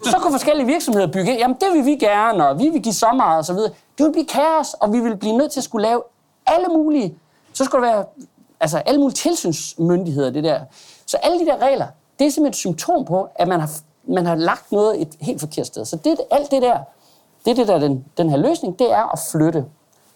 Så 0.04 0.16
kunne 0.22 0.32
forskellige 0.32 0.66
virksomheder 0.66 1.06
bygge. 1.06 1.36
Jamen, 1.36 1.56
det 1.60 1.68
vil 1.72 1.84
vi 1.84 1.96
gerne, 1.96 2.48
og 2.48 2.58
vi 2.58 2.68
vil 2.68 2.82
give 2.82 2.94
så 2.94 3.12
meget, 3.16 3.38
og 3.38 3.44
så 3.44 3.52
videre. 3.52 3.72
Det 3.98 4.06
vil 4.06 4.12
blive 4.12 4.26
kaos, 4.26 4.74
og 4.74 4.92
vi 4.92 5.00
vil 5.00 5.16
blive 5.16 5.36
nødt 5.36 5.52
til 5.52 5.60
at 5.60 5.64
skulle 5.64 5.88
lave 5.88 6.02
alle 6.46 6.68
mulige... 6.68 7.18
Så 7.52 7.64
skulle 7.64 7.86
der 7.86 7.92
være 7.92 8.04
altså, 8.60 8.78
alle 8.78 9.00
mulige 9.00 9.14
tilsynsmyndigheder, 9.14 10.30
det 10.30 10.44
der. 10.44 10.60
Så 11.06 11.16
alle 11.16 11.40
de 11.40 11.46
der 11.46 11.58
regler, 11.58 11.86
det 12.18 12.26
er 12.26 12.30
simpelthen 12.30 12.46
et 12.46 12.56
symptom 12.56 13.04
på, 13.04 13.28
at 13.36 13.48
man 13.48 13.60
har, 13.60 13.70
man 14.08 14.26
har 14.26 14.34
lagt 14.34 14.72
noget 14.72 15.02
et 15.02 15.08
helt 15.20 15.40
forkert 15.40 15.66
sted. 15.66 15.84
Så 15.84 15.96
det, 15.96 16.16
alt 16.30 16.50
det 16.50 16.62
der, 16.62 16.78
det 17.44 17.50
er 17.50 17.54
det 17.54 17.68
der, 17.68 17.78
den, 17.78 18.04
den 18.16 18.30
her 18.30 18.36
løsning, 18.36 18.78
det 18.78 18.92
er 18.92 19.12
at 19.12 19.18
flytte 19.32 19.64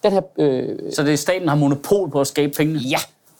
den 0.03 0.13
her... 0.13 0.21
Øh, 0.39 0.93
Så 0.93 1.03
det 1.03 1.13
er 1.13 1.17
staten 1.17 1.49
har 1.49 1.57
monopol 1.57 2.11
på 2.11 2.21
at 2.21 2.27
skabe 2.27 2.53
pengene? 2.57 2.79
ja, 2.79 2.99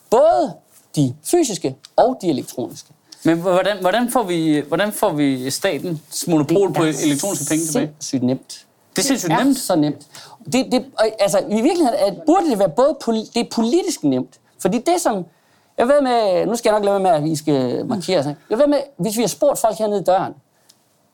både 0.09 0.53
de 0.95 1.15
fysiske 1.23 1.75
og 1.95 2.17
de 2.21 2.29
elektroniske. 2.29 2.89
Men 3.23 3.37
hvordan, 3.37 3.77
hvordan, 3.81 4.11
får 4.11 4.23
vi, 4.23 4.63
hvordan 4.67 4.91
får 4.91 5.13
vi 5.13 5.49
statens 5.49 6.27
monopol 6.27 6.73
på 6.73 6.83
elektroniske 6.83 7.45
penge 7.49 7.65
tilbage? 7.65 7.91
sindssygt 7.99 8.23
nemt. 8.23 8.65
Det 8.95 9.01
er 9.01 9.07
sindssygt 9.07 9.33
er 9.33 9.43
nemt. 9.43 9.57
så 9.57 9.75
nemt. 9.75 10.07
Det, 10.45 10.71
det, 10.71 10.85
altså, 11.19 11.39
I 11.39 11.61
virkeligheden 11.61 11.99
at 12.07 12.13
burde 12.25 12.49
det 12.49 12.59
være 12.59 12.69
både 12.69 12.97
poli, 13.05 13.29
det 13.33 13.39
er 13.39 13.49
politisk 13.51 14.03
nemt. 14.03 14.39
Fordi 14.59 14.77
det 14.77 15.01
som... 15.01 15.25
Jeg 15.79 15.87
ved 15.87 16.01
med... 16.01 16.45
Nu 16.45 16.55
skal 16.55 16.69
jeg 16.69 16.79
nok 16.79 16.85
lade 16.85 16.99
med, 16.99 17.09
at 17.09 17.23
vi 17.23 17.35
skal 17.35 17.75
øh, 17.75 17.89
markere 17.89 18.23
sig. 18.23 18.35
Jeg 18.49 18.57
ved 18.57 18.67
med, 18.67 18.79
hvis 18.97 19.17
vi 19.17 19.21
har 19.21 19.27
spurgt 19.27 19.59
folk 19.59 19.77
hernede 19.77 20.01
i 20.01 20.03
døren, 20.03 20.33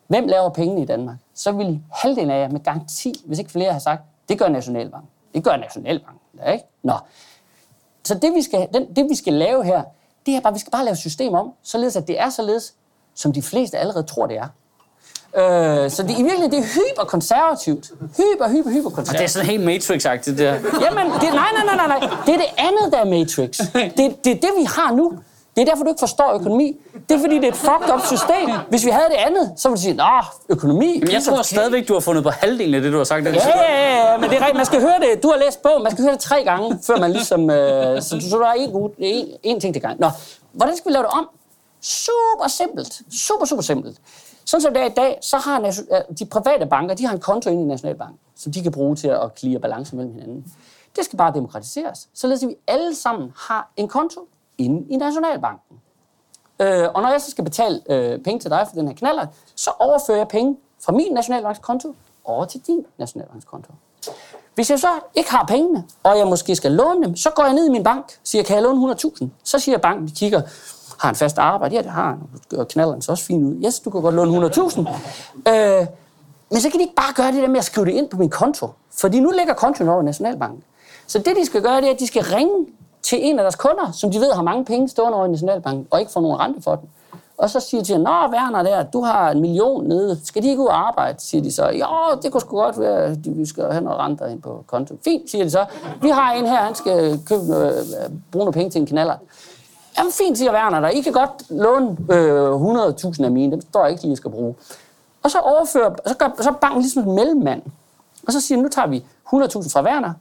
hvem 0.07 0.27
laver 0.27 0.49
pengene 0.49 0.81
i 0.81 0.85
Danmark? 0.85 1.17
Så 1.33 1.51
vil 1.51 1.81
halvdelen 1.91 2.29
af 2.29 2.39
jer 2.39 2.49
med 2.49 2.63
garanti, 2.63 3.13
hvis 3.25 3.39
ikke 3.39 3.51
flere 3.51 3.71
har 3.71 3.79
sagt, 3.79 4.01
det 4.29 4.39
gør 4.39 4.47
Nationalbanken. 4.47 5.09
Det 5.33 5.43
gør 5.43 5.57
Nationalbanken. 5.57 6.21
Ja, 6.37 6.51
ikke? 6.51 6.65
Nå. 6.83 6.93
Så 8.03 8.15
det 8.15 8.33
vi, 8.33 8.41
skal, 8.41 8.67
den, 8.73 8.95
det, 8.95 9.09
vi 9.09 9.15
skal 9.15 9.33
lave 9.33 9.63
her, 9.63 9.83
det 10.25 10.35
er 10.35 10.41
bare, 10.41 10.53
vi 10.53 10.59
skal 10.59 10.71
bare 10.71 10.85
lave 10.85 10.93
et 10.93 10.97
system 10.97 11.33
om, 11.33 11.53
således 11.63 11.95
at 11.95 12.07
det 12.07 12.19
er 12.19 12.29
således, 12.29 12.73
som 13.13 13.33
de 13.33 13.41
fleste 13.41 13.77
allerede 13.77 14.03
tror, 14.03 14.27
det 14.27 14.37
er. 14.37 14.47
Øh, 15.37 15.91
så 15.91 16.03
det, 16.03 16.09
i 16.09 16.23
virkeligheden, 16.23 16.51
det 16.51 16.59
er 16.59 16.63
hyperkonservativt. 16.63 17.85
Hyper, 18.01 18.49
hyper, 18.49 18.69
hyperkonservativt. 18.69 19.09
Og 19.09 19.13
det 19.13 19.23
er 19.23 19.27
sådan 19.27 19.47
helt 19.47 19.63
Matrix-agtigt, 19.69 20.31
det 20.31 20.37
der. 20.37 20.53
Jamen, 20.85 21.05
det, 21.21 21.21
nej, 21.21 21.51
nej, 21.57 21.65
nej, 21.65 21.75
nej, 21.75 21.87
nej. 21.87 22.09
Det 22.25 22.33
er 22.33 22.37
det 22.37 22.51
andet, 22.57 22.91
der 22.91 22.97
er 22.97 23.05
Matrix. 23.05 23.57
Det, 23.97 24.23
det 24.23 24.31
er 24.31 24.39
det, 24.45 24.51
vi 24.57 24.63
har 24.63 24.91
nu. 24.95 25.13
Det 25.55 25.61
er 25.61 25.65
derfor, 25.65 25.83
du 25.83 25.89
ikke 25.89 25.99
forstår 25.99 26.33
økonomi. 26.33 26.77
Det 27.09 27.15
er, 27.15 27.19
fordi 27.19 27.35
det 27.35 27.43
er 27.43 27.47
et 27.47 27.55
fucked 27.55 27.93
up 27.93 28.05
system. 28.05 28.49
Hvis 28.69 28.85
vi 28.85 28.89
havde 28.89 29.05
det 29.09 29.15
andet, 29.27 29.53
så 29.57 29.69
ville 29.69 29.77
du 29.77 29.81
sige, 29.81 29.93
nå, 29.93 30.21
økonomi... 30.49 30.99
Men 30.99 31.11
jeg 31.11 31.23
tror 31.23 31.35
cake." 31.35 31.47
stadigvæk, 31.47 31.87
du 31.87 31.93
har 31.93 31.99
fundet 31.99 32.23
på 32.23 32.29
halvdelen 32.29 32.73
af 32.73 32.81
det, 32.81 32.91
du 32.91 32.97
har 32.97 33.03
sagt. 33.03 33.25
Ja, 33.25 33.31
ja, 33.31 33.37
ja, 33.37 34.11
ja, 34.11 34.17
men 34.17 34.29
det 34.29 34.35
er 34.35 34.39
rigtigt. 34.39 34.57
Man 34.57 34.65
skal 34.65 34.81
høre 34.81 34.99
det. 34.99 35.23
Du 35.23 35.27
har 35.27 35.37
læst 35.37 35.61
bogen. 35.61 35.83
Man 35.83 35.91
skal 35.91 36.03
høre 36.03 36.13
det 36.13 36.21
tre 36.21 36.43
gange, 36.43 36.79
før 36.87 36.97
man 36.99 37.11
ligesom... 37.11 37.49
Øh, 37.49 38.01
så, 38.01 38.09
så 38.29 38.37
der 38.39 38.47
er 38.47 38.53
en, 38.53 38.91
en, 38.97 39.27
en 39.43 39.59
ting 39.59 39.73
til 39.73 39.81
gang. 39.81 39.99
Nå, 39.99 40.09
hvordan 40.51 40.77
skal 40.77 40.89
vi 40.89 40.93
lave 40.93 41.03
det 41.03 41.11
om? 41.11 41.27
Super 41.81 42.47
simpelt. 42.47 43.01
Super, 43.27 43.45
super 43.45 43.63
simpelt. 43.63 43.97
Sådan 44.45 44.61
som 44.61 44.73
det 44.73 44.81
er 44.81 44.85
i 44.85 44.93
dag, 44.95 45.17
så 45.21 45.37
har 45.37 45.59
de 46.19 46.25
private 46.25 46.65
banker, 46.65 46.95
de 46.95 47.05
har 47.05 47.13
en 47.13 47.19
konto 47.19 47.49
inde 47.49 47.61
i 47.61 47.65
Nationalbanken, 47.65 48.19
som 48.35 48.51
de 48.51 48.63
kan 48.63 48.71
bruge 48.71 48.95
til 48.95 49.07
at 49.07 49.35
klire 49.35 49.59
balance 49.59 49.95
mellem 49.95 50.13
hinanden. 50.13 50.53
Det 50.95 51.05
skal 51.05 51.17
bare 51.17 51.33
demokratiseres, 51.33 52.09
således 52.13 52.43
at 52.43 52.49
vi 52.49 52.55
alle 52.67 52.95
sammen 52.95 53.33
har 53.35 53.71
en 53.77 53.87
konto 53.87 54.27
inde 54.57 54.87
i 54.89 54.97
Nationalbanken. 54.97 55.79
Øh, 56.59 56.87
og 56.93 57.01
når 57.01 57.09
jeg 57.09 57.21
så 57.21 57.31
skal 57.31 57.43
betale 57.43 57.81
øh, 57.89 58.19
penge 58.19 58.39
til 58.39 58.49
dig 58.49 58.65
for 58.69 58.75
den 58.75 58.87
her 58.87 58.95
knaller, 58.95 59.27
så 59.55 59.71
overfører 59.79 60.17
jeg 60.17 60.27
penge 60.27 60.57
fra 60.85 60.91
min 60.91 61.13
nationalbankskonto 61.13 61.95
over 62.25 62.45
til 62.45 62.61
din 62.67 62.85
nationalbankskonto. 62.97 63.71
Hvis 64.55 64.69
jeg 64.69 64.79
så 64.79 64.87
ikke 65.15 65.31
har 65.31 65.45
pengene, 65.45 65.83
og 66.03 66.17
jeg 66.17 66.27
måske 66.27 66.55
skal 66.55 66.71
låne 66.71 67.03
dem, 67.05 67.15
så 67.15 67.29
går 67.29 67.43
jeg 67.43 67.53
ned 67.53 67.65
i 67.65 67.69
min 67.69 67.83
bank, 67.83 68.19
siger, 68.23 68.43
kan 68.43 68.55
jeg 68.55 68.63
låne 68.63 68.93
100.000? 68.93 69.27
Så 69.43 69.59
siger 69.59 69.77
banken, 69.77 70.07
de 70.07 70.11
kigger, 70.11 70.41
har 71.05 71.09
han 71.09 71.15
fast 71.15 71.37
arbejde? 71.37 71.75
Ja, 71.75 71.81
det 71.81 71.91
har 71.91 72.07
han. 72.07 72.59
Og 72.59 72.67
knalderen 72.67 73.01
så 73.01 73.11
også 73.11 73.23
fint 73.25 73.43
ud. 73.43 73.65
Yes, 73.65 73.79
du 73.79 73.89
kan 73.89 74.01
godt 74.01 74.15
låne 74.15 74.47
100.000. 74.47 74.79
Øh, 74.79 75.87
men 76.51 76.61
så 76.61 76.69
kan 76.69 76.79
de 76.79 76.83
ikke 76.83 76.95
bare 76.95 77.13
gøre 77.15 77.31
det 77.31 77.41
der 77.41 77.47
med 77.47 77.57
at 77.57 77.65
skrive 77.65 77.85
det 77.85 77.91
ind 77.91 78.09
på 78.09 78.17
min 78.17 78.29
konto. 78.29 78.69
Fordi 78.91 79.19
nu 79.19 79.31
ligger 79.37 79.53
kontoen 79.53 79.89
over 79.89 80.01
i 80.01 80.05
Nationalbanken. 80.05 80.63
Så 81.07 81.19
det, 81.19 81.35
de 81.41 81.45
skal 81.45 81.61
gøre, 81.61 81.81
det 81.81 81.87
er, 81.87 81.93
at 81.93 81.99
de 81.99 82.07
skal 82.07 82.23
ringe 82.23 82.65
til 83.01 83.19
en 83.21 83.39
af 83.39 83.43
deres 83.43 83.55
kunder, 83.55 83.91
som 83.91 84.11
de 84.11 84.19
ved 84.19 84.31
har 84.33 84.43
mange 84.43 84.65
penge 84.65 84.89
stående 84.89 85.17
over 85.17 85.25
i 85.25 85.29
Nationalbanken, 85.29 85.87
og 85.91 85.99
ikke 85.99 86.11
får 86.11 86.21
nogen 86.21 86.39
rente 86.39 86.61
for 86.61 86.75
den. 86.75 86.89
Og 87.37 87.49
så 87.49 87.59
siger 87.59 87.81
de 87.81 87.87
til 87.87 87.99
Nå, 87.99 88.09
Werner 88.09 88.63
der, 88.63 88.83
du 88.83 89.01
har 89.01 89.31
en 89.31 89.41
million 89.41 89.87
nede. 89.87 90.19
Skal 90.23 90.43
de 90.43 90.47
ikke 90.47 90.61
ud 90.61 90.67
og 90.67 90.87
arbejde? 90.87 91.21
Siger 91.21 91.41
de 91.41 91.51
så. 91.51 91.69
Jo, 91.69 92.19
det 92.23 92.31
kunne 92.31 92.41
sgu 92.41 92.57
godt 92.57 92.79
være, 92.79 93.03
at 93.03 93.37
vi 93.37 93.45
skal 93.45 93.63
have 93.71 93.83
noget 93.83 93.99
renter 93.99 94.27
ind 94.27 94.41
på 94.41 94.63
konto. 94.67 94.95
Fint, 95.03 95.31
siger 95.31 95.43
de 95.43 95.49
så. 95.49 95.65
Vi 96.01 96.09
har 96.09 96.33
en 96.33 96.45
her, 96.45 96.55
han 96.55 96.75
skal 96.75 97.19
købe 97.25 97.45
noget, 97.45 97.77
øh, 97.77 98.11
bruge 98.31 98.45
nogle 98.45 98.53
penge 98.53 98.69
til 98.69 98.81
en 98.81 98.87
knaller. 98.87 99.15
Jamen 99.97 100.11
fint, 100.11 100.37
siger 100.37 100.53
Werner 100.53 100.79
der. 100.79 100.89
I 100.89 101.01
kan 101.01 101.13
godt 101.13 101.31
låne 101.49 101.97
øh, 102.11 103.15
100.000 103.15 103.23
af 103.23 103.31
mine. 103.31 103.51
Dem 103.51 103.61
står 103.61 103.81
jeg 103.81 103.91
ikke 103.91 104.01
lige, 104.01 104.09
jeg 104.09 104.17
skal 104.17 104.31
bruge. 104.31 104.55
Og 105.23 105.31
så 105.31 105.39
overfører, 105.39 105.95
så 106.07 106.13
gør 106.13 106.29
så 106.41 106.53
banken 106.61 106.81
ligesom 106.81 107.03
en 107.09 107.15
mellemmand. 107.15 107.61
Og 108.27 108.33
så 108.33 108.41
siger 108.41 108.57
de, 108.57 108.63
nu 108.63 108.69
tager 108.69 108.87
vi 108.87 108.97
100.000 109.33 109.69
fra 109.69 109.83
Werner, 109.83 110.13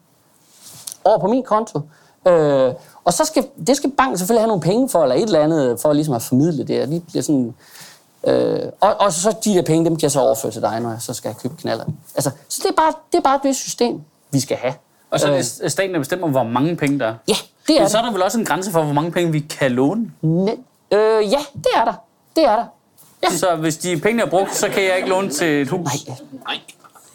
over 1.05 1.19
på 1.19 1.27
min 1.27 1.43
konto. 1.43 1.81
Øh, 2.27 2.73
og 3.05 3.13
så 3.13 3.25
skal, 3.25 3.47
det 3.67 3.77
skal 3.77 3.91
banken 3.91 4.19
selvfølgelig 4.19 4.43
have 4.43 4.49
nogle 4.49 4.63
penge 4.63 4.89
for, 4.89 5.03
eller 5.03 5.17
et 5.17 5.23
eller 5.23 5.41
andet, 5.41 5.81
for 5.81 5.93
ligesom 5.93 6.15
at 6.15 6.23
formidle 6.23 6.67
det. 6.67 6.83
Og 6.83 6.89
de 6.89 7.01
bliver 7.01 7.23
sådan, 7.23 7.55
øh, 8.27 8.61
og, 8.81 9.01
og 9.01 9.13
så 9.13 9.37
de 9.45 9.55
der 9.55 9.63
penge, 9.63 9.85
dem 9.85 9.97
kan 9.97 10.03
jeg 10.03 10.11
så 10.11 10.21
overføre 10.21 10.53
til 10.53 10.63
dig, 10.63 10.81
når 10.81 10.91
jeg 10.91 11.03
så 11.03 11.15
skal 11.15 11.35
købe 11.35 11.57
knaller. 11.57 11.85
Altså, 12.15 12.31
så 12.49 12.61
det 12.63 12.71
er, 12.71 12.75
bare, 12.77 12.93
det 13.13 13.19
er 13.19 13.23
bare 13.23 13.41
det 13.43 13.57
system, 13.57 14.01
vi 14.31 14.41
skal 14.41 14.57
have. 14.57 14.75
Og 15.11 15.21
så 15.21 15.27
er 15.27 15.33
Øh, 15.33 15.39
det 15.39 15.73
staten, 15.73 15.95
der 15.95 15.99
bestemmer, 15.99 16.29
hvor 16.29 16.43
mange 16.43 16.77
penge 16.77 16.99
der 16.99 17.07
er. 17.07 17.15
Ja, 17.29 17.35
det 17.69 17.77
er 17.77 17.81
Men 17.81 17.89
så 17.89 17.99
er 17.99 18.03
der 18.03 18.13
vel 18.13 18.23
også 18.23 18.39
en 18.39 18.45
grænse 18.45 18.71
for, 18.71 18.83
hvor 18.83 18.93
mange 18.93 19.11
penge 19.13 19.33
vi 19.33 19.41
kan 19.41 19.73
låne. 19.73 20.11
Ne- 20.23 20.97
øh, 20.97 21.33
ja, 21.33 21.39
det 21.55 21.67
er 21.77 21.85
der. 21.85 21.95
Det 22.37 22.45
er 22.45 22.57
der. 22.57 22.65
Ja. 23.23 23.37
Så 23.37 23.57
hvis 23.57 23.77
de 23.77 24.01
penge 24.01 24.23
er 24.23 24.27
brugt, 24.27 24.55
så 24.55 24.69
kan 24.69 24.83
jeg 24.83 24.97
ikke 24.97 25.09
låne 25.09 25.31
til 25.31 25.63
et 25.63 25.69
hus. 25.69 25.89
Nej. 26.47 26.57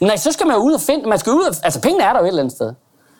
Nej, 0.00 0.16
så 0.16 0.32
skal 0.32 0.46
man 0.46 0.56
jo 0.56 0.62
ud 0.62 0.72
og 0.72 0.80
finde... 0.80 1.08
Man 1.08 1.18
skal 1.18 1.32
ud 1.32 1.42
og, 1.42 1.54
altså, 1.62 1.80
pengene 1.80 2.04
er 2.04 2.12
der 2.12 2.20
jo 2.20 2.24
et 2.24 2.28
eller 2.28 2.42
andet 2.42 2.54
sted. 2.54 2.72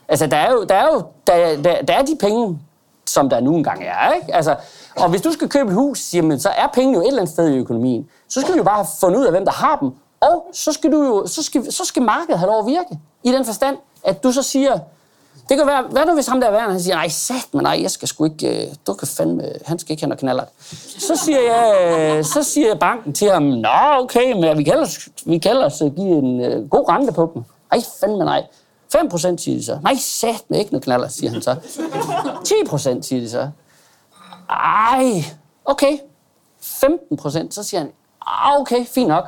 Altså, 0.09 0.27
der 0.27 0.37
er 0.37 0.53
jo, 0.53 0.65
der 0.65 0.75
er 0.75 0.87
jo 0.93 1.03
der, 1.27 1.63
der, 1.63 1.83
der 1.83 1.95
er 1.95 2.03
de 2.03 2.17
penge, 2.21 2.59
som 3.07 3.29
der 3.31 3.41
nu 3.41 3.57
engang 3.57 3.83
er, 3.85 4.13
ikke? 4.13 4.35
Altså, 4.35 4.57
og 4.97 5.09
hvis 5.09 5.21
du 5.23 5.33
skal 5.33 5.49
købe 5.49 5.69
et 5.69 5.75
hus, 5.75 6.15
jamen, 6.15 6.41
så 6.41 6.49
er 6.49 6.67
pengene 6.75 6.97
jo 6.99 7.03
et 7.03 7.07
eller 7.07 7.21
andet 7.21 7.33
sted 7.33 7.49
i 7.49 7.57
økonomien. 7.57 8.09
Så 8.29 8.41
skal 8.41 8.53
vi 8.55 8.59
jo 8.59 8.65
bare 8.65 8.77
have 8.77 8.87
fundet 9.01 9.19
ud 9.21 9.25
af, 9.25 9.33
hvem 9.33 9.45
der 9.45 9.53
har 9.53 9.77
dem. 9.77 9.91
Og 10.21 10.47
så 10.53 10.73
skal, 10.73 10.93
du 10.93 11.03
jo, 11.03 11.27
så 11.27 11.43
skal, 11.43 11.73
så 11.73 11.85
skal 11.85 12.03
markedet 12.03 12.39
have 12.39 12.51
lov 12.51 12.59
at 12.61 12.67
virke. 12.67 12.99
I 13.25 13.33
den 13.33 13.45
forstand, 13.45 13.77
at 14.05 14.23
du 14.23 14.33
så 14.33 14.43
siger... 14.43 14.79
Det 15.49 15.59
kan 15.59 15.67
være, 15.67 15.83
hvad 15.83 16.07
nu 16.07 16.15
hvis 16.15 16.27
ham 16.27 16.41
der 16.41 16.49
er 16.49 16.71
han 16.71 16.81
siger, 16.81 16.95
nej, 16.97 17.09
sat, 17.09 17.49
men 17.53 17.63
nej, 17.63 17.79
jeg 17.83 17.91
skal 17.91 18.09
sgu 18.09 18.25
ikke, 18.25 18.67
øh, 18.67 18.75
du 18.87 18.95
kan 18.95 19.09
fandme, 19.09 19.53
han 19.65 19.79
skal 19.79 19.93
ikke 19.93 20.03
have 20.03 20.09
noget 20.09 20.21
knaller. 20.21 20.45
Så 20.99 21.17
siger 21.17 21.41
jeg, 21.41 22.17
øh, 22.19 22.25
så 22.25 22.43
siger 22.43 22.75
banken 22.75 23.13
til 23.13 23.31
ham, 23.31 23.43
nå, 23.43 23.69
okay, 23.99 24.33
men 24.33 24.59
vi 24.59 24.65
kan 24.65 24.73
ellers, 24.73 25.09
vi 25.27 25.39
kan 25.39 25.51
ellers 25.51 25.83
øh, 25.83 25.95
give 25.97 26.19
en 26.19 26.41
øh, 26.41 26.69
god 26.69 26.89
rente 26.89 27.13
på 27.13 27.31
dem. 27.35 27.43
Ej, 27.73 27.81
fandme 28.01 28.25
nej. 28.25 28.47
5 28.93 29.09
procent, 29.09 29.41
siger 29.41 29.57
de 29.57 29.65
så. 29.65 29.79
Nej, 29.83 29.95
sat 29.99 30.45
med 30.49 30.59
ikke 30.59 30.73
noget 30.73 30.85
knaller, 30.85 31.09
siger 31.09 31.31
han 31.31 31.43
så. 31.43 31.57
10 32.45 32.55
procent, 32.69 33.07
siger 33.07 33.21
de 33.21 33.31
så. 33.31 33.49
Ej, 34.51 35.25
okay. 35.65 35.99
15 36.61 37.17
procent, 37.17 37.55
så 37.55 37.63
siger 37.63 37.81
han, 37.81 37.91
ah, 38.27 38.61
okay, 38.61 38.87
fint 38.87 39.09
nok. 39.09 39.25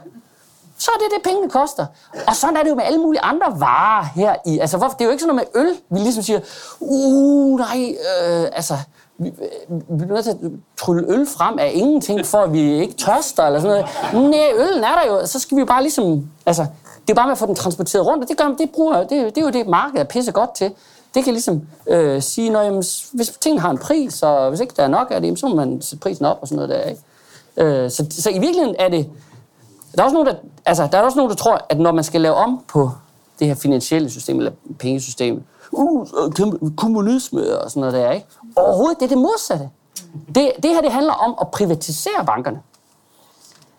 Så 0.83 0.91
er 0.95 0.99
det 0.99 1.09
det, 1.15 1.23
pengene 1.25 1.51
koster. 1.51 1.87
Og 2.29 2.37
sådan 2.37 2.57
er 2.57 2.63
det 2.63 2.71
jo 2.71 2.75
med 2.75 2.85
alle 2.85 2.99
mulige 2.99 3.21
andre 3.21 3.61
varer 3.61 4.05
her 4.15 4.35
i. 4.47 4.59
Altså, 4.59 4.77
hvorfor? 4.77 4.93
det 4.93 5.01
er 5.01 5.05
jo 5.05 5.11
ikke 5.11 5.23
sådan 5.23 5.35
noget 5.35 5.49
med 5.55 5.63
øl. 5.63 5.77
Vi 5.91 5.99
ligesom 5.99 6.23
siger, 6.23 6.41
uh, 6.81 7.59
nej, 7.59 7.97
øh, 8.21 8.47
altså, 8.53 8.75
vi, 9.19 9.29
øh, 9.29 9.81
vi 9.89 10.05
bliver 10.05 10.15
nødt 10.15 10.25
til 10.25 10.31
at 10.31 10.37
trylle 10.77 11.05
øl 11.09 11.27
frem 11.27 11.59
af 11.59 11.73
ingenting, 11.75 12.27
for 12.27 12.39
at 12.39 12.53
vi 12.53 12.81
ikke 12.81 12.95
tørster 12.95 13.45
eller 13.45 13.61
sådan 13.61 13.85
noget. 14.13 14.31
Nej, 14.31 14.51
øllen 14.55 14.85
er 14.85 14.95
der 15.03 15.07
jo. 15.09 15.27
Så 15.27 15.39
skal 15.39 15.57
vi 15.57 15.61
jo 15.61 15.67
bare 15.67 15.83
ligesom, 15.83 16.29
altså, 16.47 16.67
det 17.07 17.11
er 17.11 17.15
bare 17.15 17.27
med 17.27 17.33
at 17.33 17.39
få 17.39 17.47
den 17.47 17.55
transporteret 17.55 18.07
rundt, 18.07 18.25
og 18.25 18.29
det, 18.29 18.37
gør, 18.39 18.55
det, 18.59 18.71
bruger, 18.71 18.99
det, 18.99 19.11
det 19.11 19.39
er 19.39 19.43
jo 19.43 19.51
det, 19.51 19.67
markedet 19.67 20.01
er 20.01 20.05
pisse 20.05 20.33
godt 20.33 20.55
til. 20.55 20.73
Det 21.15 21.25
kan 21.25 21.33
ligesom 21.33 21.63
øh, 21.87 22.23
sige, 22.23 22.51
når, 22.51 22.63
jamen, 22.63 22.85
hvis 23.13 23.29
tingene 23.41 23.61
har 23.61 23.71
en 23.71 23.79
pris, 23.79 24.23
og 24.23 24.49
hvis 24.49 24.61
ikke 24.61 24.75
der 24.77 24.83
er 24.83 24.89
nok 24.89 25.07
af 25.11 25.21
det, 25.21 25.27
jamen, 25.27 25.37
så 25.37 25.47
må 25.47 25.55
man 25.55 25.83
sætte 25.83 26.03
prisen 26.03 26.25
op 26.25 26.39
og 26.41 26.49
sådan 26.49 26.57
noget 26.57 26.71
der. 26.71 26.91
Ikke? 26.91 27.03
Øh, 27.57 27.91
så, 27.91 28.07
så 28.11 28.31
i 28.31 28.39
virkeligheden 28.39 28.77
er 28.79 28.89
det, 28.89 29.11
der 29.97 30.03
er, 30.03 30.05
også 30.05 30.15
nogen, 30.15 30.27
der, 30.27 30.35
altså, 30.65 30.89
der 30.93 30.99
er 30.99 31.03
også 31.03 31.19
nogen, 31.19 31.31
der 31.31 31.37
tror, 31.37 31.67
at 31.69 31.79
når 31.79 31.93
man 31.93 32.05
skal 32.05 32.21
lave 32.21 32.35
om 32.35 32.65
på 32.69 32.91
det 33.39 33.47
her 33.47 33.55
finansielle 33.55 34.11
system, 34.11 34.39
eller 34.39 34.53
pengesystem, 34.79 35.43
uh, 35.73 36.07
kommunisme 36.77 37.59
og 37.59 37.71
sådan 37.71 37.81
noget 37.81 37.95
der, 37.95 38.11
ikke? 38.11 38.27
Overhovedet, 38.57 39.01
det 39.01 39.05
er 39.05 39.09
det 39.09 39.19
modsatte. 39.19 39.71
Det, 40.35 40.53
det 40.63 40.71
her, 40.71 40.81
det 40.81 40.93
handler 40.93 41.13
om 41.13 41.35
at 41.41 41.51
privatisere 41.51 42.27
bankerne. 42.27 42.63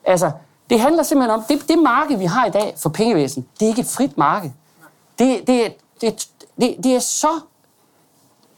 Altså, 0.03 0.31
det 0.69 0.79
handler 0.79 1.03
simpelthen 1.03 1.39
om, 1.39 1.43
det, 1.49 1.67
det 1.67 1.79
marked, 1.79 2.17
vi 2.17 2.25
har 2.25 2.45
i 2.45 2.49
dag 2.49 2.73
for 2.77 2.89
pengevæsen, 2.89 3.47
det 3.59 3.65
er 3.65 3.69
ikke 3.69 3.81
et 3.81 3.87
frit 3.87 4.17
marked. 4.17 4.51
det, 5.19 5.47
det, 5.47 5.73
det, 6.01 6.27
det, 6.59 6.75
det 6.83 6.95
er 6.95 6.99
så 6.99 7.39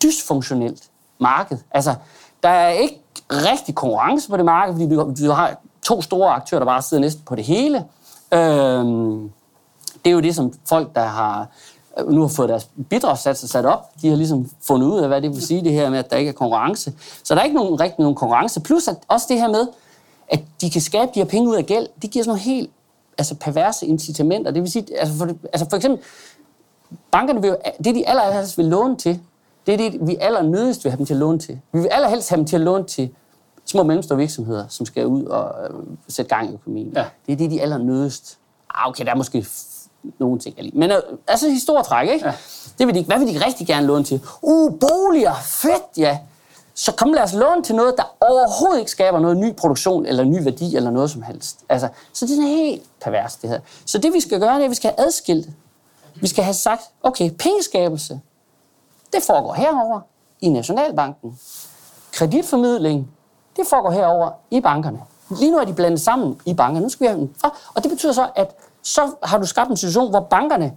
dysfunktionelt 0.04 0.84
marked. 1.20 1.58
Altså, 1.72 1.96
der 2.44 2.50
er 2.50 2.70
ikke 2.70 3.02
rigtig 3.30 3.76
konkurrence 3.76 4.30
på 4.30 4.38
det 4.38 4.46
marked, 4.46 4.74
fordi 4.74 4.89
du, 4.96 5.13
du 5.26 5.32
har 5.32 5.58
to 5.86 6.02
store 6.02 6.30
aktører, 6.30 6.60
der 6.60 6.65
bare 6.65 6.82
sidder 6.82 7.02
næsten 7.02 7.24
på 7.26 7.36
det 7.36 7.43
hele. 7.43 7.78
Øh, 8.34 8.86
det 10.04 10.12
er 10.12 10.12
jo 10.12 10.19
det, 10.19 10.36
som 10.36 10.54
folk, 10.65 10.95
der 10.95 11.04
har 11.04 11.48
øh, 12.00 12.08
nu 12.10 12.21
har 12.21 12.28
fået 12.28 12.50
deres 12.50 12.69
bidragssatser 12.89 13.48
sat 13.48 13.65
op, 13.65 14.02
de 14.02 14.10
har 14.10 14.15
ligesom 14.15 14.50
fundet 14.62 14.88
ud 14.88 15.00
af, 15.00 15.08
hvad 15.08 15.21
det 15.21 15.30
vil 15.30 15.45
sige, 15.45 15.63
det 15.63 15.71
her 15.71 15.89
med, 15.89 16.00
at 16.00 16.12
der 16.12 16.17
ikke 16.17 16.30
er 16.30 16.34
konkurrence. 16.34 16.93
Så 17.24 17.36
der 17.36 17.41
er 17.41 17.45
ikke 17.45 17.56
nogen, 17.58 17.80
rigtig 17.80 18.00
nogen 18.00 18.15
konkurrence. 18.15 18.60
Plus 18.60 18.88
at 18.88 18.95
også 19.08 19.26
det 19.30 19.39
her 19.39 19.48
med, 19.48 19.67
at 20.28 20.39
de 20.62 20.69
kan 20.69 20.82
skabe 20.82 21.12
de 21.15 21.19
her 21.19 21.26
penge 21.26 21.50
ud 21.50 21.56
af 21.56 21.65
gæld, 21.65 21.88
det 22.02 22.12
giver 22.12 22.24
sådan 22.24 22.30
nogle 22.30 22.41
helt 22.41 22.69
altså 23.17 23.36
perverse 23.36 23.86
incitamenter. 23.86 24.52
Det 24.52 24.62
vil 24.62 24.71
sige, 24.71 25.00
altså 25.00 25.15
for, 25.17 25.30
altså 25.54 25.65
for 25.69 25.76
eksempel, 25.76 26.04
bankerne 27.12 27.41
vil 27.41 27.48
jo, 27.48 27.58
det 27.84 27.95
de 27.95 28.08
allerhelst 28.08 28.58
vil 28.58 28.65
låne 28.65 28.98
til, 28.98 29.19
det 29.65 29.74
er 29.74 29.78
det, 29.78 30.08
vi 30.08 30.17
allernødigst 30.21 30.84
vil 30.84 30.91
have 30.91 30.98
dem 30.98 31.06
til 31.06 31.13
at 31.13 31.19
låne 31.19 31.39
til. 31.39 31.60
Vi 31.71 31.80
vil 31.80 31.88
allerhelst 31.88 32.30
have 32.30 32.38
dem 32.38 32.45
til 32.45 32.56
at 32.56 32.62
låne 32.62 32.84
til 32.84 33.10
små 33.65 33.80
og 33.80 33.88
mellemstore 33.88 34.17
virksomheder, 34.17 34.67
som 34.67 34.86
skal 34.86 35.06
ud 35.06 35.23
og 35.23 35.56
øh, 35.63 35.84
sætte 36.08 36.36
gang 36.36 36.49
i 36.49 36.54
økonomien. 36.54 36.91
Ja. 36.95 37.06
Det 37.25 37.34
er 37.34 37.38
det, 37.38 37.51
de 37.51 37.62
allernødigst. 37.62 38.38
Ah, 38.69 38.89
okay, 38.89 39.06
der 39.06 39.12
er 39.12 39.15
måske 39.15 39.45
nogle 40.19 40.39
ting, 40.39 40.56
jeg 40.58 40.63
lige. 40.63 40.78
Men 40.78 40.91
øh, 40.91 40.97
altså 41.28 41.49
historietræk, 41.49 42.10
ikke? 42.10 42.25
Ja. 42.25 42.34
Det 42.80 42.88
vil 42.88 42.95
de, 42.95 43.04
hvad 43.04 43.19
vil 43.19 43.28
de 43.28 43.45
rigtig 43.45 43.67
gerne 43.67 43.88
låne 43.88 44.04
til? 44.04 44.21
Uh, 44.41 44.80
boliger, 44.80 45.34
fedt, 45.43 45.97
ja. 45.97 46.19
Så 46.73 46.91
kom 46.91 47.13
lad 47.13 47.23
os 47.23 47.34
låne 47.34 47.63
til 47.63 47.75
noget, 47.75 47.93
der 47.97 48.15
overhovedet 48.21 48.80
ikke 48.80 48.91
skaber 48.91 49.19
noget 49.19 49.38
ny 49.38 49.56
produktion, 49.56 50.06
eller 50.06 50.23
ny 50.23 50.43
værdi, 50.43 50.75
eller 50.75 50.91
noget 50.91 51.12
som 51.12 51.21
helst. 51.21 51.65
Altså, 51.69 51.89
så 52.13 52.25
det 52.25 52.38
er 52.38 52.41
helt 52.41 52.84
pervers, 53.01 53.36
det 53.36 53.49
her. 53.49 53.60
Så 53.86 53.97
det 53.97 54.13
vi 54.13 54.19
skal 54.19 54.39
gøre, 54.39 54.54
det 54.56 54.62
er, 54.62 54.65
at 54.65 54.69
vi 54.69 54.75
skal 54.75 54.93
have 54.97 55.08
adskilt. 55.08 55.49
Vi 56.15 56.28
skal 56.28 56.43
have 56.43 56.54
sagt, 56.54 56.82
okay, 57.04 57.30
pengeskabelse, 57.39 58.19
det 59.13 59.23
foregår 59.23 59.54
herover 59.54 59.99
i 60.41 60.49
Nationalbanken. 60.49 61.39
Kreditformidling, 62.12 63.12
det 63.56 63.68
foregår 63.68 63.91
herover 63.91 64.32
i 64.52 64.62
bankerne. 64.62 65.00
Lige 65.30 65.52
nu 65.52 65.58
er 65.58 65.65
de 65.65 65.74
blandet 65.74 66.02
sammen 66.02 66.41
i 66.46 66.54
bankerne. 66.54 66.84
Nu 66.84 66.89
skal 66.89 67.08
vi 67.08 67.08
have 67.08 67.30
Og 67.76 67.84
det 67.84 67.91
betyder 67.91 68.13
så, 68.13 68.28
at 68.36 68.56
så 68.82 69.12
har 69.24 69.38
du 69.38 69.46
skabt 69.46 69.70
en 69.70 69.78
situation, 69.78 70.10
hvor 70.10 70.20
bankerne, 70.20 70.74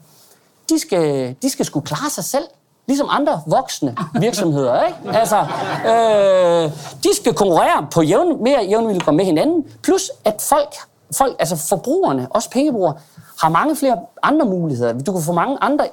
de 0.68 0.78
skal, 0.78 1.36
de 1.42 1.50
skal 1.50 1.64
skulle 1.64 1.86
klare 1.86 2.10
sig 2.10 2.24
selv. 2.24 2.44
Ligesom 2.86 3.06
andre 3.10 3.42
voksne 3.46 3.96
virksomheder, 4.20 4.82
ikke? 4.86 5.18
Altså, 5.18 5.38
øh, 5.86 6.72
de 7.04 7.16
skal 7.16 7.34
konkurrere 7.34 7.86
på 7.92 8.02
jævn, 8.02 8.42
mere 8.42 8.64
jævnvilkår 8.64 9.12
med 9.12 9.24
hinanden. 9.24 9.64
Plus, 9.82 10.10
at 10.24 10.46
folk, 10.48 10.74
folk, 11.16 11.36
altså 11.38 11.56
forbrugerne, 11.56 12.28
også 12.30 12.50
pengebrugere, 12.50 12.94
har 13.40 13.48
mange 13.48 13.76
flere 13.76 13.98
andre 14.22 14.46
muligheder. 14.46 14.92
Du 14.98 15.12
kan 15.12 15.22
få 15.22 15.32
mange 15.32 15.58
andre 15.60 15.86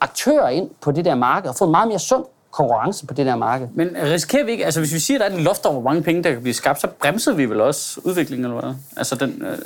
aktører 0.00 0.48
ind 0.48 0.70
på 0.80 0.92
det 0.92 1.04
der 1.04 1.14
marked 1.14 1.48
og 1.48 1.56
få 1.56 1.64
en 1.64 1.70
meget 1.70 1.88
mere 1.88 1.98
sund 1.98 2.24
konkurrence 2.54 3.06
på 3.06 3.14
det 3.14 3.26
der 3.26 3.36
marked. 3.36 3.68
Men 3.74 3.88
risikerer 4.02 4.44
vi 4.44 4.50
ikke, 4.50 4.64
altså 4.64 4.80
hvis 4.80 4.94
vi 4.94 4.98
siger, 4.98 5.18
at 5.18 5.20
der 5.20 5.36
er 5.36 5.38
en 5.38 5.44
loft 5.44 5.66
over, 5.66 5.80
hvor 5.80 5.90
mange 5.90 6.02
penge, 6.02 6.22
der 6.22 6.32
kan 6.32 6.40
blive 6.40 6.54
skabt, 6.54 6.80
så 6.80 6.86
bremser 7.00 7.32
vi 7.32 7.44
vel 7.44 7.60
også 7.60 8.00
udviklingen, 8.04 8.44
eller 8.44 8.60
hvad? 8.60 8.74
Altså 8.96 9.14
den, 9.14 9.42
øh, 9.42 9.58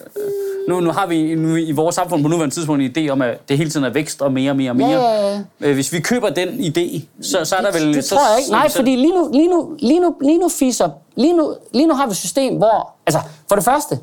nu, 0.68 0.80
nu 0.80 0.90
har 0.90 1.06
vi 1.06 1.34
nu 1.34 1.56
i 1.56 1.72
vores 1.72 1.94
samfund 1.94 2.22
på 2.22 2.28
nuværende 2.28 2.54
tidspunkt 2.54 2.82
en 2.82 2.90
idé 2.96 3.10
om, 3.10 3.22
at 3.22 3.48
det 3.48 3.58
hele 3.58 3.70
tiden 3.70 3.86
er 3.86 3.90
vækst 3.90 4.22
og 4.22 4.32
mere 4.32 4.50
og 4.50 4.56
mere 4.56 4.70
og 4.70 4.76
mere. 4.76 4.88
Ja, 4.88 5.28
ja, 5.28 5.42
ja. 5.60 5.72
Hvis 5.72 5.92
vi 5.92 6.00
køber 6.00 6.30
den 6.30 6.48
idé, 6.48 7.02
så, 7.22 7.44
så 7.44 7.56
er 7.56 7.60
der 7.60 7.72
vel... 7.72 7.94
Det 7.94 8.04
så, 8.04 8.14
tror 8.14 8.30
jeg 8.30 8.38
ikke. 8.38 8.50
Nej, 8.50 8.68
fordi 8.70 8.96
lige 8.96 9.14
nu, 9.14 9.30
lige 9.32 9.48
nu, 9.48 9.76
lige 9.78 10.00
nu, 10.00 10.16
lige 10.20 10.38
nu 10.38 10.48
fiser... 10.48 10.90
Lige 11.16 11.36
nu, 11.36 11.54
lige 11.72 11.86
nu 11.86 11.94
har 11.94 12.06
vi 12.06 12.10
et 12.10 12.16
system, 12.16 12.56
hvor... 12.56 12.92
Altså, 13.06 13.20
for 13.48 13.54
det 13.54 13.64
første, 13.64 13.98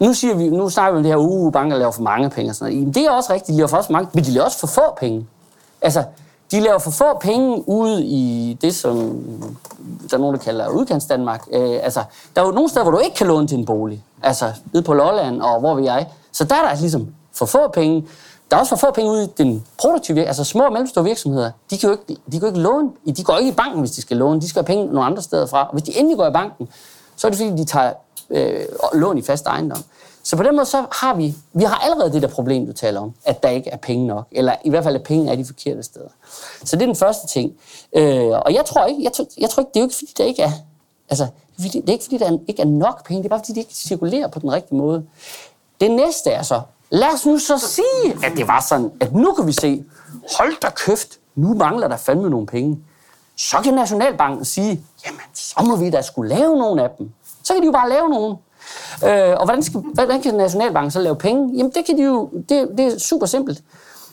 nu, 0.00 0.12
siger 0.14 0.34
vi, 0.34 0.48
nu 0.48 0.68
snakker 0.68 0.92
vi 0.92 0.96
om 0.96 1.02
det 1.02 1.12
her, 1.12 1.16
uh, 1.16 1.52
banker 1.52 1.76
laver 1.76 1.92
for 1.92 2.02
mange 2.02 2.30
penge 2.30 2.50
og 2.50 2.54
sådan 2.54 2.74
noget. 2.74 2.94
Det 2.94 3.04
er 3.04 3.10
også 3.10 3.32
rigtigt, 3.32 3.48
de 3.48 3.56
laver 3.56 3.68
for 3.68 3.76
også 3.76 3.92
mange, 3.92 4.08
men 4.14 4.24
de 4.24 4.30
laver 4.30 4.44
også 4.44 4.58
for 4.58 4.66
få 4.66 4.94
penge. 5.00 5.26
Altså, 5.82 6.04
de 6.50 6.60
laver 6.60 6.78
for 6.78 6.90
få 6.90 7.18
penge 7.18 7.68
ude 7.68 8.04
i 8.04 8.56
det, 8.60 8.74
som 8.74 8.96
der 10.10 10.16
er 10.16 10.20
nogen, 10.20 10.36
der 10.36 10.42
kalder 10.42 10.68
udkants 10.68 11.06
Danmark. 11.06 11.46
Øh, 11.52 11.78
altså, 11.82 12.02
der 12.36 12.42
er 12.42 12.46
jo 12.46 12.52
nogle 12.52 12.68
steder, 12.68 12.84
hvor 12.84 12.92
du 12.92 12.98
ikke 12.98 13.16
kan 13.16 13.26
låne 13.26 13.48
til 13.48 13.58
en 13.58 13.64
bolig. 13.64 14.04
Altså, 14.22 14.52
nede 14.72 14.84
på 14.84 14.94
Lolland 14.94 15.42
og 15.42 15.60
hvor 15.60 15.74
vi 15.74 15.86
er. 15.86 16.04
Så 16.32 16.44
der 16.44 16.54
er 16.54 16.68
der 16.68 16.80
ligesom 16.80 17.08
for 17.32 17.46
få 17.46 17.68
penge. 17.68 18.08
Der 18.50 18.56
er 18.56 18.60
også 18.60 18.76
for 18.76 18.86
få 18.86 18.92
penge 18.92 19.10
ude 19.10 19.24
i 19.24 19.28
den 19.38 19.64
produktive 19.78 20.24
altså 20.24 20.44
små 20.44 20.64
og 20.64 20.72
mellemstore 20.72 21.04
virksomheder. 21.04 21.50
De 21.70 21.78
kan 21.78 21.88
jo 21.88 21.92
ikke, 21.92 22.22
de 22.26 22.30
kan 22.30 22.40
jo 22.40 22.46
ikke 22.46 22.60
låne. 22.60 22.90
De 23.16 23.24
går 23.24 23.36
ikke 23.36 23.50
i 23.50 23.54
banken, 23.54 23.80
hvis 23.80 23.90
de 23.90 24.02
skal 24.02 24.16
låne. 24.16 24.40
De 24.40 24.48
skal 24.48 24.60
have 24.60 24.66
penge 24.66 24.86
nogle 24.86 25.04
andre 25.04 25.22
steder 25.22 25.46
fra. 25.46 25.66
Og 25.66 25.72
hvis 25.72 25.82
de 25.82 25.98
endelig 25.98 26.18
går 26.18 26.26
i 26.26 26.32
banken, 26.32 26.68
så 27.16 27.26
er 27.26 27.30
det 27.30 27.38
fordi, 27.38 27.50
de 27.50 27.64
tager 27.64 27.92
øh, 28.30 28.60
lån 28.94 29.18
i 29.18 29.22
fast 29.22 29.46
ejendom. 29.46 29.82
Så 30.26 30.36
på 30.36 30.42
den 30.42 30.56
måde, 30.56 30.66
så 30.66 30.86
har 30.92 31.14
vi, 31.14 31.34
vi 31.52 31.64
har 31.64 31.74
allerede 31.74 32.12
det 32.12 32.22
der 32.22 32.28
problem, 32.28 32.66
du 32.66 32.72
taler 32.72 33.00
om, 33.00 33.14
at 33.24 33.42
der 33.42 33.48
ikke 33.48 33.70
er 33.70 33.76
penge 33.76 34.06
nok, 34.06 34.26
eller 34.32 34.54
i 34.64 34.70
hvert 34.70 34.84
fald, 34.84 34.94
at 34.94 35.02
penge 35.02 35.32
er 35.32 35.36
de 35.36 35.44
forkerte 35.44 35.82
steder. 35.82 36.08
Så 36.64 36.76
det 36.76 36.82
er 36.82 36.86
den 36.86 36.96
første 36.96 37.26
ting. 37.26 37.52
Øh, 37.96 38.28
og 38.28 38.54
jeg 38.54 38.64
tror 38.64 38.86
ikke, 38.86 39.02
jeg 39.02 39.12
tror, 39.12 39.26
jeg 39.38 39.50
tror 39.50 39.60
ikke, 39.60 39.70
det 39.74 39.76
er 39.76 39.80
jo 39.80 39.86
ikke, 39.86 39.94
fordi 39.94 40.12
der 40.18 40.24
ikke 40.24 40.42
er, 40.42 40.50
altså, 41.08 41.26
det 41.56 41.88
er 41.88 41.92
ikke, 41.92 42.04
fordi 42.04 42.18
der 42.18 42.38
ikke 42.48 42.62
er 42.62 42.66
nok 42.66 43.06
penge, 43.06 43.22
det 43.22 43.26
er 43.26 43.28
bare, 43.28 43.38
fordi 43.38 43.52
de 43.52 43.60
ikke 43.60 43.74
cirkulerer 43.74 44.28
på 44.28 44.38
den 44.38 44.52
rigtige 44.52 44.76
måde. 44.78 45.06
Det 45.80 45.90
næste 45.90 46.30
er 46.30 46.42
så, 46.42 46.60
lad 46.90 47.08
os 47.14 47.26
nu 47.26 47.38
så 47.38 47.58
sige, 47.58 48.26
at 48.26 48.32
det 48.36 48.48
var 48.48 48.64
sådan, 48.68 48.90
at 49.00 49.14
nu 49.14 49.32
kan 49.32 49.46
vi 49.46 49.52
se, 49.52 49.84
hold 50.38 50.60
da 50.60 50.70
køft, 50.70 51.18
nu 51.34 51.54
mangler 51.54 51.88
der 51.88 51.96
fandme 51.96 52.30
nogle 52.30 52.46
penge. 52.46 52.78
Så 53.36 53.56
kan 53.64 53.74
Nationalbanken 53.74 54.44
sige, 54.44 54.84
jamen, 55.06 55.20
så 55.34 55.62
må 55.64 55.76
vi 55.76 55.90
da 55.90 56.02
skulle 56.02 56.34
lave 56.34 56.56
nogle 56.56 56.82
af 56.82 56.90
dem. 56.98 57.12
Så 57.42 57.52
kan 57.52 57.62
de 57.62 57.66
jo 57.66 57.72
bare 57.72 57.88
lave 57.88 58.08
nogle. 58.08 58.36
Øh, 59.04 59.30
og 59.36 59.44
hvordan, 59.44 59.62
skal, 59.62 59.80
hvordan 59.80 60.22
kan 60.22 60.34
Nationalbanken 60.34 60.90
så 60.90 61.00
lave 61.00 61.16
penge? 61.16 61.56
Jamen, 61.56 61.72
det 61.74 61.84
kan 61.84 61.98
de 61.98 62.02
jo, 62.02 62.30
det, 62.48 62.68
det 62.78 62.86
er 62.86 62.98
super 62.98 63.26
simpelt. 63.26 63.62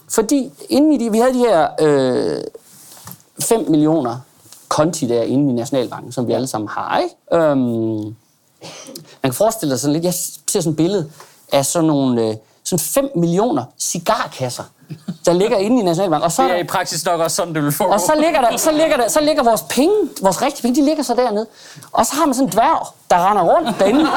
Fordi 0.09 0.51
inden 0.69 0.91
i 0.91 0.97
de, 0.97 1.11
vi 1.11 1.17
havde 1.17 1.33
de 1.33 1.39
her 1.39 1.67
øh, 1.79 2.43
5 3.39 3.65
millioner 3.69 4.17
konti 4.67 5.07
der 5.07 5.21
inde 5.21 5.49
i 5.49 5.55
Nationalbanken, 5.55 6.11
som 6.11 6.27
vi 6.27 6.33
alle 6.33 6.47
sammen 6.47 6.67
har, 6.67 6.99
ikke? 6.99 7.15
Øhm, 7.33 8.15
man 9.23 9.23
kan 9.23 9.33
forestille 9.33 9.71
sig 9.71 9.79
sådan 9.79 9.93
lidt, 9.93 10.05
jeg 10.05 10.13
ser 10.13 10.59
sådan 10.61 10.71
et 10.71 10.77
billede 10.77 11.11
af 11.51 11.65
sådan 11.65 11.87
nogle, 11.87 12.27
øh, 12.27 12.35
sådan 12.63 12.79
5 12.79 13.09
millioner 13.15 13.63
cigarkasser, 13.79 14.63
der 15.25 15.33
ligger 15.33 15.57
inde 15.57 15.81
i 15.81 15.83
Nationalbanken. 15.83 16.25
Og 16.25 16.31
så 16.31 16.43
det 16.43 16.51
er, 16.51 16.55
i 16.55 16.63
praksis 16.63 17.05
nok 17.05 17.19
også 17.21 17.35
sådan, 17.35 17.55
det 17.55 17.63
vil 17.63 17.71
få. 17.71 17.83
Og 17.83 17.99
så 17.99 18.13
ligger, 18.15 18.41
der, 18.41 18.57
så, 18.57 18.71
ligger 18.71 18.97
der, 18.97 19.07
så 19.07 19.21
ligger 19.21 19.43
vores 19.43 19.61
penge, 19.69 19.95
vores 20.21 20.41
rigtige 20.41 20.61
penge, 20.61 20.81
de 20.81 20.85
ligger 20.85 21.03
så 21.03 21.13
dernede. 21.13 21.47
Og 21.91 22.05
så 22.05 22.15
har 22.15 22.25
man 22.25 22.33
sådan 22.33 22.47
en 22.47 22.53
dværg, 22.53 22.87
der 23.09 23.29
render 23.29 23.43
rundt 23.43 23.79
derinde. 23.79 24.07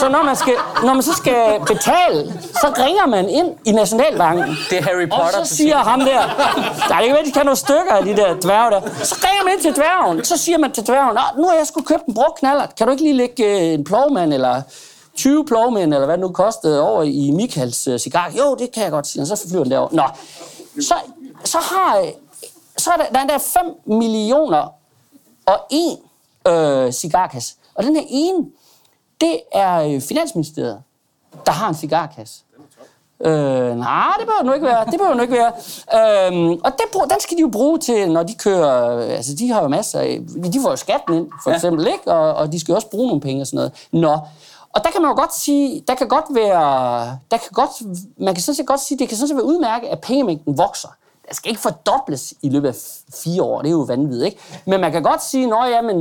Så 0.00 0.08
når 0.08 0.22
man, 0.22 0.36
skal, 0.36 0.52
når 0.82 0.94
man 0.94 1.02
så 1.02 1.12
skal 1.12 1.60
betale, 1.66 2.40
så 2.52 2.72
ringer 2.78 3.06
man 3.06 3.28
ind 3.28 3.48
i 3.64 3.72
Nationalbanken. 3.72 4.56
Det 4.70 4.78
er 4.78 4.82
Harry 4.82 5.08
Potter. 5.08 5.40
Og 5.40 5.46
så 5.46 5.56
siger 5.56 5.76
ham 5.76 6.00
der, 6.00 6.22
der 6.88 6.96
det 6.96 7.06
kan 7.06 7.14
være, 7.14 7.24
de 7.24 7.32
kan 7.32 7.44
nogle 7.44 7.56
stykker 7.56 7.92
af 7.92 8.04
de 8.04 8.16
der 8.16 8.34
dværge 8.42 8.70
der. 8.70 8.80
Så 9.02 9.14
ringer 9.24 9.44
man 9.44 9.52
ind 9.52 9.62
til 9.62 9.72
dværgen. 9.74 10.24
Så 10.24 10.36
siger 10.36 10.58
man 10.58 10.72
til 10.72 10.86
dværgen, 10.86 11.18
nu 11.36 11.48
har 11.48 11.54
jeg 11.54 11.66
sgu 11.66 11.82
købt 11.82 12.06
en 12.06 12.14
brugt 12.14 12.38
knaller. 12.38 12.66
Kan 12.78 12.86
du 12.86 12.90
ikke 12.90 13.02
lige 13.02 13.16
lægge 13.16 13.44
øh, 13.44 13.74
en 13.74 13.84
plovmand 13.84 14.34
eller 14.34 14.62
20 15.16 15.44
plovmænd, 15.44 15.94
eller 15.94 16.06
hvad 16.06 16.16
det 16.16 16.22
nu 16.22 16.32
kostede, 16.32 16.82
over 16.82 17.02
i 17.02 17.30
Michaels 17.30 17.88
uh, 17.88 17.96
cigar. 17.96 18.32
Jo, 18.38 18.54
det 18.54 18.72
kan 18.72 18.82
jeg 18.82 18.90
godt 18.90 19.06
sige. 19.06 19.22
Og 19.22 19.26
så 19.26 19.48
flyver 19.48 19.64
den 19.64 19.70
derover. 19.72 19.88
Nå, 19.92 20.02
så, 20.80 20.94
så 21.44 21.58
har 21.58 22.06
så 22.76 22.90
er 22.90 22.96
der, 22.96 23.04
der 23.12 23.20
er 23.20 23.26
der 23.26 23.38
5 23.38 23.98
millioner 24.00 24.74
og 25.46 25.58
en 25.70 25.98
øh, 26.48 26.92
cigarkasse. 26.92 27.54
Og 27.74 27.84
den 27.84 27.96
her 27.96 28.02
ene, 28.08 28.46
det 29.20 29.40
er 29.52 29.80
øh, 29.80 30.00
Finansministeriet, 30.00 30.82
der 31.46 31.52
har 31.52 31.68
en 31.68 31.74
cigarkasse. 31.74 32.40
Øh, 33.20 33.76
nej, 33.76 34.12
det 34.18 34.26
behøver 34.26 34.42
nu 34.42 34.52
ikke 34.52 34.66
være. 34.66 34.84
Det 34.84 34.94
behøver 34.98 35.14
nu 35.14 35.22
ikke 35.22 35.34
være. 35.34 35.52
Øhm, 36.32 36.52
og 36.64 36.72
den, 36.72 37.00
den 37.10 37.20
skal 37.20 37.36
de 37.36 37.40
jo 37.40 37.48
bruge 37.48 37.78
til, 37.78 38.10
når 38.10 38.22
de 38.22 38.34
kører... 38.34 38.98
Altså, 39.16 39.34
de 39.34 39.50
har 39.50 39.62
jo 39.62 39.68
masser 39.68 40.00
af... 40.00 40.20
De 40.52 40.60
får 40.62 40.70
jo 40.70 40.76
skatten 40.76 41.14
ind, 41.14 41.26
for 41.44 41.50
eksempel, 41.50 41.86
ja. 41.86 41.92
ikke? 41.92 42.12
Og, 42.12 42.34
og 42.34 42.52
de 42.52 42.60
skal 42.60 42.74
også 42.74 42.90
bruge 42.90 43.06
nogle 43.06 43.20
penge 43.20 43.42
og 43.42 43.46
sådan 43.46 43.56
noget. 43.56 43.72
Nå, 43.92 44.18
og 44.74 44.84
der 44.84 44.90
kan 44.90 45.02
man 45.02 45.10
jo 45.10 45.16
godt 45.16 45.34
sige, 45.34 45.84
der 45.88 45.94
kan 45.94 46.08
godt 46.08 46.24
være, 46.30 47.18
der 47.30 47.38
kan 47.38 47.48
godt, 47.52 47.70
man 48.18 48.34
kan 48.34 48.42
sådan 48.42 48.56
set 48.56 48.66
godt 48.66 48.80
sige, 48.80 48.98
det 48.98 49.08
kan 49.08 49.16
sådan 49.16 49.28
set 49.28 49.36
være 49.36 49.44
udmærket, 49.44 49.88
at 49.88 50.00
pengemængden 50.00 50.58
vokser. 50.58 50.88
Det 51.28 51.36
skal 51.36 51.50
ikke 51.50 51.60
fordobles 51.60 52.34
i 52.42 52.48
løbet 52.48 52.68
af 52.68 52.74
fire 53.14 53.42
år, 53.42 53.62
det 53.62 53.68
er 53.68 53.72
jo 53.72 53.80
vanvittigt, 53.80 54.24
ikke? 54.24 54.38
Men 54.66 54.80
man 54.80 54.92
kan 54.92 55.02
godt 55.02 55.24
sige, 55.24 55.64
at 55.64 55.70
ja, 55.70 55.82
men 55.82 55.98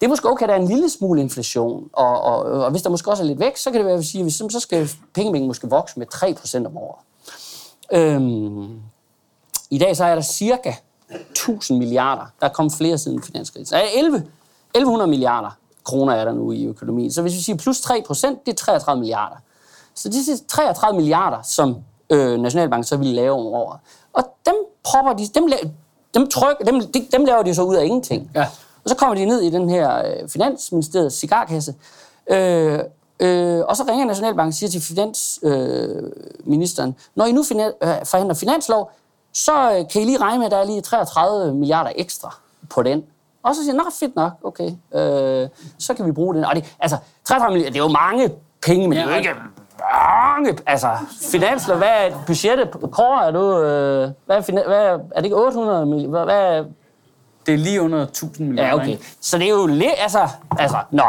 det 0.00 0.06
er 0.06 0.08
måske 0.08 0.30
okay, 0.30 0.42
at 0.42 0.48
der 0.48 0.54
er 0.54 0.60
en 0.60 0.68
lille 0.68 0.90
smule 0.90 1.20
inflation, 1.20 1.88
og, 1.92 2.20
og, 2.20 2.38
og 2.38 2.70
hvis 2.70 2.82
der 2.82 2.90
måske 2.90 3.10
også 3.10 3.22
er 3.22 3.26
lidt 3.26 3.40
vækst, 3.40 3.62
så 3.62 3.70
kan 3.70 3.78
det 3.78 3.86
være, 3.86 3.96
at 3.96 4.04
sige, 4.04 4.24
at 4.24 4.32
så 4.32 4.60
skal 4.60 4.90
pengemængden 5.14 5.48
måske 5.48 5.68
vokse 5.68 5.98
med 5.98 6.06
3% 6.14 6.66
om 6.66 6.76
året. 6.76 7.00
Øhm, 7.92 8.80
I 9.70 9.78
dag 9.78 9.96
så 9.96 10.04
er 10.04 10.14
der 10.14 10.22
cirka 10.22 10.72
1000 11.30 11.78
milliarder. 11.78 12.26
Der 12.40 12.46
er 12.46 12.52
kommet 12.52 12.74
flere 12.74 12.98
siden 12.98 13.22
finanskrisen. 13.22 13.76
Der 13.76 13.82
er 13.82 13.88
11, 13.94 14.16
1100 14.16 15.10
milliarder 15.10 15.50
kroner 15.86 16.12
er 16.12 16.24
der 16.24 16.32
nu 16.32 16.52
i 16.52 16.64
økonomien. 16.64 17.12
Så 17.12 17.22
hvis 17.22 17.34
vi 17.34 17.40
siger 17.40 17.56
plus 17.56 17.80
3 17.80 18.02
procent, 18.06 18.46
det 18.46 18.52
er 18.52 18.56
33 18.56 19.00
milliarder. 19.00 19.36
Så 19.94 20.08
det 20.08 20.18
er 20.18 20.36
33 20.48 20.96
milliarder, 20.96 21.42
som 21.42 21.76
øh, 22.10 22.40
Nationalbanken 22.40 22.84
så 22.84 22.96
ville 22.96 23.14
lave 23.14 23.32
om 23.32 23.46
året. 23.46 23.80
Og 24.12 24.22
dem 24.46 24.54
propper 24.84 25.12
de, 25.12 25.26
dem, 25.26 25.50
dem, 26.14 26.28
tryk, 26.28 26.56
dem, 26.66 26.80
de, 26.80 27.06
dem 27.12 27.24
laver 27.24 27.42
de 27.42 27.54
så 27.54 27.62
ud 27.62 27.76
af 27.76 27.84
ingenting. 27.84 28.30
Ja. 28.34 28.46
Og 28.84 28.90
så 28.90 28.96
kommer 28.96 29.14
de 29.14 29.24
ned 29.24 29.42
i 29.42 29.50
den 29.50 29.68
her 29.68 29.98
øh, 29.98 30.28
finansministeriets 30.28 31.16
cigarkasse, 31.16 31.74
øh, 32.30 32.78
øh, 33.20 33.64
og 33.68 33.76
så 33.76 33.84
ringer 33.88 34.06
Nationalbanken 34.06 34.48
og 34.48 34.54
siger 34.54 34.70
til 34.70 34.80
finansministeren, 34.80 36.90
øh, 36.90 36.94
når 37.14 37.24
I 37.24 37.32
nu 37.32 37.42
finan, 37.42 37.72
øh, 37.82 37.94
forhandler 38.04 38.34
finanslov, 38.34 38.90
så 39.32 39.72
øh, 39.72 39.84
kan 39.92 40.02
I 40.02 40.04
lige 40.04 40.18
regne 40.18 40.38
med, 40.38 40.46
at 40.46 40.52
der 40.52 40.58
er 40.58 40.64
lige 40.64 40.80
33 40.80 41.54
milliarder 41.54 41.92
ekstra 41.96 42.36
på 42.70 42.82
den. 42.82 43.04
Og 43.46 43.54
så 43.54 43.64
siger 43.64 43.74
jeg, 43.74 43.84
nå, 43.84 43.90
fedt 44.00 44.16
nok, 44.16 44.32
okay, 44.44 44.70
øh, 44.94 45.48
så 45.78 45.94
kan 45.94 46.06
vi 46.06 46.12
bruge 46.12 46.34
den. 46.34 46.44
Og 46.44 46.54
det, 46.54 46.76
altså, 46.80 46.96
33 47.24 47.52
milliarder, 47.52 47.72
det 47.72 47.80
er 47.80 47.84
jo 47.84 47.92
mange 47.92 48.30
penge, 48.66 48.88
men 48.88 48.98
ja, 48.98 49.04
det 49.04 49.10
er 49.10 49.12
jo 49.12 49.18
ikke 49.18 49.34
mange, 49.80 50.58
altså, 50.66 50.88
finanslov, 51.32 51.76
hvad 51.76 51.88
er 51.88 52.24
budgettet? 52.26 52.70
Kåre, 52.70 53.26
er 53.26 53.30
du, 53.30 53.62
øh, 53.62 54.10
hvad, 54.26 54.36
er, 54.36 54.66
hvad 54.66 54.84
er, 54.86 55.16
det 55.16 55.24
ikke 55.24 55.36
800 55.36 55.86
milliarder? 55.86 56.24
Hvad, 56.24 56.24
hvad 56.24 56.64
Det 57.46 57.54
er 57.54 57.58
lige 57.58 57.82
under 57.82 58.02
1000 58.02 58.48
milliarder. 58.48 58.70
Ja, 58.70 58.76
okay. 58.76 58.88
ikke? 58.88 59.04
Så 59.20 59.38
det 59.38 59.44
er 59.44 59.50
jo 59.50 59.66
lidt, 59.66 59.92
altså, 59.98 60.28
altså, 60.58 60.76
nå. 60.90 61.04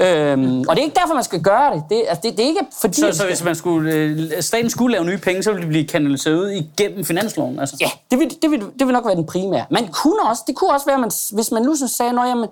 Øhm, 0.00 0.60
og 0.68 0.76
det 0.76 0.78
er 0.78 0.84
ikke 0.84 1.00
derfor, 1.00 1.14
man 1.14 1.24
skal 1.24 1.42
gøre 1.42 1.74
det. 1.74 1.84
Det, 1.88 2.04
altså, 2.08 2.20
det, 2.22 2.36
det 2.36 2.44
er 2.44 2.48
ikke 2.48 2.60
fordi... 2.80 2.94
Så, 2.94 3.12
så 3.12 3.26
hvis 3.26 3.44
man 3.44 3.54
skulle, 3.54 3.92
øh, 3.92 4.42
staten 4.42 4.70
skulle 4.70 4.92
lave 4.92 5.04
nye 5.04 5.18
penge, 5.18 5.42
så 5.42 5.50
ville 5.50 5.66
de 5.66 5.68
blive 5.68 5.86
kanaliseret 5.86 6.36
ud 6.36 6.48
igennem 6.48 7.04
finansloven? 7.04 7.60
Altså. 7.60 7.76
Ja, 7.80 7.90
det 8.10 8.18
vil, 8.18 8.36
det, 8.42 8.50
vil, 8.50 8.60
det 8.60 8.86
vil 8.86 8.92
nok 8.92 9.06
være 9.06 9.16
den 9.16 9.26
primære. 9.26 9.64
Man 9.70 9.88
kunne 9.88 10.22
også, 10.30 10.42
det 10.46 10.56
kunne 10.56 10.70
også 10.70 10.86
være, 10.86 10.98
man, 10.98 11.10
hvis 11.32 11.50
man 11.50 11.62
nu 11.62 11.74
sådan 11.74 11.88
sagde, 11.88 12.20
at 12.20 12.28
jamen, 12.28 12.48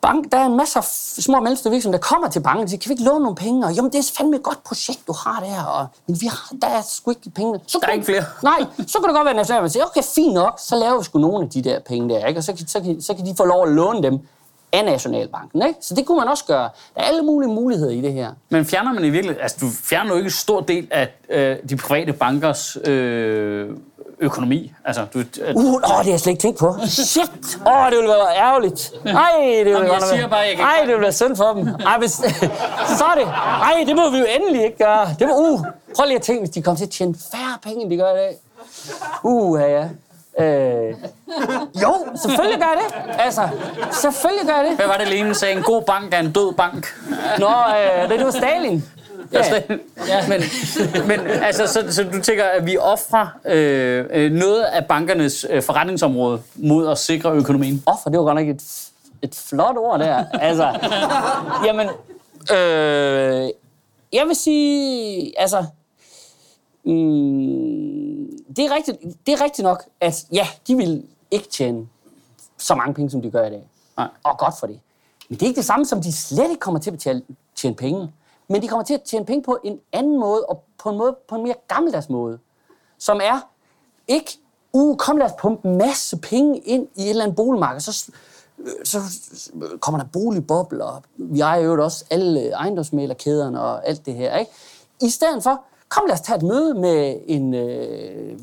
bank, 0.00 0.32
der 0.32 0.38
er 0.38 0.46
en 0.46 0.56
masse 0.56 0.78
af 0.78 0.84
små 1.22 1.36
og 1.36 1.42
mellemstore 1.42 1.70
virksomheder, 1.70 1.98
der 2.00 2.06
kommer 2.08 2.28
til 2.28 2.40
banken 2.40 2.62
og 2.64 2.68
siger, 2.70 2.80
kan 2.80 2.88
vi 2.88 2.92
ikke 2.92 3.04
låne 3.04 3.20
nogle 3.22 3.36
penge? 3.36 3.66
Og 3.66 3.72
jamen, 3.74 3.92
det 3.92 3.98
er 3.98 4.12
fandme 4.18 4.36
et 4.36 4.42
godt 4.42 4.64
projekt, 4.64 5.06
du 5.06 5.12
har 5.12 5.40
der. 5.40 5.62
Og, 5.64 5.86
men 6.06 6.20
vi 6.20 6.26
har, 6.26 6.52
der 6.62 6.68
er 6.68 6.82
sgu 6.88 7.10
ikke 7.10 7.30
penge. 7.30 7.60
Så 7.66 7.78
Der 7.82 7.88
er 7.88 7.92
ikke 7.92 8.04
flere. 8.06 8.24
Nej, 8.50 8.58
så 8.86 8.98
kunne 8.98 9.08
det 9.08 9.14
godt 9.16 9.24
være, 9.24 9.30
at 9.30 9.36
nationalbanken 9.36 9.72
siger, 9.72 9.84
okay, 9.84 10.02
fint 10.14 10.34
nok, 10.34 10.58
så 10.58 10.76
laver 10.76 10.98
vi 10.98 11.04
sgu 11.04 11.18
nogle 11.18 11.44
af 11.44 11.50
de 11.50 11.62
der 11.62 11.80
penge 11.80 12.08
der, 12.14 12.26
ikke? 12.26 12.40
og 12.40 12.44
så, 12.44 12.52
kan- 12.52 12.66
så, 12.68 12.80
kan, 12.80 13.02
så 13.02 13.14
kan 13.14 13.26
de 13.26 13.34
få 13.36 13.44
lov 13.44 13.62
at 13.66 13.72
låne 13.72 14.02
dem 14.02 14.18
af 14.72 14.84
Nationalbanken. 14.84 15.62
Ikke? 15.62 15.78
Så 15.80 15.94
det 15.94 16.06
kunne 16.06 16.18
man 16.18 16.28
også 16.28 16.44
gøre. 16.44 16.68
Der 16.94 17.00
er 17.00 17.04
alle 17.04 17.22
mulige 17.22 17.50
muligheder 17.50 17.90
i 17.92 18.00
det 18.00 18.12
her. 18.12 18.32
Men 18.50 18.64
fjerner 18.64 18.92
man 18.92 19.04
i 19.04 19.10
virkeligheden... 19.10 19.42
Altså, 19.42 19.56
du 19.60 19.66
fjerner 19.84 20.10
jo 20.10 20.16
ikke 20.16 20.26
en 20.26 20.30
stor 20.30 20.60
del 20.60 20.88
af 20.90 21.08
øh, 21.30 21.56
de 21.70 21.76
private 21.76 22.12
bankers 22.12 22.76
øh, 22.84 23.68
økonomi. 24.20 24.72
Altså, 24.84 25.06
du, 25.14 25.18
at, 25.18 25.54
Uh, 25.54 25.64
åh, 25.64 25.80
det 25.80 25.88
har 25.90 26.04
jeg 26.06 26.20
slet 26.20 26.32
ikke 26.32 26.40
tænkt 26.42 26.58
på. 26.58 26.74
Shit! 26.86 27.30
Åh, 27.66 27.86
det 27.90 27.96
ville 27.96 28.08
være 28.08 28.36
ærgerligt. 28.36 28.92
Nej, 29.04 29.30
det 29.40 29.64
ville 29.64 29.78
jeg 29.80 29.88
godt 29.88 30.00
nok 30.00 30.10
siger 30.10 30.28
bare, 30.28 30.40
jeg 30.40 30.56
kan 30.56 30.64
Ej, 30.64 30.76
det 30.80 30.88
ville 30.88 31.02
være 31.02 31.12
synd 31.12 31.36
for 31.36 31.52
dem. 31.52 31.68
Ej, 31.86 31.98
hvis... 31.98 32.10
så 32.98 33.04
er 33.04 33.14
det. 33.18 33.24
Ej, 33.62 33.84
det 33.86 33.96
må 33.96 34.10
vi 34.10 34.18
jo 34.18 34.26
endelig 34.36 34.64
ikke 34.64 34.78
gøre. 34.78 35.08
Det 35.18 35.28
må... 35.28 35.34
Uh, 35.38 35.60
prøv 35.96 36.06
lige 36.06 36.16
at 36.16 36.22
tænke, 36.22 36.40
hvis 36.40 36.50
de 36.50 36.62
kommer 36.62 36.76
til 36.76 36.84
at 36.84 36.90
tjene 36.90 37.14
færre 37.32 37.58
penge, 37.62 37.82
end 37.82 37.90
de 37.90 37.96
gør 37.96 38.12
i 38.12 38.16
dag. 38.16 38.36
Uh, 39.22 39.60
ja, 39.60 39.66
ja. 39.78 39.88
Øh, 40.40 40.94
jo, 41.82 41.94
selvfølgelig 42.22 42.60
gør 42.60 42.66
jeg 42.66 42.78
det. 42.84 43.14
Altså, 43.18 43.48
selvfølgelig 43.92 44.46
gør 44.46 44.54
jeg 44.56 44.64
det. 44.64 44.76
hvad 44.76 44.86
var 44.86 44.96
det, 44.96 45.08
Lenin 45.08 45.34
sagde? 45.34 45.54
En 45.54 45.62
god 45.62 45.82
bank 45.82 46.14
er 46.14 46.18
en 46.18 46.32
død 46.32 46.52
bank. 46.54 46.94
Nå, 47.38 47.46
øh, 47.48 48.08
det 48.10 48.24
var 48.24 48.30
Stalin. 48.30 48.84
Ja. 49.32 49.62
Ja. 50.08 50.28
Men, 50.28 50.40
men 51.08 51.20
altså, 51.20 51.66
så, 51.66 51.84
så 51.92 52.04
du 52.04 52.20
tænker, 52.20 52.44
at 52.44 52.66
vi 52.66 52.76
offrer 52.78 53.26
øh, 53.44 54.06
øh, 54.10 54.32
noget 54.32 54.62
af 54.62 54.86
bankernes 54.86 55.46
øh, 55.50 55.62
forretningsområde 55.62 56.42
mod 56.54 56.88
at 56.88 56.98
sikre 56.98 57.32
økonomien? 57.32 57.82
Offer, 57.86 58.10
det 58.10 58.18
var 58.18 58.24
godt 58.24 58.38
nok 58.38 58.48
et, 58.48 58.90
et 59.22 59.34
flot 59.34 59.76
ord 59.76 59.98
der. 59.98 60.24
Altså, 60.32 60.64
jamen, 61.66 61.88
øh, 62.52 63.50
jeg 64.12 64.26
vil 64.26 64.36
sige, 64.36 65.40
altså, 65.40 65.64
mm, 66.84 68.30
det, 68.56 68.64
er 68.64 68.74
rigtigt, 68.76 68.96
det 69.26 69.32
er 69.34 69.44
rigtigt 69.44 69.64
nok, 69.64 69.84
at 70.00 70.24
ja, 70.32 70.46
de 70.68 70.76
vil 70.76 71.02
ikke 71.30 71.48
tjene 71.48 71.86
så 72.58 72.74
mange 72.74 72.94
penge, 72.94 73.10
som 73.10 73.22
de 73.22 73.30
gør 73.30 73.46
i 73.46 73.50
dag. 73.50 73.62
Nej. 73.96 74.08
Og 74.22 74.38
godt 74.38 74.54
for 74.60 74.66
det. 74.66 74.80
Men 75.28 75.38
det 75.38 75.42
er 75.42 75.46
ikke 75.46 75.58
det 75.58 75.64
samme, 75.64 75.86
som 75.86 76.02
de 76.02 76.12
slet 76.12 76.50
ikke 76.50 76.60
kommer 76.60 76.80
til 76.80 76.90
at 76.90 76.96
betale, 76.96 77.22
tjene 77.56 77.76
penge. 77.76 78.12
Men 78.48 78.62
de 78.62 78.68
kommer 78.68 78.84
til 78.84 78.94
at 78.94 79.02
tjene 79.02 79.24
penge 79.24 79.42
på 79.42 79.58
en 79.64 79.80
anden 79.92 80.20
måde, 80.20 80.44
og 80.44 80.64
på 80.78 80.90
en, 80.90 80.98
måde, 80.98 81.16
på 81.28 81.34
en 81.34 81.42
mere 81.42 81.54
gammeldags 81.68 82.08
måde. 82.08 82.38
Som 82.98 83.20
er 83.22 83.48
ikke, 84.08 84.38
uh, 84.72 84.96
kom 84.96 85.16
lad 85.16 85.26
os 85.26 85.32
pumpe 85.38 85.68
en 85.68 85.76
masse 85.76 86.16
penge 86.16 86.58
ind 86.58 86.88
i 86.94 87.02
et 87.02 87.10
eller 87.10 87.22
andet 87.22 87.36
boligmarked, 87.36 87.80
så, 87.80 88.12
øh, 88.58 88.84
så 88.84 88.98
kommer 89.80 90.00
der 90.00 90.06
boligbobler, 90.12 90.84
og 90.84 91.02
vi 91.16 91.40
ejer 91.40 91.60
jo 91.60 91.84
også 91.84 92.04
alle 92.10 92.50
ejendomsmælerkæderne 92.50 93.60
og 93.60 93.88
alt 93.88 94.06
det 94.06 94.14
her, 94.14 94.36
ikke? 94.36 94.52
I 95.02 95.08
stedet 95.08 95.42
for, 95.42 95.64
kom 95.88 96.04
lad 96.06 96.14
os 96.14 96.20
tage 96.20 96.36
et 96.36 96.42
møde 96.42 96.74
med 96.74 97.20
en 97.26 97.54
øh, 97.54 98.32
øh 98.32 98.38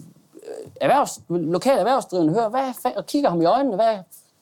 erhvervs, 0.82 1.20
lokal 1.30 1.78
erhvervsdrivende, 1.78 2.34
hør, 2.34 2.50
hvad, 2.50 2.74
og 2.96 3.06
kigger 3.06 3.30
ham 3.30 3.42
i 3.42 3.46
øjnene, 3.46 3.76
hvad, 3.76 3.98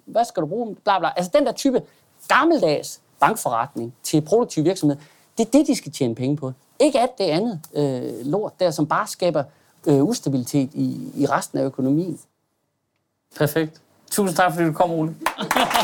hvad 0.06 0.26
skal 0.26 0.42
du 0.42 0.48
bruge, 0.48 0.76
bla 0.76 1.00
bla. 1.00 1.10
Altså 1.16 1.32
den 1.36 1.46
der 1.46 1.52
type 1.52 1.82
gammeldags 2.28 3.02
bankforretning 3.20 3.96
til 4.04 4.22
produktiv 4.22 4.64
virksomhed, 4.64 4.98
det 5.38 5.46
er 5.48 5.52
det, 5.52 5.68
de 5.68 5.76
skal 5.76 5.92
tjene 5.92 6.16
penge 6.16 6.38
på. 6.38 6.52
Ikke 6.80 7.00
alt 7.00 7.18
det 7.18 7.24
andet 7.24 7.60
øh, 7.76 8.26
lort 8.26 8.60
der, 8.60 8.72
som 8.72 8.88
bare 8.88 9.08
skaber 9.08 9.44
øh, 9.88 10.04
ustabilitet 10.04 10.70
i, 10.74 11.12
i 11.16 11.26
resten 11.26 11.60
af 11.60 11.64
økonomien. 11.64 12.20
Perfekt. 13.38 13.82
Tusind 14.12 14.38
tak, 14.38 14.54
fordi 14.54 14.68
du 14.68 14.74
kom, 14.74 14.92
Ole. 14.92 15.16
Er 15.38 15.84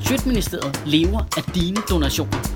Sjøtministeriet 0.00 0.82
lever 0.86 1.20
af 1.36 1.42
dine 1.54 1.76
donationer. 1.90 2.55